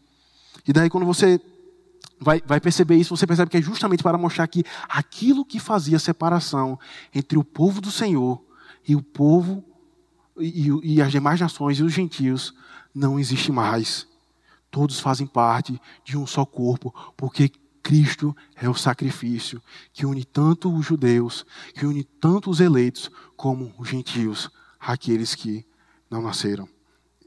E 0.67 0.73
daí 0.73 0.89
quando 0.89 1.05
você 1.05 1.39
vai, 2.19 2.41
vai 2.43 2.59
perceber 2.59 2.95
isso, 2.95 3.15
você 3.15 3.27
percebe 3.27 3.51
que 3.51 3.57
é 3.57 3.61
justamente 3.61 4.01
para 4.01 4.17
mostrar 4.17 4.47
que 4.47 4.63
aquilo 4.89 5.45
que 5.45 5.59
fazia 5.59 5.99
separação 5.99 6.79
entre 7.13 7.37
o 7.37 7.43
povo 7.43 7.79
do 7.79 7.91
Senhor 7.91 8.43
e 8.87 8.95
o 8.95 9.03
povo 9.03 9.63
e, 10.39 10.95
e 10.95 10.99
as 10.99 11.11
demais 11.11 11.39
nações 11.39 11.77
e 11.77 11.83
os 11.83 11.93
gentios 11.93 12.55
não 12.91 13.19
existe 13.19 13.51
mais. 13.51 14.07
Todos 14.71 14.99
fazem 14.99 15.27
parte 15.27 15.79
de 16.03 16.17
um 16.17 16.25
só 16.25 16.43
corpo, 16.43 16.91
porque 17.15 17.51
Cristo 17.81 18.35
é 18.55 18.69
o 18.69 18.75
sacrifício 18.75 19.61
que 19.91 20.05
une 20.05 20.23
tanto 20.23 20.73
os 20.73 20.85
judeus, 20.85 21.45
que 21.73 21.85
une 21.85 22.03
tanto 22.03 22.49
os 22.49 22.59
eleitos, 22.59 23.09
como 23.35 23.73
os 23.77 23.87
gentios, 23.87 24.49
aqueles 24.79 25.35
que 25.35 25.65
não 26.09 26.21
nasceram 26.21 26.67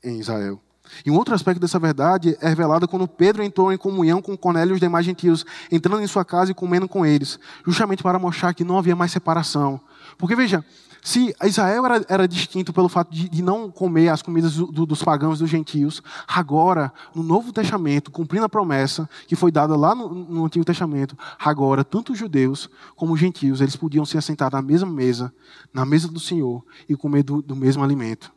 em 0.03 0.19
Israel. 0.19 0.61
E 1.05 1.11
um 1.11 1.17
outro 1.17 1.35
aspecto 1.35 1.61
dessa 1.61 1.79
verdade 1.79 2.37
é 2.41 2.49
revelado 2.49 2.87
quando 2.87 3.09
Pedro 3.09 3.43
entrou 3.43 3.73
em 3.73 3.79
comunhão 3.79 4.21
com 4.21 4.37
Cornélio 4.37 4.73
e 4.73 4.75
os 4.75 4.81
demais 4.81 5.07
gentios, 5.07 5.45
entrando 5.73 6.03
em 6.03 6.07
sua 6.07 6.25
casa 6.25 6.51
e 6.51 6.55
comendo 6.55 6.87
com 6.87 7.07
eles, 7.07 7.39
justamente 7.67 8.03
para 8.03 8.19
mostrar 8.19 8.53
que 8.53 8.65
não 8.65 8.79
havia 8.79 8.95
mais 8.95 9.11
separação. 9.11 9.81
Porque 10.19 10.37
veja, 10.37 10.65
se 11.07 11.37
Israel 11.45 11.85
era, 11.85 12.07
era 12.09 12.27
distinto 12.27 12.73
pelo 12.73 12.89
fato 12.89 13.13
de, 13.13 13.29
de, 13.29 13.43
não 13.43 13.71
comer 13.71 14.09
as 14.09 14.23
comidas 14.23 14.57
do, 14.57 14.69
do, 14.69 14.87
dos 14.87 15.03
pagãos 15.03 15.39
e 15.39 15.43
dos 15.43 15.51
gentios, 15.51 16.03
agora, 16.27 16.91
no 17.15 17.23
Novo 17.23 17.53
Testamento, 17.53 18.11
cumprindo 18.11 18.47
a 18.47 18.49
promessa 18.49 19.07
que 19.29 19.37
foi 19.37 19.53
dada 19.53 19.77
lá 19.77 19.95
no, 19.95 20.09
no 20.09 20.47
Antigo 20.47 20.65
Testamento, 20.65 21.15
agora, 21.39 21.85
tanto 21.85 22.15
os 22.15 22.19
judeus 22.19 22.71
como 22.97 23.13
os 23.13 23.21
gentios, 23.21 23.61
eles 23.61 23.77
podiam 23.77 24.07
se 24.07 24.17
assentar 24.17 24.51
na 24.51 24.63
mesma 24.63 24.91
mesa, 24.91 25.31
na 25.75 25.85
mesa 25.85 26.09
do 26.09 26.19
Senhor, 26.19 26.65
e 26.89 26.97
comer 26.97 27.23
do, 27.23 27.43
do 27.43 27.55
mesmo 27.55 27.85
alimento. 27.85 28.33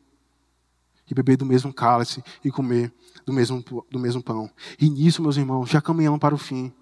E 1.10 1.14
beber 1.14 1.38
do 1.38 1.46
mesmo 1.46 1.74
cálice 1.74 2.22
e 2.44 2.52
comer 2.52 2.94
do 3.26 3.32
mesmo, 3.32 3.64
do 3.90 3.98
mesmo 3.98 4.22
pão. 4.22 4.52
E 4.78 4.90
nisso, 4.90 5.22
meus 5.22 5.38
irmãos, 5.38 5.70
já 5.70 5.80
caminhando 5.80 6.20
para 6.20 6.36
o 6.36 6.38
fim, 6.38 6.74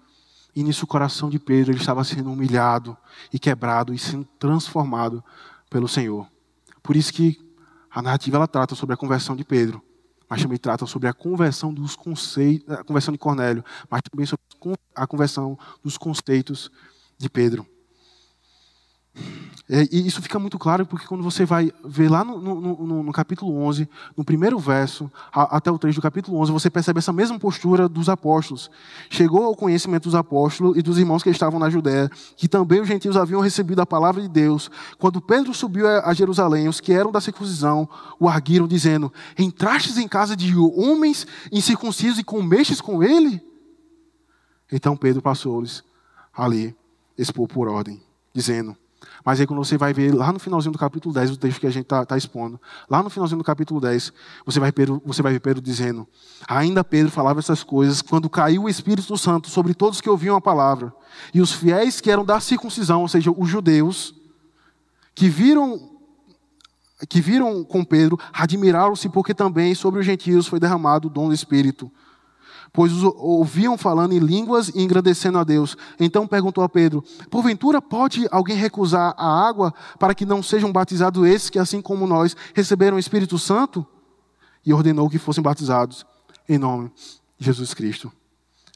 E 0.52 0.64
nisso 0.64 0.84
o 0.84 0.88
coração 0.88 1.30
de 1.30 1.38
Pedro 1.38 1.70
ele 1.70 1.78
estava 1.78 2.02
sendo 2.02 2.32
humilhado 2.32 2.96
e 3.32 3.38
quebrado 3.38 3.94
e 3.94 3.98
sendo 3.98 4.24
transformado 4.36 5.22
pelo 5.70 5.88
Senhor. 5.88 6.26
Por 6.82 6.96
isso 6.96 7.12
que 7.12 7.38
a 7.90 8.02
narrativa 8.02 8.36
ela 8.36 8.48
trata 8.48 8.74
sobre 8.74 8.94
a 8.94 8.96
conversão 8.96 9.34
de 9.34 9.44
Pedro, 9.44 9.82
mas 10.28 10.42
também 10.42 10.58
trata 10.58 10.86
sobre 10.86 11.08
a 11.08 11.12
conversão 11.12 11.72
dos 11.72 11.96
conceitos, 11.96 12.68
a 12.74 12.84
conversão 12.84 13.12
de 13.12 13.18
Cornélio, 13.18 13.64
mas 13.90 14.02
também 14.02 14.26
sobre 14.26 14.44
a 14.94 15.06
conversão 15.06 15.58
dos 15.82 15.96
conceitos 15.96 16.70
de 17.18 17.28
Pedro. 17.28 17.66
É, 19.68 19.82
e 19.90 20.06
isso 20.06 20.22
fica 20.22 20.38
muito 20.38 20.60
claro 20.60 20.86
porque 20.86 21.08
quando 21.08 21.24
você 21.24 21.44
vai 21.44 21.72
ver 21.84 22.08
lá 22.08 22.22
no, 22.24 22.40
no, 22.40 22.86
no, 22.86 23.02
no 23.02 23.12
capítulo 23.12 23.56
11, 23.62 23.88
no 24.16 24.24
primeiro 24.24 24.60
verso, 24.60 25.10
a, 25.32 25.56
até 25.56 25.72
o 25.72 25.78
3 25.78 25.96
do 25.96 26.00
capítulo 26.00 26.38
11, 26.38 26.52
você 26.52 26.70
percebe 26.70 27.00
essa 27.00 27.12
mesma 27.12 27.36
postura 27.36 27.88
dos 27.88 28.08
apóstolos. 28.08 28.70
Chegou 29.10 29.42
ao 29.42 29.56
conhecimento 29.56 30.04
dos 30.04 30.14
apóstolos 30.14 30.76
e 30.76 30.82
dos 30.82 30.98
irmãos 30.98 31.24
que 31.24 31.30
estavam 31.30 31.58
na 31.58 31.68
Judéia, 31.68 32.08
que 32.36 32.46
também 32.46 32.80
os 32.80 32.86
gentios 32.86 33.16
haviam 33.16 33.40
recebido 33.40 33.80
a 33.80 33.86
palavra 33.86 34.22
de 34.22 34.28
Deus. 34.28 34.70
Quando 34.98 35.20
Pedro 35.20 35.52
subiu 35.52 35.88
a 35.88 36.14
Jerusalém, 36.14 36.68
os 36.68 36.78
que 36.78 36.92
eram 36.92 37.10
da 37.10 37.20
circuncisão 37.20 37.88
o 38.20 38.28
arguiram, 38.28 38.68
dizendo: 38.68 39.12
Entrastes 39.36 39.98
em 39.98 40.06
casa 40.06 40.36
de 40.36 40.56
homens 40.56 41.26
incircuncisos 41.50 42.20
e 42.20 42.24
comestes 42.24 42.80
com 42.80 43.02
ele? 43.02 43.42
Então 44.70 44.96
Pedro 44.96 45.20
passou-lhes 45.20 45.82
ali, 46.32 46.76
expor 47.18 47.48
por 47.48 47.66
ordem, 47.66 48.00
dizendo: 48.32 48.76
mas 49.26 49.40
aí 49.40 49.46
quando 49.46 49.58
você 49.58 49.76
vai 49.76 49.92
ver 49.92 50.14
lá 50.14 50.32
no 50.32 50.38
finalzinho 50.38 50.70
do 50.70 50.78
capítulo 50.78 51.12
10, 51.12 51.32
o 51.32 51.36
texto 51.36 51.58
que 51.58 51.66
a 51.66 51.70
gente 51.70 51.82
está 51.82 52.06
tá 52.06 52.16
expondo, 52.16 52.60
lá 52.88 53.02
no 53.02 53.10
finalzinho 53.10 53.38
do 53.38 53.44
capítulo 53.44 53.80
10, 53.80 54.12
você 54.44 54.60
vai, 54.60 54.70
Pedro, 54.70 55.02
você 55.04 55.20
vai 55.20 55.32
ver 55.32 55.40
Pedro 55.40 55.60
dizendo, 55.60 56.06
ainda 56.46 56.84
Pedro 56.84 57.10
falava 57.10 57.40
essas 57.40 57.64
coisas 57.64 58.00
quando 58.00 58.30
caiu 58.30 58.62
o 58.62 58.68
Espírito 58.68 59.18
Santo 59.18 59.50
sobre 59.50 59.74
todos 59.74 60.00
que 60.00 60.08
ouviam 60.08 60.36
a 60.36 60.40
palavra. 60.40 60.94
E 61.34 61.40
os 61.40 61.50
fiéis 61.50 62.00
que 62.00 62.08
eram 62.08 62.24
da 62.24 62.38
circuncisão, 62.38 63.00
ou 63.00 63.08
seja, 63.08 63.32
os 63.36 63.48
judeus, 63.48 64.14
que 65.12 65.28
viram 65.28 65.96
que 67.08 67.20
viram 67.20 67.64
com 67.64 67.84
Pedro, 67.84 68.18
admiraram-se 68.32 69.08
porque 69.08 69.34
também 69.34 69.74
sobre 69.74 69.98
os 69.98 70.06
gentios 70.06 70.46
foi 70.46 70.60
derramado 70.60 71.08
o 71.08 71.10
dom 71.10 71.26
do 71.28 71.34
Espírito 71.34 71.90
pois 72.76 72.92
os 72.92 73.02
ouviam 73.02 73.78
falando 73.78 74.12
em 74.12 74.18
línguas 74.18 74.68
e 74.68 74.82
engrandecendo 74.82 75.38
a 75.38 75.44
Deus. 75.44 75.78
Então 75.98 76.26
perguntou 76.26 76.62
a 76.62 76.68
Pedro: 76.68 77.02
Porventura 77.30 77.80
pode 77.80 78.28
alguém 78.30 78.54
recusar 78.54 79.14
a 79.16 79.48
água 79.48 79.72
para 79.98 80.14
que 80.14 80.26
não 80.26 80.42
sejam 80.42 80.70
batizados 80.70 81.26
esses 81.26 81.48
que, 81.48 81.58
assim 81.58 81.80
como 81.80 82.06
nós, 82.06 82.36
receberam 82.54 82.98
o 82.98 83.00
Espírito 83.00 83.38
Santo? 83.38 83.84
E 84.64 84.74
ordenou 84.74 85.08
que 85.08 85.18
fossem 85.18 85.42
batizados 85.42 86.04
em 86.46 86.58
nome 86.58 86.92
de 87.38 87.46
Jesus 87.46 87.72
Cristo. 87.72 88.12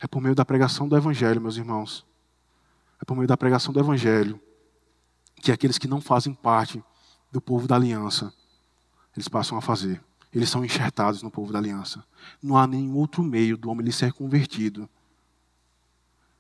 É 0.01 0.07
por 0.07 0.23
meio 0.23 0.35
da 0.35 0.47
pregação 0.47 0.89
do 0.89 0.97
Evangelho, 0.97 1.39
meus 1.39 1.59
irmãos. 1.59 2.07
É 3.03 3.05
por 3.05 3.15
meio 3.15 3.29
da 3.29 3.37
pregação 3.37 3.71
do 3.71 3.81
Evangelho 3.81 4.41
que 5.43 5.53
aqueles 5.53 5.77
que 5.77 5.89
não 5.89 6.01
fazem 6.01 6.33
parte 6.33 6.83
do 7.31 7.41
povo 7.41 7.69
da 7.69 7.77
aliança, 7.77 8.33
eles 9.15 9.29
passam 9.29 9.59
a 9.59 9.61
fazer 9.61 10.03
eles 10.33 10.49
são 10.49 10.65
enxertados 10.65 11.23
no 11.23 11.31
povo 11.31 11.53
da 11.53 11.59
aliança. 11.59 12.05
Não 12.43 12.57
há 12.57 12.67
nenhum 12.67 12.97
outro 12.97 13.23
meio 13.23 13.57
do 13.57 13.69
homem 13.69 13.91
ser 13.91 14.13
convertido. 14.13 14.89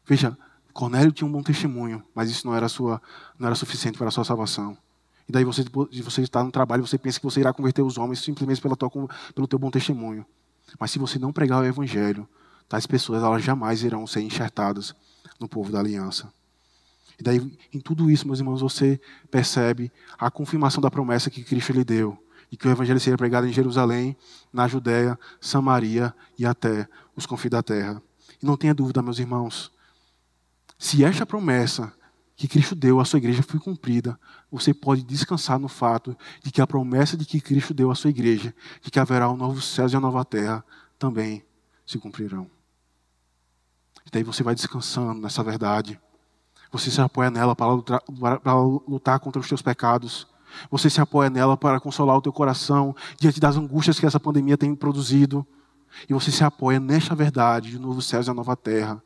Veja, 0.06 0.36
Cornélio 0.72 1.12
tinha 1.12 1.26
um 1.26 1.32
bom 1.32 1.42
testemunho, 1.42 2.02
mas 2.14 2.30
isso 2.30 2.46
não 2.46 2.54
era, 2.54 2.68
sua, 2.68 3.02
não 3.38 3.46
era 3.46 3.54
suficiente 3.56 3.98
para 3.98 4.08
a 4.08 4.10
sua 4.10 4.24
salvação. 4.24 4.78
E 5.28 5.32
daí 5.32 5.44
você, 5.44 5.64
você 6.02 6.22
está 6.22 6.42
no 6.42 6.50
trabalho, 6.50 6.86
você 6.86 6.98
pensa 6.98 7.18
que 7.18 7.24
você 7.24 7.40
irá 7.40 7.52
converter 7.52 7.82
os 7.82 7.98
homens 7.98 8.20
simplesmente 8.20 8.60
pela 8.60 8.76
tua, 8.76 8.90
pelo 9.34 9.48
teu 9.48 9.58
bom 9.58 9.70
testemunho. 9.70 10.24
Mas 10.78 10.92
se 10.92 10.98
você 10.98 11.18
não 11.18 11.32
pregar 11.32 11.60
o 11.60 11.64
evangelho, 11.64 12.28
tais 12.68 12.86
pessoas 12.86 13.22
elas 13.22 13.42
jamais 13.42 13.82
irão 13.82 14.06
ser 14.06 14.20
enxertadas 14.20 14.94
no 15.38 15.48
povo 15.48 15.72
da 15.72 15.80
aliança. 15.80 16.32
E 17.18 17.22
daí, 17.22 17.58
em 17.72 17.80
tudo 17.80 18.10
isso, 18.10 18.26
meus 18.26 18.38
irmãos, 18.38 18.60
você 18.60 19.00
percebe 19.30 19.92
a 20.18 20.30
confirmação 20.30 20.80
da 20.80 20.90
promessa 20.90 21.28
que 21.28 21.42
Cristo 21.42 21.72
lhe 21.72 21.84
deu 21.84 22.16
e 22.50 22.56
que 22.56 22.66
o 22.66 22.70
evangelho 22.70 23.00
seria 23.00 23.16
pregado 23.16 23.46
em 23.46 23.52
Jerusalém, 23.52 24.16
na 24.52 24.66
Judéia, 24.66 25.18
Samaria 25.40 26.14
e 26.38 26.44
até 26.44 26.88
os 27.14 27.26
confins 27.26 27.50
da 27.50 27.62
terra. 27.62 28.02
E 28.42 28.46
não 28.46 28.56
tenha 28.56 28.74
dúvida, 28.74 29.02
meus 29.02 29.18
irmãos, 29.18 29.70
se 30.78 31.04
esta 31.04 31.26
promessa 31.26 31.92
que 32.34 32.48
Cristo 32.48 32.74
deu 32.74 32.98
à 32.98 33.04
sua 33.04 33.18
igreja 33.18 33.42
foi 33.42 33.60
cumprida, 33.60 34.18
você 34.50 34.72
pode 34.72 35.02
descansar 35.02 35.58
no 35.58 35.68
fato 35.68 36.16
de 36.42 36.50
que 36.50 36.62
a 36.62 36.66
promessa 36.66 37.16
de 37.16 37.26
que 37.26 37.38
Cristo 37.38 37.74
deu 37.74 37.90
à 37.90 37.94
sua 37.94 38.08
igreja, 38.08 38.54
de 38.80 38.90
que 38.90 38.98
haverá 38.98 39.28
um 39.30 39.36
novo 39.36 39.60
céu 39.60 39.86
e 39.86 39.94
uma 39.94 40.00
nova 40.00 40.24
terra, 40.24 40.64
também 40.98 41.44
se 41.84 41.98
cumprirão. 41.98 42.50
E 44.06 44.10
daí 44.10 44.22
você 44.22 44.42
vai 44.42 44.54
descansando 44.54 45.20
nessa 45.20 45.42
verdade. 45.42 46.00
Você 46.72 46.90
se 46.90 47.00
apoia 47.00 47.30
nela 47.30 47.54
para 47.54 47.72
lutar, 47.72 48.00
para 48.42 48.54
lutar 48.54 49.20
contra 49.20 49.40
os 49.40 49.46
seus 49.46 49.60
pecados. 49.60 50.26
Você 50.70 50.90
se 50.90 51.00
apoia 51.00 51.30
nela 51.30 51.56
para 51.56 51.80
consolar 51.80 52.16
o 52.16 52.22
teu 52.22 52.32
coração 52.32 52.94
diante 53.18 53.40
das 53.40 53.56
angústias 53.56 53.98
que 53.98 54.06
essa 54.06 54.20
pandemia 54.20 54.56
tem 54.56 54.74
produzido. 54.74 55.46
E 56.08 56.14
você 56.14 56.30
se 56.30 56.44
apoia 56.44 56.78
nesta 56.78 57.14
verdade 57.14 57.70
de 57.70 57.78
novo 57.78 58.00
céu 58.00 58.22
e 58.22 58.30
a 58.30 58.34
nova 58.34 58.56
terra, 58.56 59.02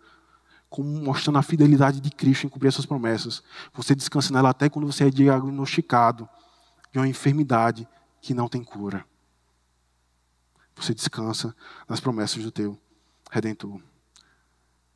mostrando 0.78 1.38
a 1.38 1.42
fidelidade 1.42 2.00
de 2.00 2.10
Cristo 2.10 2.46
em 2.46 2.48
cumprir 2.48 2.68
essas 2.68 2.86
promessas. 2.86 3.42
Você 3.72 3.94
descansa 3.94 4.32
nela 4.32 4.50
até 4.50 4.68
quando 4.68 4.86
você 4.86 5.04
é 5.04 5.10
diagnosticado 5.10 6.28
de 6.92 6.98
uma 6.98 7.08
enfermidade 7.08 7.88
que 8.20 8.34
não 8.34 8.48
tem 8.48 8.62
cura. 8.62 9.04
Você 10.76 10.94
descansa 10.94 11.54
nas 11.88 12.00
promessas 12.00 12.42
do 12.42 12.50
teu 12.50 12.78
Redentor. 13.30 13.80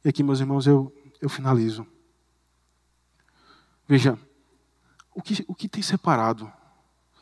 E 0.04 0.08
aqui, 0.08 0.22
meus 0.22 0.40
irmãos, 0.40 0.66
eu, 0.66 0.92
eu 1.20 1.28
finalizo. 1.28 1.86
Veja, 3.86 4.18
o 5.18 5.20
que, 5.20 5.44
o 5.48 5.54
que 5.54 5.68
tem 5.68 5.82
separado? 5.82 6.50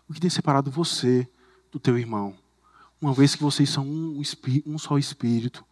O 0.07 0.13
que 0.13 0.21
tem 0.21 0.29
separado 0.29 0.71
você 0.71 1.27
do 1.73 1.81
teu 1.81 1.99
irmão? 1.99 2.37
Uma 3.01 3.15
vez 3.15 3.35
que 3.35 3.43
vocês 3.43 3.71
são 3.71 3.87
um, 3.87 4.23
um 4.67 4.79
só 4.79 4.99
espírito, 4.99 5.65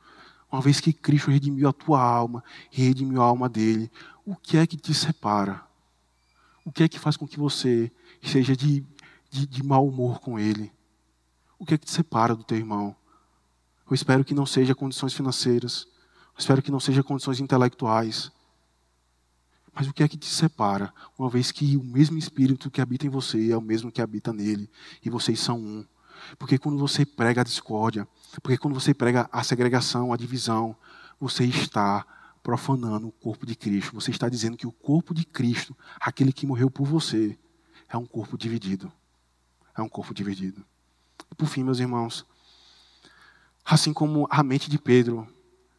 uma 0.51 0.63
vez 0.63 0.81
que 0.81 0.91
Cristo 0.91 1.31
redimiu 1.31 1.69
a 1.69 1.73
tua 1.73 2.01
alma, 2.03 2.43
redimiu 2.71 3.21
a 3.21 3.27
alma 3.27 3.47
dele, 3.47 3.93
o 4.25 4.35
que 4.35 4.57
é 4.57 4.67
que 4.67 4.79
te 4.79 4.95
separa? 4.95 5.61
O 6.65 6.73
que 6.73 6.83
é 6.83 6.89
que 6.89 6.99
faz 6.99 7.15
com 7.15 7.29
que 7.29 7.39
você 7.39 7.93
seja 8.23 8.57
de, 8.57 8.83
de, 9.31 9.47
de 9.47 9.63
mau 9.63 9.87
humor 9.87 10.19
com 10.19 10.39
ele? 10.39 10.73
O 11.59 11.67
que 11.67 11.75
é 11.75 11.79
que 11.79 11.85
te 11.85 11.93
separa 11.93 12.35
do 12.35 12.43
teu 12.43 12.57
irmão? 12.57 12.97
Eu 13.87 13.95
espero 13.95 14.25
que 14.25 14.33
não 14.33 14.47
seja 14.47 14.75
condições 14.75 15.13
financeiras, 15.13 15.87
eu 16.29 16.39
espero 16.39 16.63
que 16.63 16.71
não 16.71 16.81
seja 16.81 17.03
condições 17.03 17.39
intelectuais, 17.39 18.33
mas 19.75 19.89
o 19.89 19.93
que 19.93 20.03
é 20.03 20.09
que 20.09 20.17
te 20.17 20.27
separa? 20.27 20.93
Uma 21.19 21.29
vez 21.29 21.51
que 21.51 21.77
o 21.77 21.83
mesmo 21.83 22.17
Espírito 22.19 22.71
que 22.71 22.81
habita 22.81 23.07
em 23.07 23.11
você 23.11 23.51
é 23.51 23.57
o 23.57 23.61
mesmo 23.61 23.91
que 23.91 24.01
habita 24.01 24.33
nele, 24.33 24.71
e 25.05 25.11
vocês 25.11 25.41
são 25.41 25.59
um. 25.59 25.85
Porque 26.39 26.59
quando 26.59 26.79
você 26.79 27.05
prega 27.05 27.41
a 27.41 27.45
discórdia, 27.45 28.07
porque 28.43 28.57
quando 28.57 28.75
você 28.75 28.95
prega 28.95 29.29
a 29.31 29.43
segregação, 29.43 30.13
a 30.13 30.17
divisão, 30.17 30.77
você 31.21 31.45
está 31.45 32.07
profanando 32.43 33.09
o 33.09 33.13
corpo 33.13 33.47
de 33.47 33.57
Cristo. 33.57 33.95
Você 33.95 34.11
está 34.11 34.29
dizendo 34.29 34.57
que 34.57 34.67
o 34.67 34.73
corpo 34.73 35.15
de 35.15 35.25
Cristo, 35.25 35.77
aquele 35.99 36.33
que 36.33 36.47
morreu 36.47 36.71
por 36.71 36.87
você, 36.87 37.39
é 37.89 37.97
um 37.97 38.07
corpo 38.07 38.37
dividido. 38.37 38.93
É 39.77 39.81
um 39.81 39.89
corpo 39.89 40.13
dividido. 40.13 40.65
Por 41.37 41.49
fim, 41.49 41.65
meus 41.65 41.81
irmãos, 41.81 42.27
assim 43.65 43.93
como 43.93 44.27
a 44.31 44.43
mente 44.43 44.71
de 44.71 44.79
Pedro, 44.79 45.27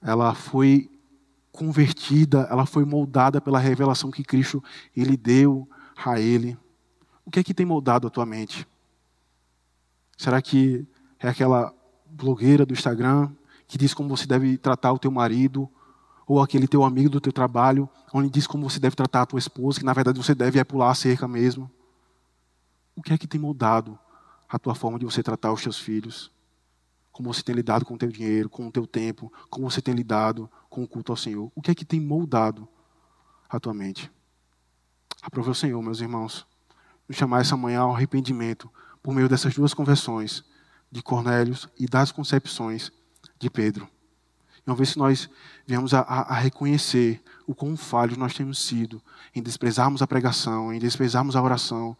ela 0.02 0.34
foi 0.34 0.90
convertida, 1.56 2.48
ela 2.52 2.66
foi 2.66 2.86
moldada 2.86 3.40
pela 3.40 3.60
revelação 3.60 4.12
que 4.12 4.24
Cristo 4.24 4.64
ele 4.96 5.16
deu 5.16 5.68
a 5.96 6.20
ele. 6.20 6.58
O 7.26 7.32
que 7.32 7.40
é 7.40 7.44
que 7.44 7.54
tem 7.54 7.66
moldado 7.66 8.08
a 8.08 8.10
tua 8.10 8.26
mente? 8.26 8.68
Será 10.18 10.42
que 10.42 10.86
é 11.20 11.28
aquela 11.28 11.74
blogueira 12.06 12.66
do 12.66 12.74
Instagram 12.74 13.32
que 13.68 13.78
diz 13.78 13.94
como 13.94 14.10
você 14.10 14.28
deve 14.28 14.58
tratar 14.58 14.94
o 14.94 15.00
teu 15.00 15.10
marido, 15.10 15.70
ou 16.28 16.42
aquele 16.42 16.68
teu 16.68 16.84
amigo 16.84 17.10
do 17.10 17.22
teu 17.22 17.32
trabalho, 17.32 17.90
onde 18.14 18.30
diz 18.30 18.48
como 18.48 18.70
você 18.70 18.80
deve 18.80 18.96
tratar 18.96 19.24
a 19.24 19.26
tua 19.26 19.40
esposa, 19.40 19.80
que 19.80 19.86
na 19.86 19.94
verdade 19.94 20.18
você 20.18 20.34
deve 20.34 20.60
é 20.60 20.64
pular 20.64 20.90
a 20.90 20.96
cerca 20.96 21.28
mesmo? 21.28 21.70
O 22.96 23.02
que 23.02 23.14
é 23.14 23.18
que 23.18 23.28
tem 23.28 23.40
moldado 23.40 23.98
a 24.48 24.58
tua 24.58 24.76
forma 24.76 24.98
de 24.98 25.06
você 25.06 25.22
tratar 25.22 25.52
os 25.52 25.62
teus 25.62 25.80
filhos? 25.80 26.32
Como 27.16 27.34
você 27.34 27.42
tem 27.42 27.56
lidado 27.56 27.86
com 27.86 27.94
o 27.94 27.98
teu 27.98 28.10
dinheiro, 28.10 28.50
com 28.50 28.68
o 28.68 28.72
teu 28.72 28.86
tempo, 28.86 29.32
como 29.50 29.72
você 29.72 29.82
tem 29.82 29.94
lidado 29.94 30.52
com 30.70 30.84
o 30.84 30.88
culto 30.88 31.14
ao 31.14 31.16
Senhor. 31.16 31.50
O 31.56 31.62
que 31.62 31.72
é 31.72 31.74
que 31.74 31.86
tem 31.86 31.98
moldado 31.98 32.68
a 33.48 33.58
tua 33.58 33.74
mente? 33.74 34.12
Aprove 35.22 35.50
o 35.50 35.56
Senhor, 35.56 35.82
meus 35.82 36.02
irmãos, 36.02 36.46
nos 37.08 37.18
chamar 37.18 37.40
essa 37.40 37.56
manhã 37.56 37.80
ao 37.80 37.96
arrependimento 37.96 38.70
por 39.02 39.14
meio 39.14 39.30
dessas 39.30 39.56
duas 39.56 39.74
conversões 39.74 40.44
de 40.92 41.02
Cornélio 41.02 41.58
e 41.80 41.86
das 41.86 42.12
concepções 42.12 42.92
de 43.40 43.50
Pedro. 43.50 43.88
E 44.68 44.70
uma 44.70 44.76
vez 44.76 44.92
que 44.92 45.00
nós 45.00 45.30
viemos 45.66 45.94
a, 45.94 46.02
a, 46.02 46.34
a 46.34 46.36
reconhecer 46.38 47.24
o 47.48 47.56
quão 47.56 47.78
falhos 47.78 48.18
nós 48.18 48.34
temos 48.34 48.60
sido 48.60 49.02
em 49.34 49.42
desprezarmos 49.42 50.02
a 50.02 50.08
pregação, 50.08 50.74
em 50.74 50.80
desprezarmos 50.80 51.38
a 51.38 51.42
oração, 51.42 51.96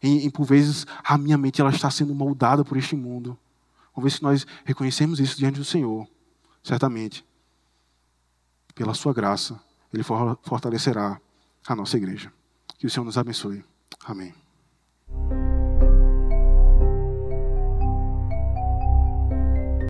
em, 0.00 0.24
em 0.24 0.30
por 0.30 0.44
vezes 0.44 0.86
a 1.02 1.18
minha 1.18 1.36
mente 1.36 1.60
ela 1.60 1.70
está 1.70 1.90
sendo 1.90 2.14
moldada 2.14 2.64
por 2.64 2.76
este 2.76 2.94
mundo. 2.94 3.36
Uma 3.94 4.02
vez 4.02 4.16
que 4.16 4.22
nós 4.22 4.46
reconhecemos 4.64 5.20
isso 5.20 5.36
diante 5.36 5.58
do 5.58 5.64
Senhor, 5.64 6.08
certamente, 6.62 7.24
pela 8.74 8.94
Sua 8.94 9.12
graça, 9.12 9.60
Ele 9.92 10.02
fortalecerá 10.02 11.20
a 11.66 11.76
nossa 11.76 11.96
igreja. 11.96 12.32
Que 12.78 12.86
o 12.86 12.90
Senhor 12.90 13.04
nos 13.04 13.18
abençoe. 13.18 13.64
Amém. 14.04 14.41